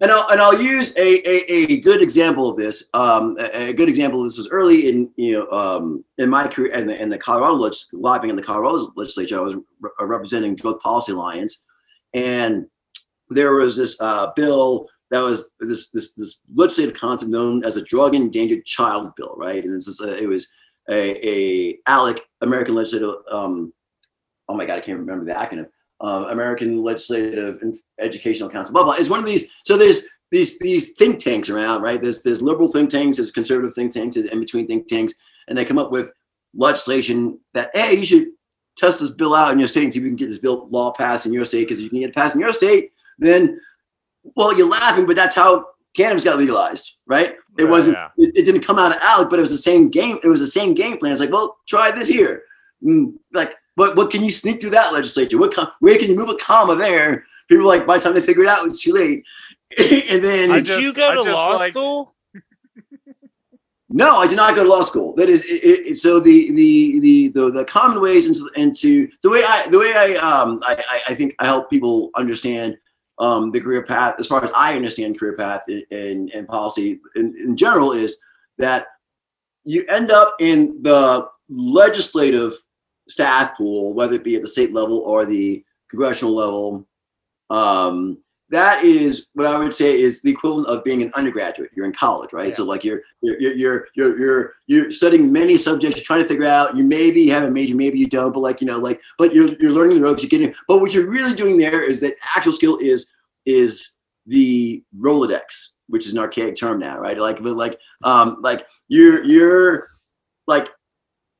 and 0.00 0.10
I'll 0.10 0.28
and 0.30 0.40
I'll 0.40 0.60
use 0.60 0.94
a, 0.96 1.28
a, 1.28 1.72
a 1.72 1.80
good 1.80 2.02
example 2.02 2.50
of 2.50 2.56
this. 2.56 2.88
Um, 2.94 3.36
a, 3.40 3.70
a, 3.70 3.72
good 3.72 3.88
example 3.88 4.20
of 4.20 4.26
this 4.26 4.36
was 4.36 4.48
early 4.50 4.88
in 4.88 5.10
you 5.16 5.32
know 5.32 5.50
um, 5.50 6.04
in 6.18 6.28
my 6.28 6.46
career 6.46 6.72
in 6.72 6.86
the, 6.86 7.00
in 7.00 7.08
the 7.08 7.18
Colorado 7.18 7.70
lobbying 7.92 8.30
in 8.30 8.36
the 8.36 8.42
Colorado 8.42 8.92
legislature. 8.94 9.38
I 9.38 9.42
was 9.42 9.54
re- 9.54 9.90
representing 10.00 10.54
Drug 10.54 10.78
Policy 10.80 11.12
Alliance, 11.12 11.64
and 12.14 12.66
there 13.30 13.54
was 13.54 13.76
this 13.76 14.00
uh, 14.00 14.32
bill 14.36 14.88
that 15.10 15.20
was 15.20 15.50
this 15.60 15.90
this 15.90 16.12
this 16.12 16.40
legislative 16.54 16.94
concept 16.94 17.30
known 17.30 17.64
as 17.64 17.76
a 17.76 17.84
drug 17.84 18.14
endangered 18.14 18.64
child 18.66 19.12
bill, 19.16 19.34
right? 19.36 19.64
And 19.64 19.74
this 19.74 19.88
is 19.88 20.00
it 20.00 20.28
was 20.28 20.48
a, 20.90 21.28
a 21.28 21.78
ALEC 21.88 22.18
American 22.42 22.74
Legislative. 22.74 23.14
Um, 23.30 23.72
oh 24.48 24.54
my 24.54 24.66
God, 24.66 24.78
I 24.78 24.80
can't 24.80 24.98
remember 24.98 25.24
the 25.24 25.32
acronym 25.32 25.66
uh, 26.00 26.26
American 26.30 26.82
Legislative 26.82 27.62
and 27.62 27.74
Educational 28.00 28.50
Council, 28.50 28.72
blah 28.72 28.84
blah. 28.84 28.94
Is 28.94 29.10
one 29.10 29.20
of 29.20 29.26
these. 29.26 29.48
So 29.64 29.76
there's 29.76 30.06
these 30.30 30.58
these 30.58 30.92
think 30.94 31.18
tanks 31.20 31.48
around, 31.48 31.82
right? 31.82 32.02
There's 32.02 32.22
there's 32.22 32.42
liberal 32.42 32.70
think 32.70 32.90
tanks, 32.90 33.16
there's 33.16 33.30
conservative 33.30 33.74
think 33.74 33.92
tanks, 33.92 34.16
there's 34.16 34.30
in 34.30 34.40
between 34.40 34.66
think 34.66 34.88
tanks, 34.88 35.14
and 35.48 35.56
they 35.56 35.64
come 35.64 35.78
up 35.78 35.90
with 35.90 36.12
legislation 36.54 37.38
that 37.54 37.70
hey, 37.74 37.94
you 37.94 38.04
should 38.04 38.28
test 38.76 39.00
this 39.00 39.10
bill 39.10 39.34
out 39.34 39.52
in 39.52 39.58
your 39.58 39.68
state 39.68 39.84
and 39.84 39.92
see 39.92 39.98
if 39.98 40.04
you 40.04 40.10
can 40.10 40.16
get 40.16 40.28
this 40.28 40.38
bill 40.38 40.68
law 40.70 40.92
passed 40.92 41.26
in 41.26 41.32
your 41.32 41.44
state. 41.44 41.64
Because 41.64 41.78
if 41.78 41.84
you 41.84 41.90
can 41.90 42.00
get 42.00 42.10
it 42.10 42.14
passed 42.14 42.34
in 42.34 42.40
your 42.40 42.52
state, 42.52 42.92
then 43.18 43.60
well, 44.34 44.56
you're 44.56 44.68
laughing, 44.68 45.06
but 45.06 45.16
that's 45.16 45.36
how 45.36 45.66
cannabis 45.94 46.24
got 46.24 46.38
legalized, 46.38 46.96
right? 47.06 47.36
It 47.58 47.64
wasn't. 47.64 47.96
Yeah. 47.96 48.08
It, 48.26 48.36
it, 48.36 48.44
didn't 48.44 48.62
come 48.62 48.78
out 48.78 48.94
of 48.94 49.00
ALEC, 49.00 49.30
but 49.30 49.38
it 49.38 49.42
was 49.42 49.50
the 49.50 49.56
same 49.56 49.88
game. 49.88 50.18
It 50.22 50.28
was 50.28 50.40
the 50.40 50.46
same 50.46 50.74
game 50.74 50.98
plan. 50.98 51.12
It's 51.12 51.20
like, 51.20 51.32
well, 51.32 51.56
try 51.66 51.90
this 51.90 52.08
here. 52.08 52.42
Mm, 52.82 53.14
like 53.32 53.54
but 53.76 53.96
what 53.96 54.10
can 54.10 54.24
you 54.24 54.30
sneak 54.30 54.60
through 54.60 54.70
that 54.70 54.92
legislature? 54.92 55.38
What 55.38 55.54
where 55.80 55.98
can 55.98 56.08
you 56.08 56.16
move 56.16 56.30
a 56.30 56.36
comma 56.36 56.74
there? 56.74 57.24
People 57.48 57.66
like 57.66 57.86
by 57.86 57.98
the 57.98 58.04
time 58.04 58.14
they 58.14 58.20
figure 58.20 58.42
it 58.42 58.48
out, 58.48 58.66
it's 58.66 58.82
too 58.82 58.92
late. 58.92 59.24
and 60.10 60.24
then 60.24 60.50
did 60.50 60.64
just, 60.64 60.80
you 60.80 60.94
go 60.94 61.22
to 61.22 61.32
law 61.32 61.52
like... 61.52 61.72
school? 61.72 62.14
No, 63.88 64.16
I 64.16 64.26
did 64.26 64.36
not 64.36 64.56
go 64.56 64.64
to 64.64 64.68
law 64.68 64.82
school. 64.82 65.14
That 65.14 65.28
is 65.28 65.44
it, 65.44 65.62
it, 65.62 65.96
so 65.96 66.18
the, 66.18 66.50
the 66.52 67.00
the 67.00 67.28
the 67.28 67.50
the 67.50 67.64
common 67.66 68.00
ways 68.00 68.26
into 68.26 68.50
into 68.56 69.08
the 69.22 69.30
way 69.30 69.44
I 69.46 69.68
the 69.70 69.78
way 69.78 69.94
I 69.94 70.14
um 70.14 70.60
I 70.64 71.00
I 71.08 71.14
think 71.14 71.34
I 71.38 71.46
help 71.46 71.70
people 71.70 72.10
understand 72.16 72.76
um 73.18 73.52
the 73.52 73.60
career 73.60 73.84
path 73.84 74.16
as 74.18 74.26
far 74.26 74.42
as 74.42 74.50
I 74.52 74.74
understand 74.74 75.18
career 75.18 75.36
path 75.36 75.62
and 75.68 76.30
and 76.30 76.48
policy 76.48 76.98
in, 77.14 77.36
in 77.38 77.56
general 77.56 77.92
is 77.92 78.18
that 78.58 78.88
you 79.64 79.84
end 79.88 80.10
up 80.10 80.34
in 80.40 80.82
the 80.82 81.28
legislative 81.48 82.54
staff 83.08 83.56
pool, 83.56 83.92
whether 83.92 84.14
it 84.14 84.24
be 84.24 84.36
at 84.36 84.42
the 84.42 84.48
state 84.48 84.72
level 84.72 84.98
or 84.98 85.24
the 85.24 85.64
congressional 85.90 86.34
level, 86.34 86.86
um, 87.50 88.18
that 88.50 88.84
is 88.84 89.26
what 89.34 89.46
I 89.46 89.58
would 89.58 89.72
say 89.72 90.00
is 90.00 90.22
the 90.22 90.30
equivalent 90.30 90.68
of 90.68 90.84
being 90.84 91.02
an 91.02 91.10
undergraduate. 91.14 91.70
You're 91.74 91.86
in 91.86 91.92
college, 91.92 92.32
right? 92.32 92.48
Yeah. 92.48 92.54
So 92.54 92.64
like 92.64 92.84
you're 92.84 93.00
you're 93.20 93.40
you're 93.40 93.88
you're 93.96 94.18
you're 94.18 94.52
you're 94.68 94.90
studying 94.92 95.32
many 95.32 95.56
subjects. 95.56 95.96
You're 95.96 96.04
trying 96.04 96.22
to 96.22 96.28
figure 96.28 96.46
out. 96.46 96.76
You 96.76 96.84
maybe 96.84 97.26
have 97.28 97.42
a 97.42 97.50
major, 97.50 97.74
maybe 97.74 97.98
you 97.98 98.08
don't. 98.08 98.32
But 98.32 98.40
like 98.40 98.60
you 98.60 98.66
know, 98.66 98.78
like 98.78 99.00
but 99.18 99.34
you're 99.34 99.48
you're 99.58 99.72
learning 99.72 99.96
the 99.96 100.02
ropes. 100.02 100.22
You're 100.22 100.30
getting. 100.30 100.54
But 100.68 100.78
what 100.80 100.94
you're 100.94 101.10
really 101.10 101.34
doing 101.34 101.58
there 101.58 101.82
is 101.82 102.00
that 102.02 102.14
actual 102.36 102.52
skill 102.52 102.78
is 102.78 103.12
is 103.46 103.96
the 104.26 104.82
Rolodex, 104.96 105.70
which 105.88 106.06
is 106.06 106.12
an 106.12 106.18
archaic 106.18 106.56
term 106.56 106.78
now, 106.78 106.98
right? 106.98 107.18
Like 107.18 107.42
but 107.42 107.56
like 107.56 107.80
um 108.04 108.38
like 108.42 108.64
you're 108.86 109.24
you're 109.24 109.88
like 110.46 110.68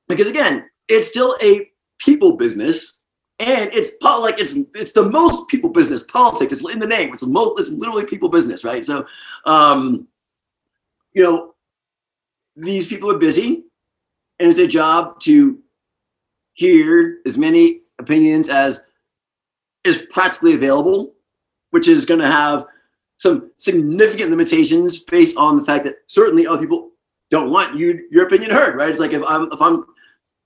because 0.08 0.28
again, 0.28 0.68
it's 0.88 1.08
still 1.08 1.36
a 1.42 1.70
people 1.98 2.36
business 2.36 3.00
and 3.38 3.70
it's 3.72 3.92
like 4.02 4.40
it's 4.40 4.56
it's 4.74 4.92
the 4.92 5.08
most 5.08 5.48
people 5.48 5.70
business. 5.70 6.02
Politics 6.02 6.52
it's 6.52 6.72
in 6.72 6.78
the 6.78 6.86
name. 6.86 7.12
It's 7.12 7.26
most 7.26 7.60
it's 7.60 7.70
literally 7.70 8.06
people 8.06 8.28
business 8.28 8.64
right? 8.64 8.84
So 8.84 9.06
um 9.44 10.08
you 11.12 11.22
know 11.22 11.54
these 12.56 12.86
people 12.86 13.10
are 13.10 13.18
busy 13.18 13.64
and 14.38 14.48
it's 14.48 14.58
a 14.58 14.66
job 14.66 15.20
to 15.20 15.58
hear 16.54 17.18
as 17.26 17.36
many 17.36 17.82
opinions 17.98 18.48
as 18.48 18.84
is 19.84 20.06
practically 20.10 20.54
available 20.54 21.14
which 21.70 21.88
is 21.88 22.06
going 22.06 22.20
to 22.20 22.26
have 22.26 22.64
some 23.18 23.50
significant 23.58 24.30
limitations 24.30 25.02
based 25.02 25.36
on 25.36 25.56
the 25.56 25.64
fact 25.64 25.84
that 25.84 25.96
certainly 26.06 26.46
other 26.46 26.62
people 26.62 26.90
don't 27.30 27.50
want 27.50 27.76
you 27.76 28.06
your 28.10 28.26
opinion 28.26 28.50
heard 28.50 28.76
right? 28.76 28.88
It's 28.88 29.00
like 29.00 29.12
if 29.12 29.22
i'm 29.26 29.50
if 29.52 29.60
i'm 29.60 29.84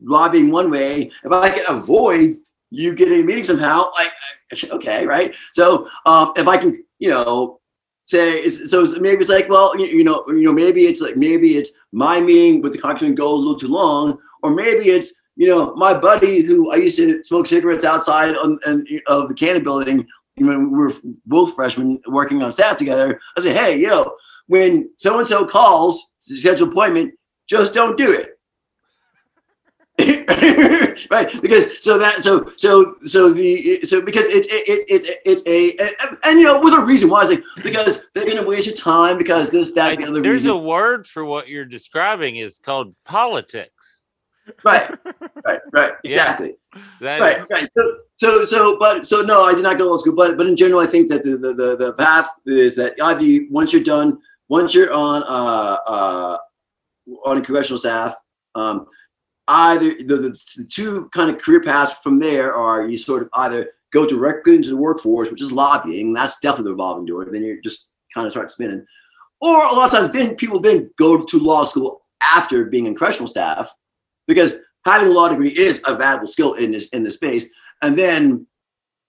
lobbying 0.02 0.50
one 0.50 0.70
way. 0.70 1.10
If 1.24 1.32
i 1.32 1.50
can 1.50 1.64
avoid 1.68 2.36
you 2.70 2.94
getting 2.94 3.22
a 3.22 3.24
meeting 3.24 3.44
somehow 3.44 3.90
like 3.92 4.12
okay 4.70 5.06
right? 5.06 5.34
So 5.52 5.88
um 6.06 6.32
if 6.36 6.46
i 6.48 6.56
can 6.56 6.84
you 6.98 7.10
know 7.10 7.60
say 8.04 8.48
so 8.48 8.84
maybe 9.00 9.20
it's 9.20 9.30
like 9.30 9.48
well 9.48 9.78
you, 9.78 9.86
you 9.86 10.04
know 10.04 10.24
you 10.28 10.42
know 10.42 10.52
maybe 10.52 10.82
it's 10.82 11.00
like 11.00 11.16
maybe 11.16 11.56
it's 11.56 11.72
my 11.92 12.20
meeting 12.20 12.60
with 12.60 12.72
the 12.72 12.78
congressman 12.78 13.14
goes 13.14 13.34
a 13.34 13.36
little 13.36 13.56
too 13.56 13.68
long 13.68 14.18
or 14.42 14.50
maybe 14.50 14.90
it's 14.90 15.20
you 15.36 15.46
know 15.46 15.74
my 15.76 15.96
buddy 15.98 16.42
who 16.42 16.72
i 16.72 16.76
used 16.76 16.98
to 16.98 17.22
smoke 17.24 17.46
cigarettes 17.46 17.84
outside 17.84 18.34
on, 18.36 18.58
on 18.66 18.84
of 19.06 19.28
the 19.28 19.34
Cannon 19.34 19.62
building 19.62 20.06
when 20.36 20.72
we 20.72 20.78
were 20.78 20.92
both 21.26 21.54
freshmen 21.54 22.00
working 22.06 22.42
on 22.42 22.52
staff 22.52 22.76
together. 22.76 23.20
I 23.36 23.40
say 23.40 23.52
hey 23.52 23.78
yo 23.78 24.12
when 24.46 24.90
so 24.96 25.18
and 25.18 25.28
so 25.28 25.46
calls 25.46 26.10
to 26.26 26.38
schedule 26.38 26.68
appointment 26.68 27.14
just 27.48 27.74
don't 27.74 27.96
do 27.96 28.12
it 28.12 28.39
right 31.10 31.30
because 31.42 31.82
so 31.84 31.98
that 31.98 32.16
so 32.22 32.50
so 32.56 32.96
so 33.04 33.30
the 33.32 33.80
so 33.84 34.00
because 34.02 34.26
it's 34.28 34.48
it, 34.48 34.84
it's 34.88 35.06
it's 35.24 35.46
a 35.46 35.70
and, 35.78 36.18
and 36.24 36.38
you 36.40 36.46
know 36.46 36.60
with 36.60 36.74
a 36.74 36.80
reason 36.84 37.08
why 37.10 37.22
is 37.22 37.30
like 37.30 37.42
because 37.62 38.06
they're 38.14 38.26
gonna 38.26 38.46
waste 38.46 38.66
your 38.66 38.76
time 38.76 39.18
because 39.18 39.50
this 39.50 39.72
that 39.72 39.98
the 39.98 40.04
other 40.06 40.20
There's 40.20 40.42
reason 40.44 40.50
a 40.50 40.56
word 40.56 41.06
for 41.06 41.24
what 41.24 41.48
you're 41.48 41.64
describing. 41.64 42.36
is 42.36 42.58
called 42.58 42.94
politics. 43.04 44.04
right 44.64 44.90
right 45.46 45.60
right 45.72 45.92
exactly 46.04 46.56
That 47.00 47.20
right 47.20 47.38
is- 47.38 47.50
right 47.50 47.68
so 47.76 47.96
so 48.16 48.44
so 48.44 48.78
but 48.78 49.06
so 49.06 49.22
no 49.22 49.42
i 49.44 49.54
did 49.54 49.62
not 49.62 49.78
go 49.78 49.84
to 49.84 49.90
law 49.90 49.96
school 49.96 50.14
but 50.16 50.36
but 50.36 50.46
in 50.46 50.56
general 50.56 50.80
i 50.80 50.86
think 50.86 51.08
that 51.08 51.22
the 51.22 51.36
the 51.36 51.54
the, 51.54 51.76
the 51.76 51.92
path 51.94 52.28
is 52.46 52.74
that 52.76 52.94
either 53.02 53.22
you, 53.22 53.46
once 53.50 53.72
you're 53.72 53.82
done 53.82 54.18
once 54.48 54.74
you're 54.74 54.92
on 54.92 55.22
uh 55.24 55.76
uh 55.86 56.36
on 57.26 57.38
a 57.38 57.40
congressional 57.40 57.78
staff 57.78 58.14
um 58.56 58.86
either 59.50 59.94
the, 60.04 60.16
the, 60.16 60.40
the 60.58 60.64
two 60.70 61.08
kind 61.12 61.28
of 61.28 61.42
career 61.42 61.60
paths 61.60 61.92
from 62.02 62.18
there 62.20 62.54
are 62.54 62.86
you 62.86 62.96
sort 62.96 63.22
of 63.22 63.28
either 63.34 63.70
go 63.92 64.06
directly 64.06 64.54
into 64.54 64.70
the 64.70 64.76
workforce 64.76 65.30
which 65.30 65.42
is 65.42 65.50
lobbying 65.50 66.12
that's 66.12 66.38
definitely 66.38 66.64
the 66.64 66.70
revolving 66.70 67.04
door 67.04 67.24
then 67.24 67.42
you 67.42 67.60
just 67.60 67.90
kind 68.14 68.26
of 68.26 68.32
start 68.32 68.50
spinning. 68.50 68.84
Or 69.40 69.56
a 69.56 69.72
lot 69.72 69.86
of 69.86 69.98
times 69.98 70.12
then 70.12 70.36
people 70.36 70.60
then 70.60 70.90
go 70.98 71.24
to 71.24 71.38
law 71.38 71.64
school 71.64 72.02
after 72.22 72.66
being 72.66 72.86
in 72.86 72.94
congressional 72.94 73.28
staff 73.28 73.74
because 74.28 74.60
having 74.84 75.08
a 75.08 75.12
law 75.12 75.28
degree 75.28 75.50
is 75.50 75.82
a 75.86 75.96
valuable 75.96 76.26
skill 76.26 76.54
in 76.54 76.70
this 76.72 76.88
in 76.90 77.02
this 77.02 77.14
space 77.14 77.50
and 77.82 77.98
then 77.98 78.46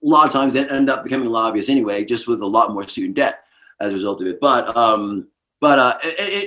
a 0.03 0.07
lot 0.07 0.25
of 0.25 0.31
times 0.31 0.53
they 0.55 0.67
end 0.69 0.89
up 0.89 1.03
becoming 1.03 1.27
lobbyists 1.27 1.69
anyway 1.69 2.03
just 2.03 2.27
with 2.27 2.41
a 2.41 2.45
lot 2.45 2.73
more 2.73 2.83
student 2.83 3.15
debt 3.15 3.41
as 3.79 3.91
a 3.91 3.95
result 3.95 4.21
of 4.21 4.27
it. 4.27 4.39
But 4.39 4.75
um 4.75 5.27
but 5.61 5.79
uh 5.79 5.97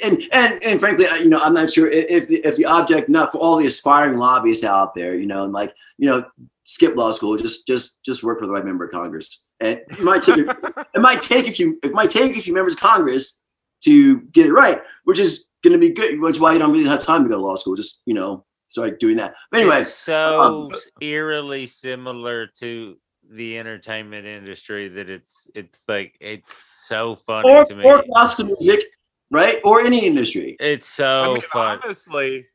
and 0.03 0.23
and 0.33 0.63
and 0.63 0.81
frankly 0.81 1.07
you 1.21 1.29
know 1.29 1.39
i'm 1.39 1.55
not 1.55 1.73
sure 1.73 1.89
if 1.89 2.29
the, 2.29 2.37
if 2.45 2.57
the 2.57 2.65
object 2.67 3.09
not 3.09 3.33
for 3.33 3.39
all 3.39 3.57
the 3.57 3.67
aspiring 3.67 4.19
lobbyists 4.19 4.65
out 4.65 4.95
there 4.95 5.15
you 5.15 5.27
know 5.27 5.45
and 5.45 5.53
like 5.53 5.73
you 5.97 6.07
know 6.07 6.25
skip 6.65 6.97
law 6.97 7.13
school 7.13 7.37
just 7.37 7.67
just 7.67 8.03
just 8.05 8.23
work 8.23 8.39
for 8.39 8.47
the 8.47 8.53
right 8.53 8.65
member 8.65 8.85
of 8.85 8.91
congress 8.91 9.45
and 9.61 9.81
it 9.89 10.01
might 10.01 10.23
take 10.23 10.39
it 10.39 11.01
might 11.01 11.23
take 11.23 11.47
a 11.47 11.53
few 11.53 11.79
it 11.83 11.93
might 11.93 12.11
take 12.11 12.37
a 12.37 12.43
few 12.43 12.53
members 12.53 12.75
of 12.75 12.81
congress 12.81 13.41
to 13.83 14.21
get 14.33 14.47
it 14.47 14.53
right 14.53 14.81
which 15.05 15.21
is 15.21 15.47
going 15.63 15.73
to 15.73 15.79
be 15.79 15.93
good 15.93 16.21
which 16.21 16.37
is 16.37 16.41
why 16.41 16.53
you 16.53 16.59
don't 16.59 16.73
really 16.73 16.89
have 16.89 17.01
time 17.01 17.23
to 17.23 17.29
go 17.29 17.37
to 17.37 17.43
law 17.43 17.55
school 17.55 17.75
just 17.75 18.03
you 18.07 18.15
know 18.15 18.45
start 18.69 18.99
doing 18.99 19.17
that 19.17 19.35
but 19.51 19.61
anyway 19.61 19.81
It's 19.81 19.95
so 19.95 20.41
um, 20.41 20.73
eerily 21.01 21.67
similar 21.67 22.47
to 22.59 22.97
the 23.31 23.59
entertainment 23.59 24.27
industry 24.27 24.89
that 24.89 25.09
it's 25.09 25.49
it's 25.55 25.85
like 25.89 26.17
it's 26.21 26.87
so 26.87 27.15
funny 27.15 27.51
or, 27.51 27.65
to 27.65 27.75
me. 27.75 27.85
or 27.85 28.03
classical 28.11 28.47
music 28.47 28.85
right 29.35 29.59
or 29.65 29.81
any 29.83 30.07
industry 30.07 30.57
It's 30.61 30.87
I 30.89 31.27
so 31.27 31.33
mean, 31.35 31.43
fun. 31.43 31.81
honestly, 31.83 32.47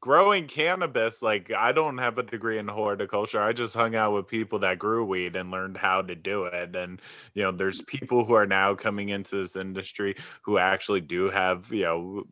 growing 0.00 0.46
cannabis, 0.46 1.22
like 1.22 1.50
I 1.50 1.72
don't 1.72 1.98
have 1.98 2.18
a 2.18 2.22
degree 2.22 2.58
in 2.58 2.68
horticulture. 2.68 3.40
I 3.42 3.52
just 3.52 3.74
hung 3.74 3.96
out 3.96 4.12
with 4.12 4.28
people 4.28 4.58
that 4.60 4.78
grew 4.78 5.04
weed 5.04 5.34
and 5.34 5.50
learned 5.50 5.78
how 5.78 6.02
to 6.02 6.14
do 6.14 6.44
it. 6.44 6.76
And 6.76 7.00
you 7.34 7.42
know, 7.42 7.52
there's 7.52 7.80
people 7.82 8.24
who 8.24 8.34
are 8.34 8.46
now 8.46 8.74
coming 8.74 9.08
into 9.08 9.42
this 9.42 9.56
industry 9.56 10.14
who 10.42 10.58
actually 10.58 11.00
do 11.00 11.30
have, 11.30 11.72
you 11.72 11.82
know, 11.84 12.22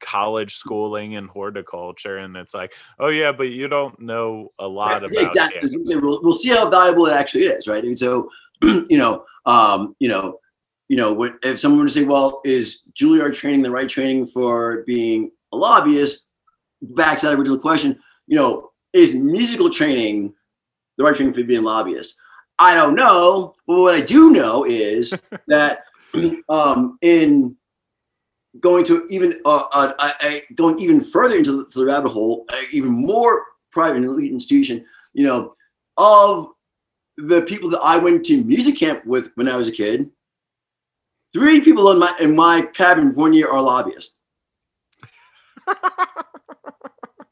college 0.00 0.54
schooling 0.54 1.12
in 1.12 1.26
horticulture 1.28 2.18
and 2.18 2.36
it's 2.36 2.52
like 2.52 2.74
oh 2.98 3.08
yeah 3.08 3.30
but 3.30 3.48
you 3.50 3.68
don't 3.68 3.98
know 4.00 4.48
a 4.58 4.66
lot 4.66 5.02
Yeah, 5.02 5.08
about 5.20 5.28
exactly. 5.28 5.70
it 5.70 5.78
we 5.78 5.84
say, 5.86 5.96
We'll, 5.96 6.20
we'll 6.22 6.34
see 6.34 6.50
how 6.50 6.68
valuable 6.68 7.06
it 7.06 7.12
actually 7.12 7.44
is, 7.44 7.68
right? 7.68 7.84
And 7.84 7.96
so, 7.98 8.28
you 8.62 8.98
know, 8.98 9.24
um, 9.46 9.94
you 10.00 10.08
know, 10.08 10.40
you 10.88 10.96
know, 10.96 11.30
if 11.42 11.58
someone 11.58 11.80
were 11.80 11.86
to 11.86 11.92
say, 11.92 12.04
"Well, 12.04 12.40
is 12.44 12.82
Juilliard 12.94 13.34
training 13.34 13.62
the 13.62 13.70
right 13.70 13.88
training 13.88 14.28
for 14.28 14.84
being 14.86 15.30
a 15.52 15.56
lobbyist?" 15.56 16.26
Back 16.82 17.18
to 17.18 17.26
that 17.26 17.38
original 17.38 17.58
question, 17.58 17.98
you 18.26 18.36
know, 18.36 18.70
is 18.92 19.14
musical 19.14 19.70
training 19.70 20.34
the 20.98 21.04
right 21.04 21.14
training 21.14 21.34
for 21.34 21.42
being 21.42 21.60
a 21.60 21.66
lobbyist? 21.66 22.16
I 22.58 22.74
don't 22.74 22.94
know, 22.94 23.54
but 23.66 23.78
what 23.78 23.94
I 23.94 24.00
do 24.00 24.30
know 24.30 24.64
is 24.64 25.14
that 25.48 25.84
um, 26.48 26.98
in 27.02 27.56
going 28.60 28.84
to 28.84 29.06
even 29.10 29.40
uh, 29.44 29.64
uh, 29.72 29.92
uh, 29.98 30.12
uh, 30.22 30.34
going 30.54 30.78
even 30.78 31.00
further 31.00 31.36
into 31.36 31.52
the, 31.52 31.66
to 31.66 31.78
the 31.80 31.86
rabbit 31.86 32.10
hole, 32.10 32.44
uh, 32.50 32.62
even 32.72 32.90
more 32.90 33.42
private 33.72 33.96
and 33.96 34.06
elite 34.06 34.32
institution, 34.32 34.84
you 35.12 35.26
know, 35.26 35.52
of 35.98 36.48
the 37.18 37.42
people 37.42 37.68
that 37.70 37.80
I 37.80 37.98
went 37.98 38.24
to 38.26 38.44
music 38.44 38.78
camp 38.78 39.04
with 39.04 39.30
when 39.34 39.48
I 39.48 39.56
was 39.56 39.68
a 39.68 39.72
kid, 39.72 40.10
three 41.36 41.60
people 41.60 41.90
in 41.90 41.98
my 41.98 42.12
in 42.18 42.34
my 42.34 42.62
cabin 42.62 43.14
one 43.14 43.32
year 43.34 43.50
are 43.50 43.60
lobbyists. 43.60 44.20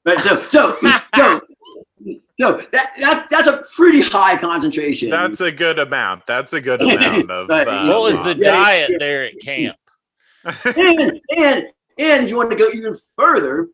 right. 0.07 0.21
So 0.21 0.41
so 0.43 0.77
so 1.17 1.41
so 2.39 2.57
that, 2.73 2.91
that 3.01 3.27
that's 3.31 3.49
a 3.49 3.63
pretty 3.77 4.03
high 4.03 4.37
concentration. 4.37 5.09
that's 5.11 5.41
a 5.41 5.51
good 5.53 5.79
amount 5.79 6.27
that's 6.27 6.53
a 6.53 6.61
good 6.61 6.83
amount 6.89 7.31
of 7.31 7.49
Right. 7.49 7.67
uh, 7.67 7.87
what 7.87 8.01
was 8.03 8.17
the 8.23 8.37
Yeah, 8.37 8.51
diet 8.53 8.91
yeah. 8.91 8.97
there 8.99 9.25
at 9.25 9.33
camp? 9.41 9.77
and 10.77 11.21
and 11.37 11.67
and 11.99 12.25
if 12.25 12.29
you 12.29 12.37
want 12.37 12.51
to 12.51 12.57
go 12.57 12.69
even 12.75 12.95
further, 13.17 13.69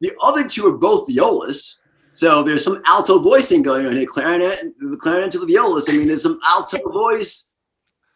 the 0.00 0.12
other 0.22 0.46
two 0.46 0.66
are 0.66 0.76
both 0.76 1.06
violists. 1.08 1.80
So 2.14 2.42
there's 2.42 2.64
some 2.64 2.82
alto 2.84 3.18
voicing 3.20 3.62
going 3.62 3.86
on 3.86 3.96
here, 3.96 4.04
clarinet, 4.04 4.58
the 4.80 4.98
clarinet 5.00 5.30
to 5.32 5.38
the 5.38 5.46
violas. 5.46 5.88
I 5.88 5.92
mean, 5.92 6.08
there's 6.08 6.24
some 6.24 6.38
alto 6.44 6.78
voice. 6.90 7.49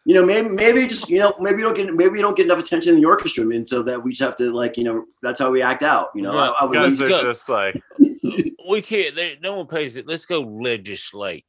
You 0.07 0.13
know, 0.13 0.25
maybe 0.25 0.49
maybe 0.49 0.81
just 0.87 1.09
you 1.09 1.19
know 1.19 1.33
maybe 1.39 1.57
you 1.57 1.63
don't 1.63 1.75
get 1.75 1.91
maybe 1.93 2.17
you 2.19 2.21
don't 2.23 2.37
get 2.37 2.45
enough 2.45 2.59
attention 2.59 2.93
in 2.93 3.01
the 3.01 3.07
orchestra. 3.07 3.43
I 3.43 3.47
mean, 3.47 3.65
so 3.65 3.81
that 3.83 4.03
we 4.03 4.11
just 4.11 4.21
have 4.21 4.35
to 4.35 4.51
like 4.51 4.77
you 4.77 4.83
know 4.83 5.05
that's 5.23 5.39
how 5.39 5.49
we 5.49 5.61
act 5.63 5.81
out. 5.81 6.09
You 6.13 6.21
know, 6.21 6.37
I, 6.37 6.53
I 6.61 6.65
would 6.65 6.75
guys 6.75 7.01
are 7.01 7.09
just 7.09 7.49
like 7.49 7.81
We 8.67 8.81
can't. 8.81 9.15
They, 9.15 9.37
no 9.41 9.55
one 9.55 9.67
pays 9.67 9.95
it. 9.95 10.07
Let's 10.07 10.25
go 10.25 10.41
legislate. 10.41 11.45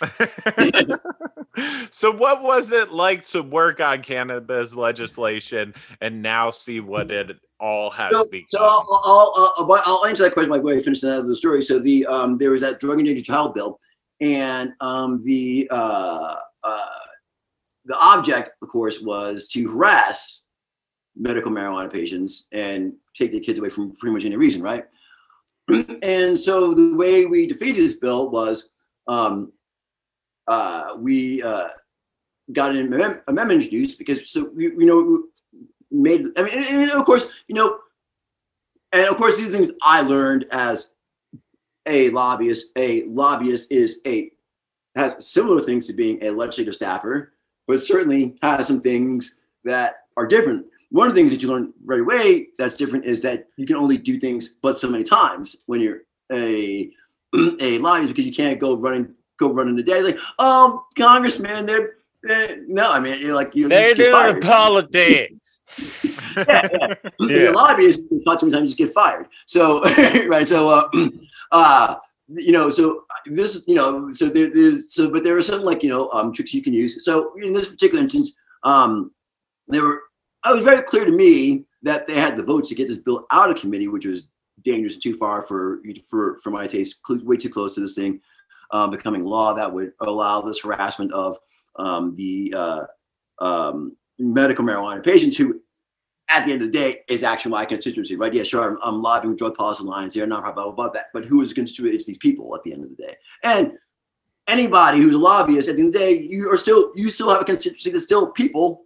so 1.90 2.10
what 2.10 2.42
was 2.42 2.72
it 2.72 2.90
like 2.90 3.26
to 3.28 3.42
work 3.42 3.80
on 3.80 4.02
cannabis 4.02 4.74
legislation 4.74 5.74
and 6.00 6.22
now 6.22 6.50
see 6.50 6.80
what 6.80 7.10
it 7.12 7.36
all 7.60 7.90
has 7.90 8.12
So, 8.12 8.24
become 8.26 8.46
so 8.50 8.58
I'll, 8.60 9.02
I'll, 9.04 9.32
I'll, 9.36 9.54
I'll- 9.58 9.82
I'll 9.86 10.06
answer 10.06 10.24
that 10.24 10.32
question 10.34 10.50
by 10.50 10.58
way 10.58 10.76
of 10.76 10.84
finishing 10.84 11.10
that 11.10 11.26
the 11.26 11.36
story. 11.36 11.62
So 11.62 11.78
the 11.78 12.06
um, 12.06 12.38
there 12.38 12.50
was 12.50 12.62
that 12.62 12.80
drug 12.80 12.98
endangered 12.98 13.24
child 13.24 13.54
bill, 13.54 13.78
and 14.20 14.72
um, 14.80 15.22
the 15.24 15.68
uh, 15.70 16.36
uh, 16.64 16.86
the 17.84 17.98
object, 17.98 18.50
of 18.62 18.68
course, 18.68 19.00
was 19.00 19.48
to 19.48 19.70
harass 19.70 20.42
medical 21.16 21.50
marijuana 21.50 21.92
patients 21.92 22.48
and 22.52 22.92
take 23.14 23.32
their 23.32 23.40
kids 23.40 23.58
away 23.58 23.68
from 23.68 23.94
pretty 23.96 24.14
much 24.14 24.24
any 24.24 24.36
reason, 24.36 24.62
right? 24.62 24.84
and 26.02 26.38
so 26.38 26.74
the 26.74 26.94
way 26.96 27.26
we 27.26 27.46
defeated 27.46 27.82
this 27.82 27.98
bill 27.98 28.30
was 28.30 28.70
um, 29.08 29.52
uh, 30.48 30.94
we 30.98 31.42
uh, 31.42 31.68
got 32.52 32.70
an 32.70 32.86
amendment, 32.86 33.22
amendment 33.28 33.62
introduced 33.62 33.98
because 33.98 34.30
so 34.30 34.50
we, 34.54 34.64
you 34.64 34.86
know 34.86 35.24
made 35.90 36.26
I 36.36 36.42
mean 36.42 36.52
and, 36.54 36.82
and 36.82 36.90
of 36.92 37.04
course 37.04 37.30
you 37.48 37.54
know 37.54 37.78
and 38.92 39.06
of 39.06 39.16
course 39.16 39.36
these 39.36 39.52
things 39.52 39.72
I 39.82 40.00
learned 40.00 40.46
as 40.50 40.90
a 41.86 42.10
lobbyist 42.10 42.72
a 42.76 43.04
lobbyist 43.04 43.70
is 43.70 44.00
a 44.06 44.30
has 44.96 45.26
similar 45.26 45.60
things 45.60 45.86
to 45.86 45.92
being 45.92 46.22
a 46.22 46.30
legislative 46.30 46.74
staffer 46.74 47.31
but 47.66 47.80
certainly 47.80 48.36
has 48.42 48.66
some 48.66 48.80
things 48.80 49.38
that 49.64 50.06
are 50.16 50.26
different 50.26 50.66
one 50.92 51.08
of 51.08 51.14
the 51.14 51.20
things 51.20 51.32
that 51.32 51.42
you 51.42 51.48
learn 51.48 51.72
right 51.84 52.00
away 52.00 52.48
that's 52.58 52.76
different 52.76 53.04
is 53.06 53.22
that 53.22 53.46
you 53.56 53.66
can 53.66 53.76
only 53.76 53.96
do 53.96 54.18
things 54.18 54.54
but 54.62 54.78
so 54.78 54.88
many 54.88 55.02
times 55.02 55.56
when 55.66 55.80
you're 55.80 56.02
a 56.32 56.90
a 57.60 57.78
lobbyist 57.78 58.12
because 58.14 58.26
you 58.26 58.32
can't 58.32 58.60
go 58.60 58.76
running 58.76 59.08
go 59.38 59.50
running 59.52 59.74
the 59.74 59.82
day 59.82 60.02
like 60.02 60.18
oh 60.38 60.84
congressman 60.96 61.64
they're, 61.64 61.94
they're 62.22 62.58
no 62.68 62.92
i 62.92 63.00
mean 63.00 63.18
you're 63.20 63.34
like 63.34 63.50
you're 63.54 63.68
They're 63.70 63.86
just 63.86 63.96
doing 63.96 64.12
fired. 64.12 64.42
politics. 64.42 65.62
yeah, 66.36 66.68
yeah. 66.72 66.94
You're 67.18 67.50
a 67.50 67.54
lobbyist, 67.54 68.00
you 68.10 68.22
talk 68.24 68.40
sometimes 68.40 68.62
you 68.62 68.66
just 68.68 68.78
get 68.78 68.92
fired. 68.94 69.26
So 69.46 69.82
right, 70.28 70.46
so 70.46 70.68
uh, 70.68 70.88
uh 71.52 71.96
you 72.34 72.52
know, 72.52 72.70
so 72.70 73.04
this 73.26 73.54
is 73.54 73.68
you 73.68 73.74
know, 73.74 74.10
so 74.12 74.28
there's 74.28 74.92
so 74.94 75.10
but 75.10 75.24
there 75.24 75.36
are 75.36 75.42
some 75.42 75.62
like 75.62 75.82
you 75.82 75.88
know 75.88 76.10
um 76.12 76.32
tricks 76.32 76.54
you 76.54 76.62
can 76.62 76.74
use. 76.74 77.04
So 77.04 77.32
in 77.40 77.52
this 77.52 77.68
particular 77.68 78.02
instance, 78.02 78.32
um 78.64 79.12
there 79.68 79.82
were 79.82 80.02
it 80.46 80.54
was 80.54 80.64
very 80.64 80.82
clear 80.82 81.04
to 81.04 81.12
me 81.12 81.64
that 81.82 82.06
they 82.06 82.14
had 82.14 82.36
the 82.36 82.42
votes 82.42 82.68
to 82.68 82.74
get 82.74 82.88
this 82.88 82.98
bill 82.98 83.26
out 83.30 83.50
of 83.50 83.56
committee, 83.56 83.88
which 83.88 84.06
was 84.06 84.28
dangerous 84.62 84.98
too 84.98 85.16
far 85.16 85.42
for 85.42 85.80
for 86.08 86.38
for 86.42 86.50
my 86.50 86.66
taste, 86.66 87.00
way 87.08 87.36
too 87.36 87.50
close 87.50 87.74
to 87.74 87.80
this 87.80 87.96
thing 87.96 88.20
um, 88.72 88.90
becoming 88.90 89.22
law 89.22 89.52
that 89.54 89.72
would 89.72 89.92
allow 90.00 90.40
this 90.40 90.60
harassment 90.62 91.12
of 91.12 91.38
um, 91.76 92.16
the 92.16 92.54
uh, 92.56 92.84
um, 93.38 93.96
medical 94.18 94.64
marijuana 94.64 95.04
patients 95.04 95.36
who 95.36 95.60
at 96.32 96.46
the 96.46 96.52
end 96.52 96.62
of 96.62 96.72
the 96.72 96.78
day 96.78 97.00
is 97.08 97.24
actually 97.24 97.50
my 97.50 97.64
constituency, 97.64 98.16
right? 98.16 98.32
Yeah, 98.32 98.42
sure, 98.42 98.70
I'm, 98.70 98.78
I'm 98.82 99.02
lobbying 99.02 99.36
Drug 99.36 99.54
Policy 99.54 99.84
Alliance, 99.84 100.14
they're 100.14 100.26
not 100.26 100.48
about, 100.48 100.68
about 100.68 100.94
that, 100.94 101.06
but 101.12 101.24
who 101.24 101.42
is 101.42 101.52
constituent? 101.52 101.94
It's 101.94 102.06
these 102.06 102.18
people 102.18 102.54
at 102.54 102.62
the 102.62 102.72
end 102.72 102.84
of 102.84 102.90
the 102.90 102.96
day. 102.96 103.14
And 103.44 103.72
anybody 104.48 104.98
who's 104.98 105.14
a 105.14 105.18
lobbyist 105.18 105.68
at 105.68 105.76
the 105.76 105.82
end 105.82 105.94
of 105.94 106.00
the 106.00 106.06
day, 106.06 106.26
you 106.28 106.50
are 106.50 106.56
still, 106.56 106.92
you 106.94 107.10
still 107.10 107.30
have 107.30 107.42
a 107.42 107.44
constituency 107.44 107.90
that's 107.90 108.04
still 108.04 108.30
people. 108.32 108.84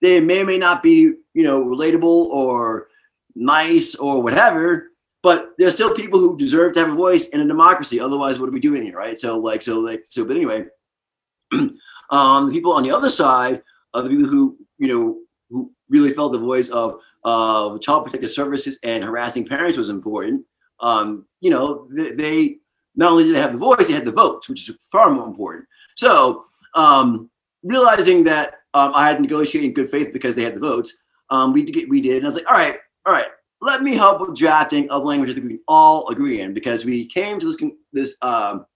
They 0.00 0.20
may 0.20 0.42
or 0.42 0.46
may 0.46 0.58
not 0.58 0.82
be, 0.82 1.12
you 1.34 1.42
know, 1.42 1.62
relatable 1.62 2.04
or 2.04 2.88
nice 3.34 3.94
or 3.94 4.22
whatever, 4.22 4.90
but 5.22 5.50
there's 5.58 5.74
still 5.74 5.94
people 5.94 6.18
who 6.18 6.38
deserve 6.38 6.72
to 6.72 6.80
have 6.80 6.90
a 6.90 6.96
voice 6.96 7.28
in 7.28 7.40
a 7.40 7.46
democracy. 7.46 8.00
Otherwise, 8.00 8.40
what 8.40 8.48
are 8.48 8.52
we 8.52 8.60
doing 8.60 8.82
here, 8.82 8.96
right? 8.96 9.18
So, 9.18 9.38
like, 9.38 9.60
so, 9.60 9.80
like, 9.80 10.04
so, 10.08 10.24
but 10.24 10.36
anyway, 10.36 10.64
um, 11.52 12.46
the 12.46 12.52
people 12.52 12.72
on 12.72 12.82
the 12.82 12.92
other 12.92 13.10
side 13.10 13.62
are 13.92 14.02
the 14.02 14.08
people 14.08 14.26
who, 14.26 14.56
you 14.78 14.88
know, 14.88 15.18
who 15.50 15.70
really 15.90 16.12
felt 16.12 16.32
the 16.32 16.38
voice 16.38 16.70
of 16.70 17.00
uh, 17.24 17.78
child 17.78 18.04
protective 18.04 18.30
services 18.30 18.78
and 18.82 19.04
harassing 19.04 19.46
parents 19.46 19.76
was 19.76 19.90
important. 19.90 20.44
Um, 20.80 21.26
you 21.40 21.50
know, 21.50 21.88
they, 21.90 22.12
they 22.12 22.56
not 22.96 23.12
only 23.12 23.24
did 23.24 23.34
they 23.34 23.40
have 23.40 23.52
the 23.52 23.58
voice, 23.58 23.88
they 23.88 23.94
had 23.94 24.04
the 24.04 24.12
votes, 24.12 24.48
which 24.48 24.68
is 24.68 24.78
far 24.90 25.10
more 25.10 25.26
important. 25.26 25.66
So, 25.96 26.44
um, 26.74 27.30
realizing 27.62 28.24
that 28.24 28.60
um, 28.74 28.92
I 28.94 29.06
had 29.06 29.16
to 29.16 29.22
negotiate 29.22 29.64
in 29.64 29.74
good 29.74 29.90
faith 29.90 30.12
because 30.12 30.34
they 30.34 30.44
had 30.44 30.54
the 30.54 30.60
votes, 30.60 31.02
um, 31.30 31.52
we 31.52 31.64
did, 31.64 31.90
we 31.90 32.00
did, 32.00 32.16
and 32.16 32.26
I 32.26 32.28
was 32.28 32.36
like, 32.36 32.46
all 32.48 32.54
right, 32.54 32.76
all 33.06 33.12
right, 33.12 33.26
let 33.60 33.82
me 33.82 33.94
help 33.94 34.20
with 34.20 34.36
drafting 34.36 34.88
of 34.90 35.04
language 35.04 35.34
that 35.34 35.42
we 35.42 35.50
can 35.50 35.60
all 35.68 36.08
agree 36.08 36.40
in 36.40 36.54
because 36.54 36.84
we 36.84 37.06
came 37.06 37.38
to 37.38 37.46
this 37.46 37.62
this 37.92 38.16
um, 38.22 38.66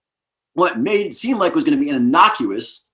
what 0.55 0.79
made 0.79 1.07
it 1.07 1.15
seem 1.15 1.39
like 1.39 1.55
was 1.55 1.65
going 1.65 1.77
to 1.77 1.85
be 1.85 1.91
an 1.91 1.97
innocuous 1.97 2.85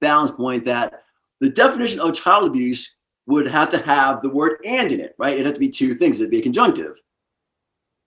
balance 0.00 0.30
point 0.30 0.64
that 0.64 1.04
the 1.40 1.50
definition 1.50 2.00
of 2.00 2.14
child 2.14 2.48
abuse 2.48 2.96
would 3.30 3.46
have 3.48 3.70
to 3.70 3.78
have 3.78 4.22
the 4.22 4.28
word 4.28 4.58
and 4.66 4.92
in 4.92 5.00
it, 5.00 5.14
right? 5.18 5.38
It 5.38 5.46
had 5.46 5.54
to 5.54 5.60
be 5.60 5.70
two 5.70 5.94
things. 5.94 6.18
It'd 6.18 6.30
be 6.30 6.40
a 6.40 6.42
conjunctive. 6.42 7.00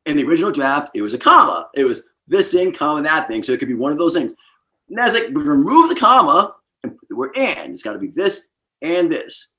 In 0.05 0.17
the 0.17 0.25
original 0.25 0.51
draft, 0.51 0.91
it 0.93 1.01
was 1.01 1.13
a 1.13 1.17
comma. 1.17 1.69
It 1.73 1.85
was 1.85 2.07
this 2.27 2.51
thing, 2.51 2.71
comma, 2.71 3.01
that 3.03 3.27
thing. 3.27 3.41
So 3.41 3.53
it 3.53 3.59
could 3.59 3.67
be 3.67 3.73
one 3.73 3.91
of 3.91 3.97
those 3.97 4.13
things. 4.13 4.33
And 4.89 4.97
that's 4.97 5.13
like 5.13 5.29
remove 5.31 5.89
the 5.89 5.95
comma 5.95 6.55
and 6.83 6.97
put 6.97 7.09
the 7.09 7.15
word 7.15 7.35
and. 7.35 7.71
It's 7.71 7.83
got 7.83 7.93
to 7.93 7.99
be 7.99 8.09
this 8.09 8.47
and 8.81 9.11
this. 9.11 9.53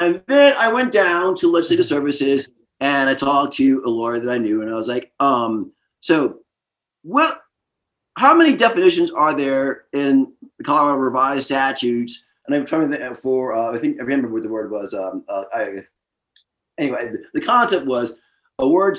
And 0.00 0.22
then 0.26 0.54
I 0.58 0.72
went 0.72 0.92
down 0.92 1.36
to 1.36 1.50
legislative 1.50 1.86
services 1.86 2.50
and 2.80 3.08
I 3.08 3.14
talked 3.14 3.54
to 3.54 3.82
a 3.86 3.90
lawyer 3.90 4.18
that 4.18 4.30
I 4.30 4.38
knew, 4.38 4.62
and 4.62 4.70
I 4.70 4.74
was 4.74 4.88
like, 4.88 5.12
um, 5.20 5.72
so 6.00 6.40
what 7.02 7.40
how 8.16 8.34
many 8.34 8.56
definitions 8.56 9.10
are 9.10 9.34
there 9.34 9.86
in 9.92 10.32
the 10.58 10.64
Colorado 10.64 10.98
revised 10.98 11.46
statutes? 11.46 12.24
And 12.46 12.54
I'm 12.54 12.66
trying 12.66 12.90
to 12.90 12.96
think 12.96 13.16
for 13.16 13.54
uh, 13.54 13.72
I 13.72 13.78
think 13.78 13.98
I 13.98 14.02
remember 14.02 14.28
what 14.28 14.42
the 14.42 14.48
word 14.48 14.70
was. 14.70 14.94
Um, 14.94 15.24
uh, 15.28 15.44
I, 15.52 15.78
anyway, 16.78 17.12
the, 17.32 17.40
concept 17.40 17.86
was 17.86 18.18
a 18.58 18.68
word. 18.68 18.98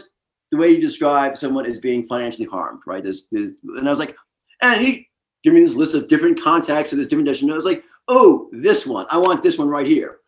The 0.52 0.58
way 0.58 0.70
you 0.70 0.82
describe 0.82 1.38
someone 1.38 1.66
as 1.66 1.80
being 1.80 2.08
financially 2.08 2.48
harmed, 2.48 2.82
right? 2.86 3.04
There's, 3.04 3.28
there's, 3.32 3.54
and 3.64 3.88
I 3.88 3.90
was 3.90 4.00
like, 4.00 4.16
and 4.62 4.82
he 4.82 5.10
gave 5.44 5.54
me 5.54 5.60
this 5.60 5.76
list 5.76 5.96
of 5.96 6.08
different 6.08 6.42
contexts 6.42 6.94
of 6.94 7.00
this 7.00 7.08
different 7.08 7.28
definition. 7.28 7.50
And 7.50 7.54
I 7.54 7.56
was 7.56 7.66
like, 7.66 7.84
oh, 8.08 8.50
this 8.52 8.86
one. 8.86 9.06
I 9.10 9.18
want 9.18 9.42
this 9.42 9.58
one 9.58 9.68
right 9.68 9.88
here, 9.88 10.20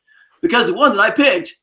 because 0.41 0.67
the 0.67 0.73
one 0.73 0.95
that 0.95 1.01
I 1.01 1.11
picked 1.11 1.55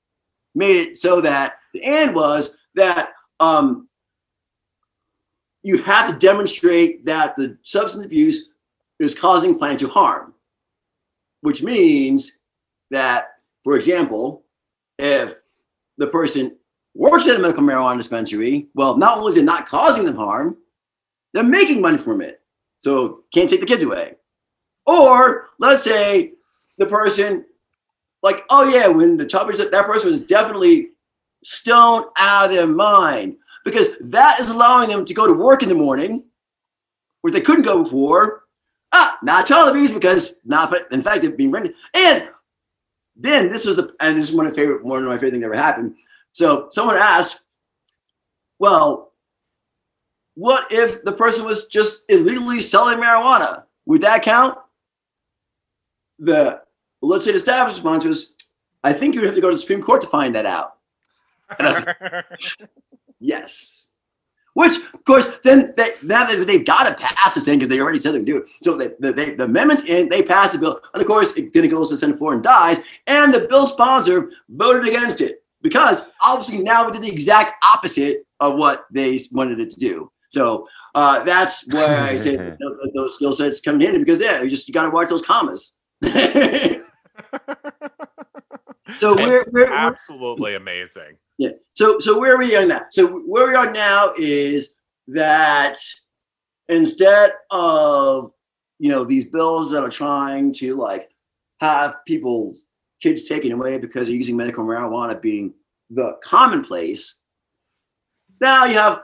made 0.54 0.76
it 0.76 0.96
so 0.96 1.20
that 1.20 1.54
the 1.72 1.84
and 1.84 2.14
was 2.14 2.56
that 2.74 3.12
um, 3.40 3.88
you 5.62 5.82
have 5.82 6.10
to 6.10 6.26
demonstrate 6.26 7.04
that 7.06 7.34
the 7.36 7.56
substance 7.62 8.04
abuse 8.04 8.50
is 9.00 9.18
causing 9.18 9.58
financial 9.58 9.90
harm, 9.90 10.33
which 11.44 11.62
means 11.62 12.38
that, 12.90 13.34
for 13.64 13.76
example, 13.76 14.44
if 14.98 15.34
the 15.98 16.06
person 16.06 16.56
works 16.94 17.28
at 17.28 17.36
a 17.36 17.38
medical 17.38 17.62
marijuana 17.62 17.98
dispensary, 17.98 18.68
well, 18.74 18.96
not 18.96 19.18
only 19.18 19.32
is 19.32 19.36
it 19.36 19.44
not 19.44 19.68
causing 19.68 20.06
them 20.06 20.16
harm, 20.16 20.56
they're 21.34 21.44
making 21.44 21.82
money 21.82 21.98
from 21.98 22.22
it. 22.22 22.40
So 22.78 23.24
can't 23.34 23.48
take 23.48 23.60
the 23.60 23.66
kids 23.66 23.82
away. 23.82 24.14
Or 24.86 25.48
let's 25.58 25.82
say 25.82 26.32
the 26.78 26.86
person, 26.86 27.44
like, 28.22 28.44
oh 28.48 28.66
yeah, 28.66 28.88
when 28.88 29.18
the 29.18 29.26
choppers, 29.26 29.58
that 29.58 29.70
that 29.70 29.84
person 29.84 30.08
was 30.08 30.24
definitely 30.24 30.92
stoned 31.44 32.06
out 32.16 32.46
of 32.46 32.52
their 32.52 32.66
mind 32.66 33.36
because 33.66 33.98
that 33.98 34.40
is 34.40 34.48
allowing 34.48 34.88
them 34.88 35.04
to 35.04 35.12
go 35.12 35.26
to 35.26 35.34
work 35.34 35.62
in 35.62 35.68
the 35.68 35.74
morning, 35.74 36.26
which 37.20 37.34
they 37.34 37.42
couldn't 37.42 37.66
go 37.66 37.84
before. 37.84 38.43
Ah, 38.96 39.18
not 39.24 39.44
child 39.44 39.68
abuse 39.68 39.90
because 39.90 40.36
not 40.44 40.72
in 40.92 41.02
fact 41.02 41.22
they're 41.22 41.32
being 41.32 41.50
rented. 41.50 41.74
And 41.94 42.28
then 43.16 43.48
this 43.48 43.66
was 43.66 43.74
the 43.74 43.92
and 44.00 44.16
this 44.16 44.30
is 44.30 44.34
one 44.34 44.46
of 44.46 44.52
my 44.52 44.56
favorite 44.56 44.84
one 44.84 45.02
of 45.02 45.08
my 45.08 45.16
favorite 45.16 45.32
things 45.32 45.42
that 45.42 45.46
ever 45.46 45.56
happened. 45.56 45.96
So 46.30 46.68
someone 46.70 46.96
asked, 46.96 47.40
well, 48.60 49.12
what 50.36 50.72
if 50.72 51.02
the 51.02 51.12
person 51.12 51.44
was 51.44 51.66
just 51.66 52.04
illegally 52.08 52.60
selling 52.60 52.98
marijuana? 52.98 53.64
Would 53.86 54.02
that 54.02 54.22
count? 54.22 54.58
The 56.20 56.62
let's 57.02 57.24
say 57.24 57.32
the 57.32 57.40
staff 57.40 57.66
response 57.66 58.04
was, 58.04 58.32
I 58.84 58.92
think 58.92 59.14
you 59.14 59.20
would 59.20 59.26
have 59.26 59.34
to 59.34 59.40
go 59.40 59.50
to 59.50 59.56
the 59.56 59.60
Supreme 59.60 59.82
Court 59.82 60.02
to 60.02 60.08
find 60.08 60.36
that 60.36 60.46
out. 60.46 60.76
And 61.58 61.66
I 61.66 61.72
was 61.74 61.84
like, 61.84 62.24
Yes. 63.18 63.83
Which, 64.54 64.76
of 64.94 65.04
course, 65.04 65.38
then 65.42 65.74
they, 65.76 65.94
now 66.02 66.24
that 66.26 66.46
they've 66.46 66.64
got 66.64 66.84
to 66.88 66.94
pass 67.04 67.34
this 67.34 67.44
thing 67.44 67.58
because 67.58 67.68
they 67.68 67.80
already 67.80 67.98
said 67.98 68.14
they 68.14 68.18
would 68.18 68.26
do 68.26 68.38
it. 68.38 68.50
So 68.62 68.76
they, 68.76 68.90
the, 69.00 69.12
they, 69.12 69.34
the 69.34 69.44
amendment's 69.44 69.84
in, 69.84 70.08
they 70.08 70.22
pass 70.22 70.52
the 70.52 70.58
bill, 70.58 70.80
and 70.92 71.02
of 71.02 71.08
course, 71.08 71.36
it 71.36 71.52
then 71.52 71.64
it 71.64 71.68
goes 71.68 71.88
to 71.88 71.94
the 71.94 71.98
Senate 71.98 72.18
floor 72.18 72.34
and 72.34 72.42
dies. 72.42 72.78
And 73.08 73.34
the 73.34 73.46
bill 73.48 73.66
sponsor 73.66 74.30
voted 74.48 74.88
against 74.88 75.20
it 75.20 75.42
because 75.60 76.10
obviously 76.24 76.62
now 76.62 76.86
we 76.86 76.92
did 76.92 77.02
the 77.02 77.10
exact 77.10 77.52
opposite 77.74 78.24
of 78.38 78.56
what 78.56 78.86
they 78.92 79.18
wanted 79.32 79.58
it 79.58 79.70
to 79.70 79.80
do. 79.80 80.12
So 80.28 80.68
uh, 80.94 81.24
that's 81.24 81.66
where 81.72 82.00
I 82.00 82.14
say 82.16 82.36
that 82.36 82.92
those 82.94 83.16
skill 83.16 83.32
sets 83.32 83.60
come 83.60 83.76
in 83.76 83.80
handy 83.80 83.98
because 83.98 84.20
yeah, 84.20 84.42
you 84.42 84.50
just 84.50 84.68
you 84.68 84.74
got 84.74 84.84
to 84.84 84.90
watch 84.90 85.08
those 85.08 85.22
commas. 85.22 85.76
so 88.98 89.16
we're, 89.16 89.16
we're, 89.16 89.44
we're 89.52 89.72
absolutely 89.72 90.54
amazing. 90.54 91.16
Yeah. 91.38 91.50
So 91.74 91.98
so 91.98 92.18
where 92.18 92.34
are 92.34 92.38
we 92.38 92.56
are 92.56 92.66
now? 92.66 92.82
So 92.90 93.18
where 93.20 93.48
we 93.48 93.54
are 93.54 93.70
now 93.72 94.12
is 94.16 94.74
that 95.08 95.76
instead 96.68 97.32
of 97.50 98.32
you 98.78 98.90
know 98.90 99.04
these 99.04 99.26
bills 99.26 99.70
that 99.70 99.82
are 99.82 99.90
trying 99.90 100.52
to 100.54 100.76
like 100.76 101.10
have 101.60 101.96
people's 102.06 102.66
kids 103.02 103.28
taken 103.28 103.52
away 103.52 103.78
because 103.78 104.08
they're 104.08 104.16
using 104.16 104.36
medical 104.36 104.64
marijuana 104.64 105.20
being 105.20 105.52
the 105.90 106.16
commonplace, 106.22 107.16
now 108.40 108.64
you 108.64 108.74
have 108.74 109.02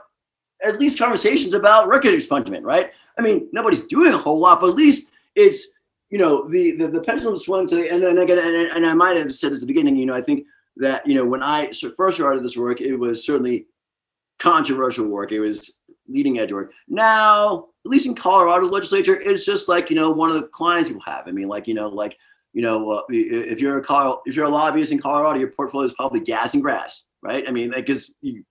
at 0.63 0.79
least 0.79 0.99
conversations 0.99 1.53
about 1.53 1.87
record 1.87 2.13
expungement, 2.13 2.63
right? 2.63 2.91
I 3.17 3.21
mean, 3.21 3.49
nobody's 3.51 3.87
doing 3.87 4.13
a 4.13 4.17
whole 4.17 4.39
lot, 4.39 4.59
but 4.59 4.69
at 4.69 4.75
least 4.75 5.11
it's 5.35 5.67
you 6.09 6.17
know 6.17 6.47
the 6.49 6.75
the, 6.77 6.87
the 6.87 7.01
pendulum 7.01 7.35
swung 7.35 7.67
to 7.67 7.89
and 7.89 8.03
and 8.03 8.19
again 8.19 8.37
and, 8.37 8.71
and 8.77 8.85
I 8.85 8.93
might 8.93 9.17
have 9.17 9.33
said 9.33 9.51
this 9.51 9.57
at 9.57 9.61
the 9.61 9.67
beginning. 9.67 9.97
You 9.97 10.05
know, 10.05 10.13
I 10.13 10.21
think 10.21 10.45
that 10.77 11.05
you 11.07 11.15
know 11.15 11.25
when 11.25 11.43
I 11.43 11.71
first 11.97 12.17
started 12.17 12.43
this 12.43 12.57
work, 12.57 12.81
it 12.81 12.95
was 12.95 13.25
certainly 13.25 13.67
controversial 14.39 15.07
work. 15.07 15.31
It 15.31 15.39
was 15.39 15.79
leading 16.07 16.39
edge 16.39 16.51
work. 16.51 16.71
Now, 16.87 17.67
at 17.85 17.89
least 17.89 18.05
in 18.05 18.15
Colorado's 18.15 18.71
legislature, 18.71 19.19
it's 19.19 19.45
just 19.45 19.69
like 19.69 19.89
you 19.89 19.95
know 19.95 20.09
one 20.09 20.29
of 20.29 20.41
the 20.41 20.47
clients 20.47 20.89
people 20.89 21.03
have. 21.05 21.27
I 21.27 21.31
mean, 21.31 21.47
like 21.47 21.67
you 21.67 21.73
know, 21.73 21.89
like 21.89 22.17
you 22.53 22.61
know, 22.61 22.89
uh, 22.89 23.01
if 23.09 23.61
you're 23.61 23.79
a 23.79 24.13
if 24.25 24.35
you're 24.35 24.45
a 24.45 24.49
lobbyist 24.49 24.91
in 24.91 24.99
Colorado, 24.99 25.39
your 25.39 25.51
portfolio 25.51 25.85
is 25.85 25.93
probably 25.93 26.19
gas 26.19 26.53
and 26.53 26.63
grass, 26.63 27.05
right? 27.21 27.47
I 27.47 27.51
mean, 27.51 27.71
because 27.71 28.15
you 28.21 28.43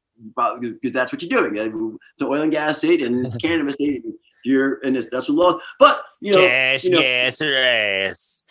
because 0.61 0.93
that's 0.93 1.13
what 1.13 1.23
you're 1.23 1.51
doing. 1.51 1.57
It's 1.57 2.23
an 2.23 2.29
oil 2.29 2.43
and 2.43 2.53
gas 2.53 2.79
state, 2.79 3.03
and 3.03 3.27
it's 3.27 3.37
cannabis 3.43 3.75
state. 3.75 4.03
You're 4.45 4.75
in 4.81 4.95
this 4.95 5.09
that's 5.11 5.29
law, 5.29 5.59
but 5.79 6.03
you 6.21 6.33
know, 6.33 6.41
gas, 6.41 6.85
you 6.85 6.91
know, 6.91 7.01
gas, 7.01 7.41
or 7.43 7.55
ass. 7.55 8.43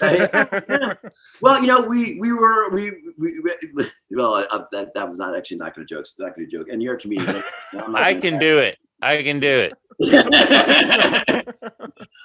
yeah. 0.00 0.94
Well, 1.40 1.60
you 1.60 1.66
know, 1.66 1.82
we 1.82 2.18
we 2.20 2.32
were 2.32 2.70
we 2.70 2.92
we, 3.18 3.40
we 3.74 3.84
well 4.10 4.46
uh, 4.50 4.64
that 4.72 4.94
that 4.94 5.08
was 5.08 5.18
not 5.18 5.36
actually 5.36 5.58
not 5.58 5.74
going 5.74 5.86
to 5.86 5.94
joke, 5.94 6.06
not 6.18 6.36
going 6.36 6.48
to 6.48 6.56
joke, 6.56 6.68
and 6.70 6.82
you're 6.82 6.94
a 6.94 6.98
comedian. 6.98 7.42
so 7.72 7.80
I'm 7.80 7.96
I 7.96 8.14
can 8.14 8.38
do 8.38 8.58
it. 8.58 8.78
I 9.02 9.22
can 9.22 9.40
do 9.40 9.68
it. 9.68 9.72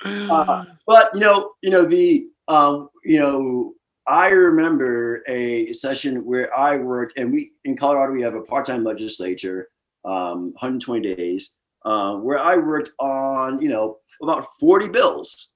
uh, 0.05 0.65
but 0.85 1.09
you 1.15 1.19
know, 1.19 1.53
you 1.63 1.71
know 1.71 1.85
the 1.85 2.27
um, 2.47 2.89
you 3.03 3.19
know, 3.19 3.73
I 4.07 4.29
remember 4.29 5.23
a 5.27 5.73
session 5.73 6.23
where 6.25 6.55
I 6.57 6.77
worked, 6.77 7.17
and 7.17 7.31
we 7.31 7.51
in 7.65 7.75
Colorado 7.75 8.13
we 8.13 8.21
have 8.21 8.35
a 8.35 8.41
part-time 8.41 8.83
legislature, 8.83 9.69
um, 10.05 10.53
120 10.53 11.15
days, 11.15 11.55
uh, 11.87 12.17
where 12.17 12.37
I 12.37 12.57
worked 12.57 12.91
on 12.99 13.61
you 13.61 13.69
know 13.69 13.97
about 14.21 14.45
40 14.59 14.89
bills. 14.89 15.51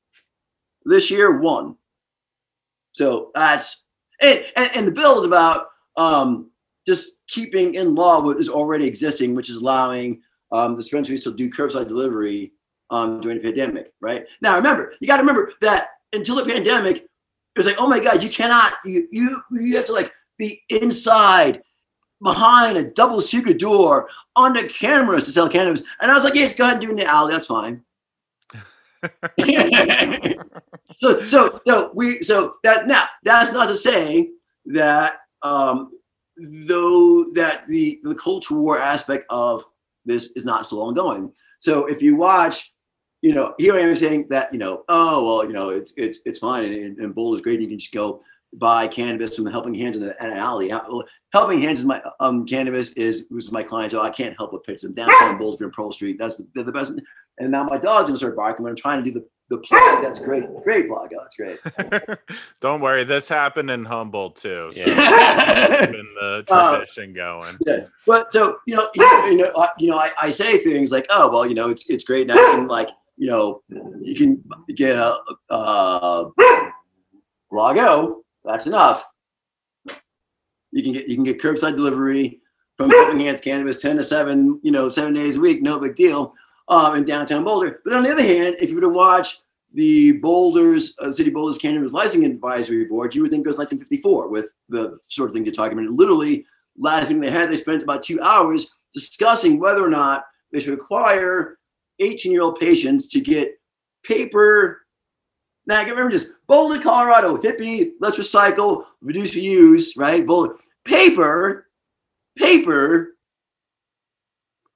This 0.85 1.11
year, 1.11 1.39
one. 1.39 1.75
So 2.93 3.31
that's 3.35 3.83
and 4.21 4.43
and, 4.55 4.69
and 4.75 4.87
the 4.87 4.93
bill 4.93 5.19
is 5.19 5.25
about 5.25 5.67
um, 5.97 6.49
just 6.87 7.17
keeping 7.27 7.75
in 7.75 7.93
law 7.93 8.21
what 8.21 8.37
is 8.37 8.49
already 8.49 8.87
existing, 8.87 9.35
which 9.35 9.49
is 9.49 9.57
allowing 9.57 10.21
um, 10.51 10.75
dispensaries 10.75 11.23
to 11.25 11.33
do 11.33 11.49
curbside 11.49 11.87
delivery 11.87 12.53
um, 12.89 13.19
during 13.21 13.37
the 13.37 13.43
pandemic, 13.43 13.93
right? 14.01 14.25
Now, 14.41 14.55
remember, 14.55 14.93
you 14.99 15.07
got 15.07 15.17
to 15.17 15.23
remember 15.23 15.51
that 15.61 15.89
until 16.13 16.35
the 16.35 16.45
pandemic, 16.45 16.97
it 16.97 17.57
was 17.57 17.67
like, 17.67 17.79
oh 17.79 17.87
my 17.87 17.99
God, 17.99 18.23
you 18.23 18.29
cannot, 18.29 18.73
you 18.85 19.07
you 19.11 19.41
you 19.51 19.75
have 19.75 19.85
to 19.87 19.93
like 19.93 20.11
be 20.37 20.61
inside 20.69 21.61
behind 22.21 22.77
a 22.77 22.83
double 22.83 23.21
secret 23.21 23.59
door 23.59 24.09
under 24.35 24.63
cameras 24.67 25.25
to 25.25 25.31
sell 25.31 25.49
cannabis. 25.49 25.83
And 26.01 26.11
I 26.11 26.13
was 26.13 26.23
like, 26.23 26.35
yes, 26.35 26.55
go 26.55 26.63
ahead 26.63 26.75
and 26.75 26.81
do 26.81 26.87
it 26.87 26.91
in 26.91 26.97
the 26.97 27.05
alley. 27.05 27.33
That's 27.33 27.47
fine. 27.47 27.83
so 31.01 31.25
so 31.25 31.59
so 31.65 31.91
we 31.95 32.21
so 32.21 32.55
that 32.63 32.85
now 32.85 33.03
that's 33.23 33.51
not 33.51 33.67
to 33.67 33.73
say 33.73 34.29
that 34.65 35.21
um 35.41 35.91
though 36.67 37.25
that 37.33 37.65
the 37.67 37.99
the 38.03 38.13
culture 38.13 38.55
war 38.55 38.77
aspect 38.77 39.25
of 39.31 39.65
this 40.05 40.31
is 40.35 40.45
not 40.45 40.65
still 40.65 40.83
ongoing. 40.83 41.31
So 41.59 41.85
if 41.85 42.01
you 42.01 42.15
watch, 42.15 42.73
you 43.21 43.33
know, 43.33 43.53
here 43.57 43.75
I 43.75 43.79
am 43.79 43.95
saying 43.95 44.27
that, 44.29 44.51
you 44.51 44.59
know, 44.59 44.83
oh 44.87 45.25
well, 45.25 45.47
you 45.47 45.53
know, 45.53 45.69
it's 45.69 45.93
it's 45.97 46.19
it's 46.25 46.39
fine 46.39 46.63
and, 46.63 46.97
and 46.99 47.17
is 47.17 47.41
great. 47.41 47.55
And 47.55 47.63
you 47.63 47.69
can 47.69 47.79
just 47.79 47.93
go 47.93 48.23
buy 48.53 48.87
cannabis 48.87 49.35
from 49.35 49.45
the 49.45 49.51
Helping 49.51 49.73
Hands 49.73 49.95
in, 49.95 50.03
a, 50.03 50.13
an 50.19 50.37
alley. 50.37 50.71
Uh, 50.71 50.81
Helping 51.33 51.61
Hands 51.61 51.79
is 51.79 51.85
my 51.85 52.01
um 52.19 52.45
cannabis 52.45 52.91
is 52.93 53.27
was 53.31 53.51
my 53.51 53.63
client, 53.63 53.91
so 53.91 54.01
I 54.01 54.09
can't 54.09 54.35
help 54.37 54.51
but 54.51 54.63
pitch 54.65 54.81
them 54.81 54.93
downtown 54.93 55.37
Boulder 55.37 55.65
and 55.65 55.73
Pearl 55.73 55.91
Street. 55.91 56.17
That's 56.19 56.41
the, 56.53 56.63
the 56.63 56.71
best. 56.71 56.99
And 57.39 57.51
now 57.51 57.63
my 57.63 57.77
dog's 57.77 58.09
gonna 58.09 58.17
start 58.17 58.35
barking 58.35 58.63
when 58.63 58.71
I'm 58.71 58.75
trying 58.75 59.03
to 59.03 59.11
do 59.11 59.19
the 59.19 59.25
the 59.49 59.57
plug. 59.59 60.01
That's 60.01 60.19
great, 60.19 60.43
great 60.63 60.87
plug. 60.87 61.09
Oh, 61.13 61.23
that's 61.23 61.35
great. 61.35 61.59
Don't 62.61 62.79
worry, 62.79 63.03
this 63.03 63.27
happened 63.27 63.69
in 63.69 63.83
Humboldt 63.83 64.37
too. 64.37 64.71
So 64.73 64.79
Yeah. 64.79 65.85
keeping 65.85 66.07
the 66.19 66.45
Uh, 66.49 66.71
tradition 66.77 67.13
going. 67.13 67.57
Yeah, 67.65 67.85
but 68.07 68.31
so 68.33 68.59
you 68.65 68.75
know, 68.75 68.89
you, 68.95 69.03
you 69.27 69.37
know, 69.37 69.51
uh, 69.55 69.67
you 69.77 69.89
know, 69.89 69.97
I, 69.97 70.09
I 70.21 70.29
say 70.29 70.57
things 70.57 70.91
like, 70.91 71.05
oh 71.09 71.29
well, 71.31 71.45
you 71.45 71.53
know, 71.55 71.69
it's 71.69 71.89
it's 71.89 72.03
great 72.03 72.27
now. 72.27 72.35
You 72.35 72.51
can 72.51 72.67
like, 72.67 72.89
you 73.17 73.27
know, 73.29 73.61
you 74.01 74.15
can 74.15 74.43
get 74.75 74.95
a 74.97 75.17
uh, 75.49 76.25
Lago. 77.51 78.23
That's 78.43 78.67
enough. 78.67 79.05
You 80.71 80.83
can 80.83 80.93
get 80.93 81.07
you 81.07 81.15
can 81.15 81.23
get 81.23 81.41
curbside 81.41 81.75
delivery 81.75 82.39
from 82.77 82.89
Helping 82.89 83.19
Hands 83.19 83.39
Cannabis, 83.39 83.81
ten 83.81 83.97
to 83.97 84.03
seven, 84.03 84.59
you 84.63 84.71
know, 84.71 84.87
seven 84.87 85.13
days 85.13 85.37
a 85.37 85.39
week, 85.39 85.61
no 85.61 85.79
big 85.79 85.95
deal. 85.95 86.33
Um, 86.67 86.95
in 86.95 87.03
downtown 87.03 87.43
Boulder. 87.43 87.81
But 87.83 87.93
on 87.93 88.03
the 88.03 88.11
other 88.11 88.23
hand, 88.23 88.55
if 88.61 88.69
you 88.69 88.75
were 88.75 88.81
to 88.81 88.89
watch 88.89 89.39
the 89.73 90.13
Boulders, 90.19 90.95
uh, 90.99 91.11
City 91.11 91.29
Boulders 91.29 91.57
Cannabis 91.57 91.91
Licensing 91.91 92.25
Advisory 92.25 92.85
Board, 92.85 93.13
you 93.13 93.21
would 93.21 93.31
think 93.31 93.45
it 93.45 93.49
was 93.49 93.57
1954 93.57 94.29
with 94.29 94.53
the 94.69 94.97
sort 95.01 95.29
of 95.29 95.33
thing 95.33 95.43
you're 95.43 95.53
talking 95.53 95.77
about. 95.77 95.91
Literally, 95.91 96.45
last 96.77 97.09
meeting 97.09 97.19
they 97.19 97.29
had, 97.29 97.49
they 97.49 97.57
spent 97.57 97.83
about 97.83 98.03
two 98.03 98.21
hours 98.21 98.71
discussing 98.93 99.59
whether 99.59 99.83
or 99.83 99.89
not 99.89 100.23
they 100.51 100.61
should 100.61 100.71
require 100.71 101.57
18 101.99 102.31
year 102.31 102.41
old 102.41 102.59
patients 102.59 103.07
to 103.07 103.19
get 103.19 103.59
paper. 104.03 104.81
Now, 105.67 105.79
I 105.79 105.83
can 105.83 105.91
remember 105.91 106.11
just 106.11 106.33
Boulder, 106.47 106.81
Colorado, 106.81 107.37
hippie, 107.37 107.91
let's 107.99 108.17
recycle, 108.17 108.85
reduce, 109.01 109.35
reuse, 109.35 109.89
right? 109.95 110.25
Boulder, 110.25 110.55
paper, 110.85 111.67
paper, 112.37 113.15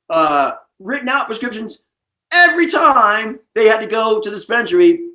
uh, 0.10 0.56
written 0.80 1.10
out 1.10 1.26
prescriptions 1.26 1.84
every 2.32 2.68
time 2.68 3.40
they 3.56 3.66
had 3.66 3.80
to 3.80 3.88
go 3.88 4.22
to 4.22 4.30
the 4.30 4.36
dispensary 4.36 5.10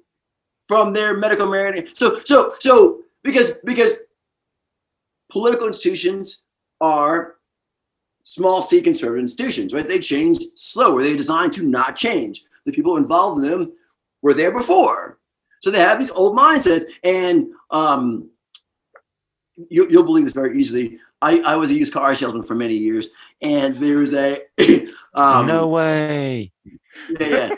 from 0.66 0.92
their 0.92 1.16
medical 1.16 1.46
marijuana. 1.46 1.88
So, 1.92 2.18
so, 2.24 2.52
so 2.58 3.02
because 3.22 3.58
because 3.64 3.92
political 5.30 5.66
institutions 5.66 6.42
are 6.80 7.36
small 8.24 8.62
C 8.62 8.80
conservative 8.80 9.22
institutions, 9.22 9.72
right? 9.72 9.86
They 9.86 9.98
change 9.98 10.38
slower. 10.56 11.02
They're 11.02 11.16
designed 11.16 11.52
to 11.54 11.62
not 11.62 11.96
change. 11.96 12.44
The 12.66 12.72
people 12.72 12.96
involved 12.96 13.44
in 13.44 13.50
them 13.50 13.72
were 14.22 14.34
there 14.34 14.52
before. 14.52 15.19
So 15.60 15.70
they 15.70 15.78
have 15.78 15.98
these 15.98 16.10
old 16.10 16.36
mindsets. 16.36 16.84
And 17.04 17.48
um, 17.70 18.30
you, 19.68 19.88
you'll 19.88 20.04
believe 20.04 20.24
this 20.24 20.34
very 20.34 20.60
easily. 20.60 20.98
I, 21.22 21.40
I 21.40 21.56
was 21.56 21.70
a 21.70 21.74
used 21.74 21.92
car 21.92 22.14
salesman 22.14 22.42
for 22.42 22.54
many 22.54 22.74
years, 22.74 23.08
and 23.42 23.76
there's 23.76 24.14
a 24.14 24.40
um, 25.14 25.46
no 25.46 25.66
way. 25.68 26.50
yeah, 27.20 27.54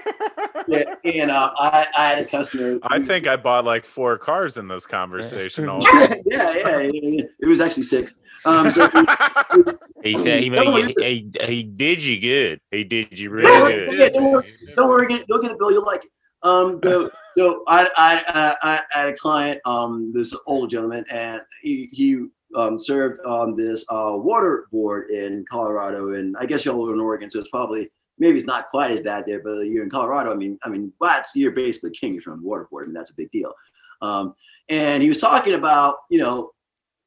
yeah, 0.66 0.82
yeah. 1.04 1.22
And 1.22 1.30
uh, 1.30 1.52
I, 1.56 1.86
I 1.96 2.08
had 2.08 2.18
a 2.18 2.24
customer. 2.24 2.80
I 2.82 3.00
think 3.00 3.28
I 3.28 3.36
bought 3.36 3.64
like 3.64 3.84
four 3.84 4.18
cars 4.18 4.56
in 4.56 4.66
this 4.66 4.84
conversation. 4.84 5.64
yeah, 5.64 6.14
yeah, 6.26 6.58
yeah, 6.58 6.80
yeah. 6.80 7.24
It 7.40 7.46
was 7.46 7.60
actually 7.60 7.84
six. 7.84 8.14
Um, 8.44 8.68
so 8.68 8.88
He, 10.02 10.14
he, 10.14 10.48
Don't 10.48 10.74
made 10.74 10.94
he, 10.98 11.30
he 11.44 11.62
did 11.62 12.02
you 12.02 12.20
good. 12.20 12.60
He 12.72 12.82
did 12.82 13.16
you 13.16 13.28
Don't 13.28 13.62
really 13.62 13.62
worry, 13.62 13.86
good. 13.90 13.98
yeah, 14.00 14.08
don't 14.08 14.32
worry, 14.32 14.52
don't 14.74 14.88
worry, 14.88 15.06
get, 15.06 15.28
go 15.28 15.40
get 15.40 15.52
a 15.52 15.56
bill. 15.56 15.70
You'll 15.70 15.86
like 15.86 16.04
it. 16.04 16.10
Um, 16.42 16.80
so, 16.84 17.10
so 17.36 17.64
I, 17.68 17.88
I, 17.96 18.54
I, 18.62 18.82
I 18.92 18.98
had 18.98 19.08
a 19.10 19.16
client, 19.16 19.60
um, 19.64 20.12
this 20.12 20.36
older 20.46 20.66
gentleman, 20.66 21.04
and 21.10 21.40
he, 21.60 21.88
he 21.92 22.26
um, 22.56 22.78
served 22.78 23.20
on 23.24 23.56
this 23.56 23.84
uh, 23.88 24.12
water 24.14 24.66
board 24.70 25.10
in 25.10 25.44
Colorado, 25.50 26.14
and 26.14 26.36
I 26.38 26.46
guess 26.46 26.64
y'all 26.64 26.82
live 26.82 26.94
in 26.94 27.00
Oregon, 27.00 27.30
so 27.30 27.40
it's 27.40 27.50
probably 27.50 27.90
maybe 28.18 28.38
it's 28.38 28.46
not 28.46 28.68
quite 28.70 28.92
as 28.92 29.00
bad 29.00 29.24
there, 29.26 29.40
but 29.42 29.62
you're 29.62 29.84
in 29.84 29.90
Colorado. 29.90 30.32
I 30.32 30.36
mean, 30.36 30.58
I 30.62 30.68
mean, 30.68 30.92
that's 31.00 31.34
you're 31.34 31.52
basically 31.52 31.90
king 31.90 32.20
from 32.20 32.42
the 32.42 32.46
water 32.46 32.68
board, 32.70 32.86
and 32.86 32.96
that's 32.96 33.10
a 33.10 33.14
big 33.14 33.30
deal. 33.30 33.52
Um, 34.00 34.34
and 34.68 35.02
he 35.02 35.08
was 35.08 35.18
talking 35.18 35.54
about, 35.54 35.96
you 36.10 36.18
know, 36.18 36.50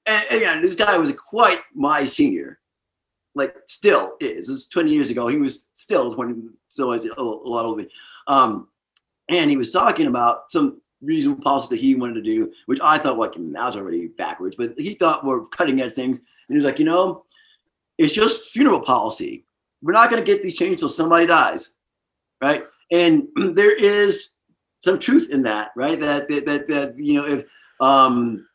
and, 0.06 0.24
and 0.32 0.38
again, 0.38 0.62
this 0.62 0.76
guy 0.76 0.98
was 0.98 1.14
quite 1.14 1.62
my 1.74 2.06
senior, 2.06 2.60
like 3.34 3.56
still 3.66 4.16
is. 4.20 4.48
This 4.48 4.56
is 4.58 4.68
20 4.68 4.92
years 4.92 5.10
ago. 5.10 5.28
He 5.28 5.38
was 5.38 5.70
still 5.76 6.14
20, 6.14 6.50
still 6.70 6.94
is 6.94 7.06
a, 7.06 7.14
a 7.18 7.22
lot 7.22 7.66
older. 7.66 7.84
than 7.84 7.86
me. 7.86 7.92
Um, 8.28 8.68
and 9.30 9.50
he 9.50 9.58
was 9.58 9.72
talking 9.72 10.08
about 10.08 10.52
some 10.52 10.82
reasonable 11.02 11.42
policies 11.42 11.70
that 11.70 11.80
he 11.80 11.96
wanted 11.96 12.16
to 12.16 12.22
do, 12.22 12.52
which 12.66 12.80
I 12.82 12.98
thought 12.98 13.18
like 13.18 13.34
that 13.34 13.66
was 13.66 13.76
already 13.76 14.08
backwards, 14.08 14.56
but 14.56 14.74
he 14.78 14.96
thought 14.96 15.26
were 15.26 15.48
cutting 15.48 15.82
edge 15.82 15.94
things. 15.94 16.20
And 16.20 16.28
he 16.50 16.56
was 16.56 16.66
like, 16.66 16.80
you 16.80 16.86
know, 16.86 17.26
it's 17.98 18.14
just 18.14 18.52
funeral 18.52 18.82
policy. 18.82 19.46
We're 19.82 19.94
not 19.94 20.10
going 20.10 20.24
to 20.24 20.32
get 20.32 20.42
these 20.42 20.58
changed 20.58 20.74
until 20.74 20.90
somebody 20.90 21.26
dies, 21.26 21.72
right? 22.42 22.64
And 22.92 23.28
there 23.56 23.76
is 23.76 24.32
some 24.82 25.00
truth 25.00 25.30
in 25.32 25.44
that, 25.44 25.72
right? 25.76 26.00
That 26.00 26.28
that 26.30 26.46
that, 26.46 26.68
that 26.68 26.98
you 26.98 27.14
know, 27.16 27.26
if 27.26 27.44
um, 27.80 28.48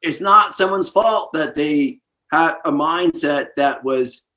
it's 0.00 0.20
not 0.20 0.54
someone's 0.54 0.88
fault 0.88 1.32
that 1.32 1.54
they 1.54 2.00
had 2.30 2.56
a 2.64 2.72
mindset 2.72 3.48
that 3.56 3.82
was 3.84 4.28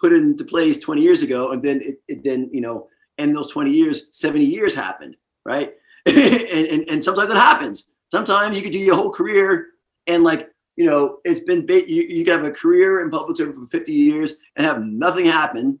put 0.00 0.12
into 0.12 0.44
place 0.44 0.78
20 0.78 1.00
years 1.00 1.22
ago, 1.22 1.52
and 1.52 1.62
then 1.62 1.80
it, 1.80 1.96
it 2.08 2.24
then 2.24 2.50
you 2.52 2.60
know, 2.60 2.88
in 3.18 3.32
those 3.32 3.52
20 3.52 3.70
years, 3.70 4.08
70 4.12 4.44
years 4.44 4.74
happened, 4.74 5.16
right? 5.44 5.74
and, 6.06 6.66
and 6.66 6.90
and 6.90 7.04
sometimes 7.04 7.30
it 7.30 7.36
happens. 7.36 7.92
Sometimes 8.10 8.56
you 8.56 8.62
could 8.62 8.72
do 8.72 8.78
your 8.78 8.96
whole 8.96 9.10
career 9.10 9.68
and 10.06 10.24
like 10.24 10.50
you 10.76 10.86
know, 10.86 11.18
it's 11.24 11.44
been 11.44 11.66
you, 11.68 12.02
you 12.08 12.24
can 12.24 12.34
have 12.34 12.44
a 12.44 12.50
career 12.50 13.02
in 13.04 13.10
public 13.10 13.36
service 13.36 13.56
for 13.56 13.66
50 13.66 13.92
years 13.92 14.36
and 14.56 14.66
have 14.66 14.82
nothing 14.82 15.26
happen. 15.26 15.78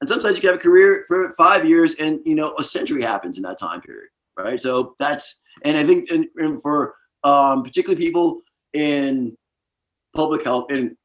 And 0.00 0.08
sometimes 0.08 0.36
you 0.36 0.40
can 0.40 0.50
have 0.50 0.60
a 0.60 0.62
career 0.62 1.04
for 1.08 1.32
five 1.32 1.68
years 1.68 1.94
and 1.96 2.20
you 2.24 2.34
know 2.34 2.54
a 2.58 2.64
century 2.64 3.02
happens 3.02 3.36
in 3.36 3.42
that 3.42 3.58
time 3.58 3.80
period, 3.80 4.08
right? 4.38 4.60
So 4.60 4.94
that's 4.98 5.40
and 5.64 5.76
I 5.76 5.84
think 5.84 6.10
and, 6.10 6.26
and 6.36 6.62
for 6.62 6.94
um, 7.24 7.62
particularly 7.62 8.02
people 8.02 8.40
in 8.72 9.36
public 10.14 10.44
health, 10.44 10.70
and 10.70 10.96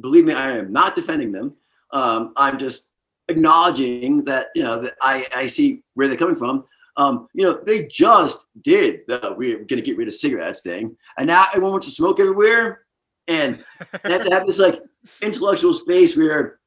believe 0.00 0.24
me, 0.24 0.34
I 0.34 0.52
am 0.52 0.72
not 0.72 0.94
defending 0.94 1.32
them. 1.32 1.56
Um, 1.90 2.32
I'm 2.36 2.58
just 2.58 2.90
acknowledging 3.28 4.24
that 4.24 4.48
you 4.54 4.62
know 4.62 4.80
that 4.80 4.94
I 5.02 5.26
I 5.34 5.46
see 5.46 5.82
where 5.94 6.08
they're 6.08 6.16
coming 6.16 6.36
from. 6.36 6.64
Um, 6.96 7.28
you 7.34 7.44
know, 7.44 7.60
they 7.64 7.86
just 7.86 8.46
did 8.62 9.00
the 9.08 9.34
we're 9.36 9.64
to 9.64 9.80
get 9.80 9.96
rid 9.96 10.08
of 10.08 10.14
cigarettes 10.14 10.62
thing, 10.62 10.96
and 11.18 11.26
now 11.26 11.46
everyone 11.48 11.72
wants 11.72 11.88
to 11.88 11.92
smoke 11.92 12.20
everywhere, 12.20 12.82
and 13.26 13.64
they 14.04 14.12
have 14.12 14.22
to 14.22 14.30
have 14.30 14.46
this 14.46 14.58
like 14.58 14.80
intellectual 15.20 15.74
space 15.74 16.16
where 16.16 16.60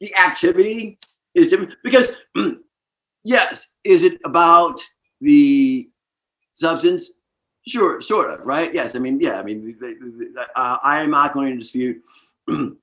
the 0.00 0.14
activity 0.16 0.98
is 1.34 1.48
different. 1.48 1.74
Because 1.84 2.20
yes, 3.24 3.74
is 3.84 4.02
it 4.02 4.18
about 4.24 4.80
the 5.20 5.88
substance? 6.54 7.12
Sure, 7.68 8.00
sort 8.00 8.30
of, 8.30 8.44
right? 8.44 8.74
Yes, 8.74 8.96
I 8.96 8.98
mean, 8.98 9.20
yeah, 9.20 9.38
I 9.38 9.42
mean, 9.42 9.76
uh, 10.56 10.78
I 10.82 11.02
am 11.02 11.10
not 11.10 11.34
going 11.34 11.52
to 11.52 11.58
dispute 11.58 12.02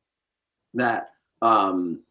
that 0.76 1.10
um, 1.42 2.02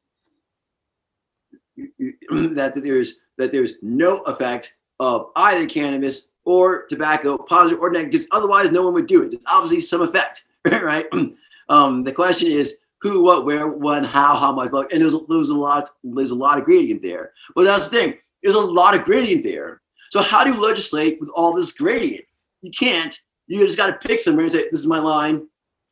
that 1.99 2.73
there's 2.75 3.19
that 3.39 3.53
there's 3.53 3.75
no 3.83 4.19
effect 4.23 4.77
of 5.01 5.31
either 5.37 5.67
cannabis 5.67 6.29
or 6.45 6.87
tobacco, 6.87 7.37
positive 7.37 7.81
or 7.81 7.91
negative, 7.91 8.13
because 8.13 8.29
otherwise 8.33 8.71
no 8.71 8.85
one 8.85 8.95
would 8.95 9.07
do 9.07 9.23
it. 9.23 9.31
There's 9.31 9.45
obviously 9.47 9.81
some 9.81 10.03
effect, 10.03 10.45
right? 10.71 11.07
Um, 11.69 12.05
the 12.05 12.13
question 12.13 12.49
is 12.49 12.79
who, 13.01 13.25
what, 13.25 13.45
where, 13.45 13.67
when, 13.67 14.05
how, 14.05 14.37
how 14.37 14.53
much, 14.53 14.71
and 14.93 15.03
there's 15.03 15.17
there's 15.29 15.49
a 15.49 15.55
lot 15.55 15.91
there's 16.05 16.31
a 16.31 16.37
lot 16.37 16.59
of 16.59 16.65
gradient 16.65 17.03
there. 17.03 17.33
But 17.57 17.65
that's 17.65 17.89
the 17.89 17.97
thing. 17.97 18.15
There's 18.43 18.55
a 18.55 18.61
lot 18.61 18.95
of 18.95 19.03
gradient 19.03 19.43
there. 19.43 19.81
So 20.11 20.23
how 20.23 20.45
do 20.45 20.53
you 20.53 20.61
legislate 20.61 21.19
with 21.21 21.29
all 21.35 21.53
this 21.55 21.73
gradient? 21.73 22.25
You 22.63 22.71
can't. 22.71 23.13
You 23.49 23.67
just 23.67 23.77
got 23.77 23.87
to 23.87 24.09
pick 24.09 24.21
somewhere 24.21 24.45
and 24.45 24.53
say, 24.53 24.69
"This 24.71 24.79
is 24.79 24.87
my 24.87 25.01
line. 25.01 25.49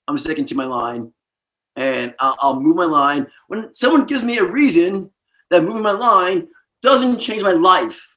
I'm 0.06 0.18
sticking 0.18 0.44
to 0.44 0.54
my 0.54 0.64
line, 0.64 1.12
and 1.76 2.14
I'll, 2.20 2.36
I'll 2.40 2.60
move 2.60 2.76
my 2.76 2.84
line." 2.84 3.26
When 3.48 3.74
someone 3.74 4.04
gives 4.04 4.22
me 4.22 4.38
a 4.38 4.44
reason 4.44 5.10
that 5.50 5.64
moving 5.64 5.82
my 5.82 5.92
line 5.92 6.48
doesn't 6.82 7.18
change 7.18 7.42
my 7.42 7.52
life, 7.52 8.16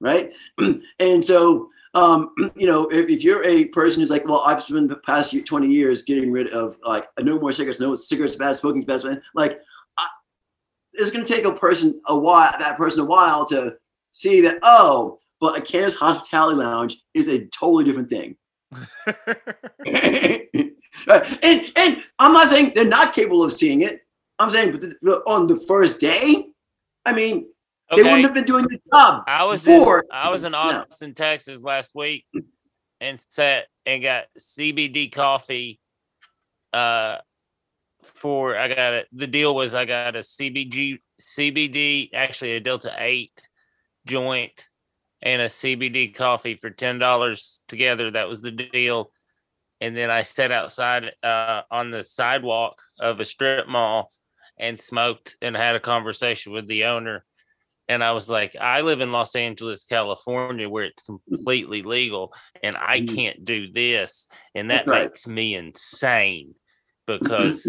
right? 0.00 0.32
and 0.98 1.24
so, 1.24 1.68
um, 1.94 2.30
you 2.56 2.66
know, 2.66 2.88
if, 2.88 3.08
if, 3.08 3.24
you're 3.24 3.44
a 3.44 3.66
person 3.66 4.00
who's 4.00 4.10
like, 4.10 4.26
well, 4.26 4.42
I've 4.46 4.62
spent 4.62 4.88
the 4.88 4.96
past 4.96 5.34
20 5.44 5.66
years 5.66 6.02
getting 6.02 6.30
rid 6.30 6.48
of 6.48 6.78
like 6.84 7.06
no 7.20 7.38
more 7.38 7.52
cigarettes, 7.52 7.80
no 7.80 7.94
cigarettes 7.94 8.36
bad, 8.36 8.56
smoking's 8.56 8.84
bad, 8.84 9.20
like 9.34 9.60
it's 10.98 11.10
going 11.10 11.24
to 11.24 11.32
take 11.32 11.44
a 11.44 11.54
person 11.54 12.00
a 12.08 12.18
while, 12.18 12.52
that 12.58 12.76
person 12.76 13.00
a 13.00 13.04
while 13.04 13.46
to 13.46 13.76
see 14.10 14.40
that, 14.42 14.58
oh, 14.62 15.18
but 15.40 15.56
a 15.56 15.60
cannabis 15.60 15.94
hospitality 15.94 16.56
lounge 16.56 17.00
is 17.14 17.28
a 17.28 17.46
totally 17.46 17.84
different 17.84 18.10
thing. 18.10 18.36
and 19.86 21.72
and 21.76 22.04
I'm 22.18 22.32
not 22.32 22.48
saying 22.48 22.72
they're 22.74 22.84
not 22.84 23.14
capable 23.14 23.44
of 23.44 23.52
seeing 23.52 23.82
it. 23.82 24.00
I'm 24.38 24.50
saying, 24.50 24.78
but 25.02 25.22
on 25.26 25.46
the 25.46 25.56
first 25.56 26.00
day, 26.00 26.48
I 27.08 27.14
mean, 27.14 27.46
okay. 27.90 28.02
they 28.02 28.02
wouldn't 28.02 28.24
have 28.24 28.34
been 28.34 28.44
doing 28.44 28.64
the 28.64 28.78
job. 28.92 29.24
I 29.26 29.44
was 29.44 29.64
before. 29.64 30.00
in 30.00 30.06
I 30.12 30.28
was 30.28 30.44
in 30.44 30.54
Austin, 30.54 31.14
Texas 31.14 31.58
last 31.58 31.92
week, 31.94 32.26
and 33.00 33.18
sat 33.30 33.64
and 33.86 34.02
got 34.02 34.24
CBD 34.38 35.10
coffee. 35.10 35.80
Uh, 36.70 37.16
for 38.02 38.58
I 38.58 38.68
got 38.68 38.92
it. 38.92 39.08
The 39.12 39.26
deal 39.26 39.54
was 39.54 39.74
I 39.74 39.86
got 39.86 40.16
a 40.16 40.20
CBG 40.20 40.98
CBD, 41.18 42.10
actually 42.12 42.52
a 42.52 42.60
Delta 42.60 42.94
Eight 42.98 43.32
joint, 44.06 44.68
and 45.22 45.40
a 45.40 45.46
CBD 45.46 46.14
coffee 46.14 46.56
for 46.56 46.68
ten 46.68 46.98
dollars 46.98 47.62
together. 47.68 48.10
That 48.10 48.28
was 48.28 48.42
the 48.42 48.50
deal. 48.50 49.12
And 49.80 49.96
then 49.96 50.10
I 50.10 50.22
sat 50.22 50.52
outside 50.52 51.12
uh, 51.22 51.62
on 51.70 51.90
the 51.90 52.04
sidewalk 52.04 52.82
of 53.00 53.18
a 53.20 53.24
strip 53.24 53.66
mall 53.66 54.10
and 54.58 54.78
smoked 54.78 55.36
and 55.40 55.56
had 55.56 55.76
a 55.76 55.80
conversation 55.80 56.52
with 56.52 56.66
the 56.66 56.84
owner. 56.84 57.24
And 57.88 58.04
I 58.04 58.12
was 58.12 58.28
like, 58.28 58.54
I 58.60 58.82
live 58.82 59.00
in 59.00 59.12
Los 59.12 59.34
Angeles, 59.34 59.84
California, 59.84 60.68
where 60.68 60.84
it's 60.84 61.04
completely 61.04 61.82
legal, 61.82 62.34
and 62.62 62.76
I 62.76 63.00
mm. 63.00 63.14
can't 63.14 63.44
do 63.44 63.72
this. 63.72 64.26
And 64.54 64.70
that 64.70 64.86
right. 64.86 65.04
makes 65.04 65.26
me 65.26 65.54
insane 65.54 66.54
because 67.06 67.66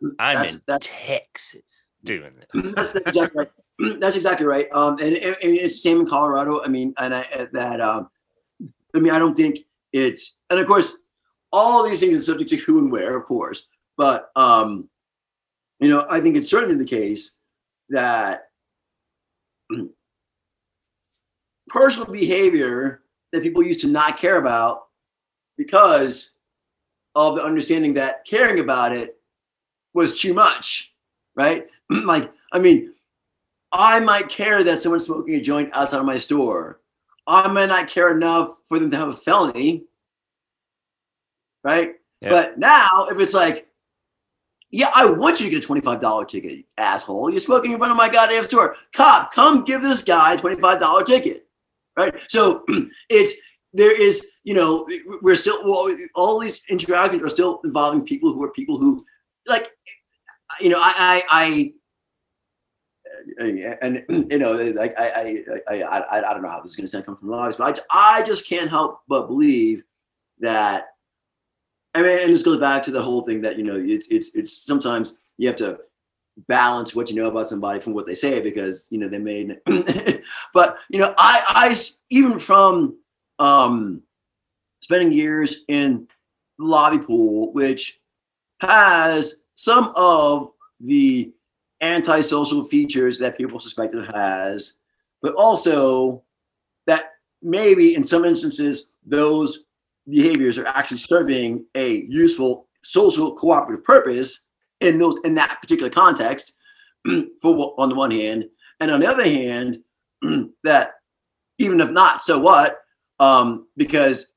I'm 0.18 0.38
that's, 0.38 0.54
in 0.54 0.60
that's, 0.66 0.88
Texas 0.90 1.90
doing 2.02 2.32
this. 2.38 2.64
That's 2.74 2.94
exactly 2.94 3.38
right. 3.38 3.50
That's 4.00 4.16
exactly 4.16 4.46
right. 4.46 4.66
Um, 4.72 4.92
and, 5.00 5.14
and, 5.14 5.36
it's 5.42 5.74
the 5.74 5.90
same 5.90 6.00
in 6.00 6.06
Colorado. 6.06 6.62
I 6.64 6.68
mean, 6.68 6.94
and 6.98 7.14
I, 7.14 7.48
that, 7.52 7.80
um, 7.80 8.08
I 8.94 9.00
mean, 9.00 9.12
I 9.12 9.18
don't 9.18 9.36
think 9.36 9.58
it's, 9.92 10.38
and 10.50 10.58
of 10.58 10.66
course, 10.66 10.98
all 11.52 11.84
these 11.84 12.00
things 12.00 12.18
are 12.18 12.22
subject 12.22 12.50
to 12.50 12.56
who 12.56 12.78
and 12.78 12.90
where, 12.90 13.16
of 13.16 13.26
course. 13.26 13.66
But 13.96 14.30
um, 14.36 14.88
you 15.80 15.88
know, 15.88 16.06
I 16.10 16.20
think 16.20 16.36
it's 16.36 16.50
certainly 16.50 16.76
the 16.76 16.84
case 16.84 17.38
that 17.88 18.48
personal 21.68 22.10
behavior 22.10 23.02
that 23.32 23.42
people 23.42 23.62
used 23.62 23.80
to 23.80 23.88
not 23.88 24.16
care 24.16 24.38
about 24.38 24.86
because 25.56 26.32
of 27.14 27.34
the 27.34 27.42
understanding 27.42 27.94
that 27.94 28.24
caring 28.24 28.60
about 28.60 28.92
it 28.92 29.16
was 29.94 30.20
too 30.20 30.34
much, 30.34 30.94
right? 31.34 31.66
like, 31.90 32.32
I 32.52 32.58
mean, 32.58 32.94
I 33.72 34.00
might 34.00 34.28
care 34.28 34.64
that 34.64 34.80
someone's 34.80 35.06
smoking 35.06 35.34
a 35.34 35.40
joint 35.40 35.70
outside 35.74 36.00
of 36.00 36.06
my 36.06 36.16
store. 36.16 36.80
I 37.26 37.46
might 37.48 37.66
not 37.66 37.88
care 37.88 38.16
enough 38.16 38.54
for 38.66 38.78
them 38.78 38.90
to 38.90 38.96
have 38.96 39.08
a 39.08 39.12
felony, 39.12 39.84
right? 41.62 41.96
Yeah. 42.20 42.30
But 42.30 42.58
now, 42.58 43.08
if 43.10 43.20
it's 43.20 43.34
like, 43.34 43.67
yeah, 44.70 44.90
I 44.94 45.10
want 45.10 45.40
you 45.40 45.46
to 45.46 45.50
get 45.50 45.64
a 45.64 45.68
$25 45.68 46.28
ticket, 46.28 46.64
asshole. 46.76 47.30
You're 47.30 47.40
smoking 47.40 47.72
in 47.72 47.78
front 47.78 47.90
of 47.90 47.96
my 47.96 48.08
goddamn 48.08 48.44
store. 48.44 48.76
Cop, 48.94 49.32
come 49.32 49.64
give 49.64 49.80
this 49.80 50.02
guy 50.02 50.34
a 50.34 50.36
$25 50.36 51.04
ticket. 51.06 51.46
Right. 51.96 52.14
So 52.28 52.64
it's 53.08 53.34
there 53.72 54.00
is, 54.00 54.32
you 54.44 54.54
know, 54.54 54.86
we're 55.22 55.34
still 55.34 55.62
well, 55.64 55.96
all 56.14 56.38
these 56.38 56.62
interactions 56.68 57.22
are 57.22 57.28
still 57.28 57.60
involving 57.64 58.04
people 58.04 58.32
who 58.32 58.42
are 58.42 58.52
people 58.52 58.78
who 58.78 59.04
like 59.46 59.70
you 60.60 60.68
know, 60.68 60.78
I 60.80 60.92
I, 60.98 61.22
I 61.30 61.72
uh, 63.40 63.74
and 63.82 64.04
you 64.30 64.38
know, 64.38 64.52
like 64.52 64.98
I, 64.98 65.42
I, 65.68 65.82
I, 65.82 66.18
I, 66.18 66.32
don't 66.32 66.42
know 66.42 66.50
how 66.50 66.60
this 66.60 66.72
is 66.72 66.76
going 66.76 66.86
to 66.86 66.90
sound 66.90 67.04
come 67.04 67.16
from 67.16 67.28
lives, 67.28 67.56
but 67.56 67.84
I, 67.90 68.18
I 68.18 68.22
just 68.22 68.48
can't 68.48 68.70
help 68.70 69.00
but 69.08 69.26
believe 69.26 69.82
that 70.40 70.86
I 71.94 72.02
mean, 72.02 72.18
and 72.22 72.30
this 72.30 72.42
goes 72.42 72.58
back 72.58 72.82
to 72.84 72.90
the 72.90 73.02
whole 73.02 73.22
thing 73.22 73.40
that 73.42 73.56
you 73.56 73.64
know, 73.64 73.76
it's 73.76 74.06
it's 74.08 74.34
it's 74.34 74.64
sometimes 74.64 75.16
you 75.38 75.48
have 75.48 75.56
to 75.56 75.78
balance 76.46 76.94
what 76.94 77.10
you 77.10 77.16
know 77.16 77.28
about 77.28 77.48
somebody 77.48 77.80
from 77.80 77.94
what 77.94 78.06
they 78.06 78.14
say 78.14 78.40
because 78.40 78.86
you 78.90 78.98
know 78.98 79.08
they 79.08 79.18
may. 79.18 79.48
but 80.54 80.76
you 80.90 80.98
know, 80.98 81.14
I 81.18 81.42
I 81.48 81.76
even 82.10 82.38
from 82.38 82.98
um 83.38 84.02
spending 84.80 85.12
years 85.12 85.62
in 85.68 86.06
lobby 86.58 86.98
pool, 86.98 87.52
which 87.52 88.00
has 88.60 89.42
some 89.54 89.92
of 89.96 90.52
the 90.80 91.32
antisocial 91.80 92.64
features 92.64 93.18
that 93.18 93.36
people 93.36 93.58
suspect 93.58 93.94
it 93.94 94.14
has, 94.14 94.74
but 95.22 95.34
also 95.34 96.22
that 96.86 97.12
maybe 97.42 97.94
in 97.94 98.02
some 98.02 98.24
instances 98.24 98.90
those 99.06 99.64
behaviors 100.08 100.58
are 100.58 100.66
actually 100.66 100.98
serving 100.98 101.64
a 101.74 102.02
useful 102.08 102.68
social 102.82 103.36
cooperative 103.36 103.84
purpose 103.84 104.46
in 104.80 104.98
those 104.98 105.16
in 105.24 105.34
that 105.34 105.58
particular 105.60 105.90
context 105.90 106.54
for 107.42 107.74
on 107.78 107.88
the 107.88 107.94
one 107.94 108.10
hand 108.10 108.44
and 108.80 108.90
on 108.90 109.00
the 109.00 109.06
other 109.06 109.24
hand 109.24 109.80
that 110.64 110.92
even 111.58 111.80
if 111.80 111.90
not 111.90 112.20
so 112.20 112.38
what? 112.38 112.78
Um, 113.20 113.66
because 113.76 114.32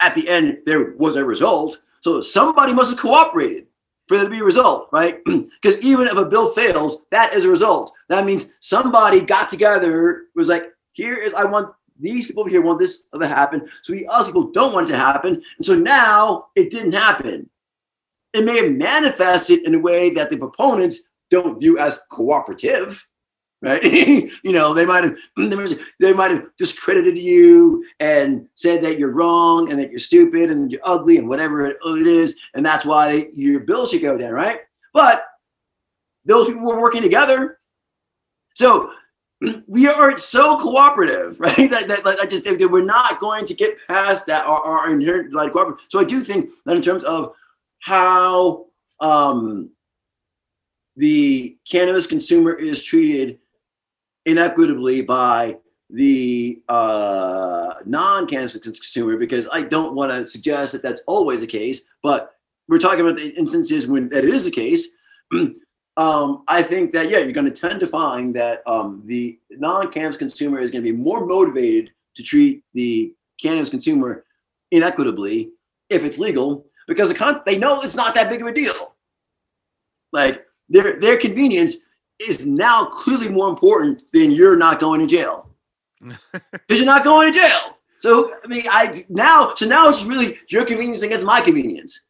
at 0.00 0.14
the 0.14 0.28
end 0.28 0.58
there 0.66 0.94
was 0.96 1.16
a 1.16 1.24
result 1.24 1.80
so 2.00 2.20
somebody 2.20 2.72
must 2.72 2.90
have 2.90 2.98
cooperated 2.98 3.66
for 4.08 4.16
there 4.16 4.24
to 4.24 4.30
be 4.30 4.40
a 4.40 4.44
result 4.44 4.88
right? 4.92 5.20
Because 5.62 5.80
even 5.80 6.06
if 6.06 6.16
a 6.16 6.24
bill 6.24 6.50
fails 6.50 7.04
that 7.10 7.32
is 7.32 7.44
a 7.44 7.50
result. 7.50 7.92
That 8.08 8.26
means 8.26 8.52
somebody 8.60 9.20
got 9.20 9.48
together 9.48 10.24
was 10.34 10.48
like 10.48 10.72
here 10.92 11.14
is 11.14 11.34
i 11.34 11.44
want 11.44 11.74
these 11.98 12.26
people 12.26 12.42
over 12.42 12.50
here 12.50 12.62
want 12.62 12.78
this 12.78 13.08
to 13.08 13.26
happen. 13.26 13.68
So 13.82 13.92
we 13.92 14.06
other 14.06 14.26
people 14.26 14.50
don't 14.50 14.72
want 14.72 14.88
it 14.88 14.92
to 14.92 14.98
happen. 14.98 15.42
And 15.56 15.66
so 15.66 15.74
now 15.74 16.46
it 16.56 16.70
didn't 16.70 16.92
happen. 16.92 17.48
It 18.32 18.44
may 18.44 18.56
have 18.64 18.72
manifested 18.72 19.60
in 19.60 19.74
a 19.74 19.78
way 19.78 20.10
that 20.10 20.28
the 20.28 20.36
proponents 20.36 21.04
don't 21.30 21.60
view 21.60 21.78
as 21.78 22.02
cooperative. 22.10 23.06
Right, 23.62 23.82
you 24.42 24.52
know 24.52 24.74
they 24.74 24.84
might 24.84 25.04
have 25.04 25.16
they 25.98 26.12
might 26.12 26.30
have 26.32 26.44
discredited 26.58 27.16
you 27.16 27.84
and 27.98 28.46
said 28.56 28.82
that 28.82 28.98
you're 28.98 29.12
wrong 29.12 29.70
and 29.70 29.78
that 29.78 29.90
you're 29.90 29.98
stupid 29.98 30.50
and 30.50 30.70
you're 30.70 30.82
ugly 30.84 31.16
and 31.16 31.28
whatever 31.28 31.64
it 31.64 31.78
is, 31.82 32.38
and 32.54 32.66
that's 32.66 32.84
why 32.84 33.28
your 33.32 33.60
bill 33.60 33.86
should 33.86 34.02
go 34.02 34.18
down, 34.18 34.32
right? 34.32 34.60
But 34.92 35.24
those 36.26 36.46
people 36.46 36.66
were 36.66 36.80
working 36.80 37.02
together, 37.02 37.58
so 38.54 38.90
we 39.66 39.88
are 39.88 40.16
so 40.16 40.56
cooperative, 40.56 41.38
right? 41.40 41.70
That, 41.70 41.88
that, 41.88 42.04
that 42.04 42.18
I 42.20 42.26
just 42.26 42.46
we're 42.46 42.84
not 42.84 43.20
going 43.20 43.44
to 43.46 43.54
get 43.54 43.76
past 43.88 44.26
that 44.26 44.46
our, 44.46 44.60
our 44.60 44.92
inherent 44.92 45.34
like 45.34 45.52
cooperative. 45.52 45.86
So 45.88 46.00
I 46.00 46.04
do 46.04 46.22
think 46.22 46.50
that 46.66 46.76
in 46.76 46.82
terms 46.82 47.04
of 47.04 47.34
how 47.80 48.66
um 49.00 49.70
the 50.96 51.56
cannabis 51.68 52.06
consumer 52.06 52.52
is 52.52 52.82
treated 52.82 53.38
inequitably 54.26 55.02
by 55.02 55.56
the 55.90 56.62
uh, 56.68 57.74
non-cannabis 57.84 58.56
consumer 58.58 59.16
because 59.16 59.48
I 59.52 59.62
don't 59.62 59.94
want 59.94 60.12
to 60.12 60.24
suggest 60.24 60.72
that 60.72 60.82
that's 60.82 61.02
always 61.06 61.40
the 61.40 61.46
case, 61.46 61.82
but 62.02 62.34
we're 62.68 62.78
talking 62.78 63.00
about 63.00 63.16
the 63.16 63.28
instances 63.36 63.86
when 63.86 64.08
that 64.10 64.24
it 64.24 64.32
is 64.32 64.44
the 64.44 64.50
case. 64.50 64.88
um, 65.96 66.42
I 66.48 66.62
think 66.62 66.90
that 66.92 67.10
yeah, 67.10 67.18
you're 67.18 67.32
going 67.32 67.50
to 67.50 67.68
tend 67.68 67.80
to 67.80 67.86
find 67.86 68.34
that 68.34 68.62
um, 68.66 69.02
the 69.04 69.38
non-cannabis 69.50 70.16
consumer 70.16 70.58
is 70.58 70.70
going 70.70 70.84
to 70.84 70.92
be 70.92 70.96
more 70.96 71.24
motivated 71.24 71.90
to 72.16 72.22
treat 72.22 72.62
the 72.74 73.14
cannabis 73.40 73.70
consumer 73.70 74.24
inequitably 74.72 75.50
if 75.90 76.04
it's 76.04 76.18
legal 76.18 76.66
because 76.88 77.08
the 77.08 77.14
con- 77.14 77.42
they 77.46 77.58
know 77.58 77.80
it's 77.82 77.96
not 77.96 78.14
that 78.14 78.28
big 78.28 78.40
of 78.40 78.46
a 78.46 78.52
deal. 78.52 78.94
Like 80.12 80.46
their 80.68 80.98
their 80.98 81.18
convenience 81.18 81.76
is 82.20 82.46
now 82.46 82.86
clearly 82.86 83.28
more 83.28 83.48
important 83.48 84.02
than 84.12 84.30
you're 84.30 84.56
not 84.56 84.80
going 84.80 85.00
to 85.00 85.06
jail 85.06 85.50
because 86.00 86.78
you're 86.78 86.86
not 86.86 87.04
going 87.04 87.32
to 87.32 87.38
jail. 87.38 87.78
So 87.98 88.28
I 88.44 88.48
mean, 88.48 88.64
I 88.68 89.04
now 89.08 89.54
so 89.54 89.66
now 89.66 89.88
it's 89.88 90.04
really 90.04 90.38
your 90.48 90.64
convenience 90.64 91.02
against 91.02 91.24
my 91.24 91.40
convenience. 91.40 92.08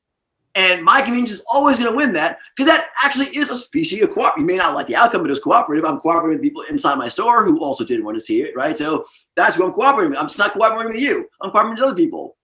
And 0.57 0.85
my 0.85 1.03
convenience 1.03 1.33
is 1.33 1.45
always 1.53 1.79
going 1.79 1.91
to 1.91 1.97
win 1.97 2.13
that 2.13 2.39
because 2.57 2.71
that 2.73 2.89
actually 3.03 3.27
is 3.37 3.51
a 3.51 3.57
species 3.57 4.03
of 4.03 4.13
cooperative. 4.13 4.43
You 4.43 4.47
may 4.47 4.57
not 4.57 4.75
like 4.75 4.87
the 4.87 4.95
outcome, 4.95 5.23
but 5.23 5.31
it's 5.31 5.41
cooperative. 5.41 5.85
I'm 5.85 5.99
cooperating 5.99 6.39
with 6.41 6.43
people 6.43 6.63
inside 6.71 6.97
my 6.97 7.09
store 7.09 7.45
who 7.45 7.59
also 7.61 7.85
didn't 7.85 8.05
want 8.05 8.17
to 8.17 8.21
see 8.21 8.43
it, 8.43 8.55
right? 8.57 8.79
So 8.79 9.05
that's 9.35 9.57
who 9.57 9.65
I'm 9.67 9.73
cooperating 9.73 10.11
with. 10.11 10.19
I'm 10.21 10.27
just 10.27 10.39
not 10.39 10.53
cooperating 10.53 10.93
with 10.93 11.03
you. 11.03 11.29
I'm 11.41 11.51
cooperating 11.51 11.83
with 11.83 11.91
other 11.91 11.97
people. 11.97 12.37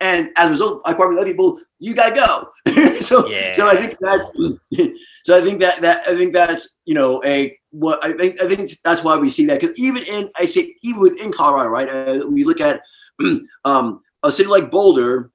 And 0.00 0.30
as 0.36 0.48
a 0.48 0.50
result, 0.52 0.82
I 0.86 0.94
cooperate 0.94 1.16
with 1.16 1.18
other 1.22 1.30
people. 1.30 1.60
You 1.78 1.94
got 1.94 2.14
to 2.14 2.50
go. 2.64 2.96
so, 3.00 3.28
Yeah. 3.28 3.52
so 3.52 3.68
I 3.68 3.76
think 3.76 3.98
that. 4.00 4.94
So 5.24 5.36
I 5.36 5.42
think 5.42 5.60
that 5.60 5.82
that 5.82 6.08
I 6.08 6.16
think 6.16 6.32
that's 6.32 6.78
you 6.86 6.94
know 6.94 7.22
a 7.22 7.54
what 7.68 8.02
I 8.02 8.14
think 8.16 8.40
I 8.40 8.48
think 8.48 8.70
that's 8.82 9.04
why 9.04 9.14
we 9.18 9.28
see 9.28 9.44
that 9.44 9.60
because 9.60 9.76
even 9.76 10.02
in 10.04 10.30
I 10.36 10.46
say 10.46 10.74
even 10.82 11.00
within 11.02 11.30
Colorado, 11.32 11.68
right? 11.68 11.86
Uh, 11.86 12.26
we 12.26 12.44
look 12.44 12.62
at 12.62 12.80
um, 13.66 14.00
a 14.22 14.32
city 14.32 14.48
like 14.48 14.70
Boulder, 14.70 15.30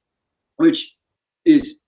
which 0.56 0.98
is 1.46 1.80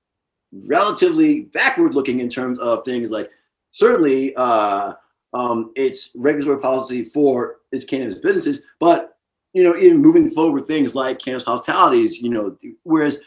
relatively 0.67 1.41
backward 1.41 1.93
looking 1.93 2.19
in 2.19 2.29
terms 2.29 2.59
of 2.59 2.83
things 2.85 3.11
like 3.11 3.29
certainly 3.71 4.35
uh, 4.35 4.93
um, 5.33 5.71
its 5.75 6.15
regulatory 6.15 6.59
policy 6.59 7.03
for 7.03 7.57
its 7.71 7.85
cannabis 7.85 8.19
businesses, 8.19 8.63
but 8.79 9.17
you 9.53 9.63
know 9.63 9.75
even 9.77 10.01
moving 10.01 10.29
forward 10.29 10.53
with 10.53 10.67
things 10.67 10.95
like 10.95 11.19
cannabis 11.19 11.45
hospitalities, 11.45 12.21
you 12.21 12.29
know, 12.29 12.57
whereas 12.83 13.21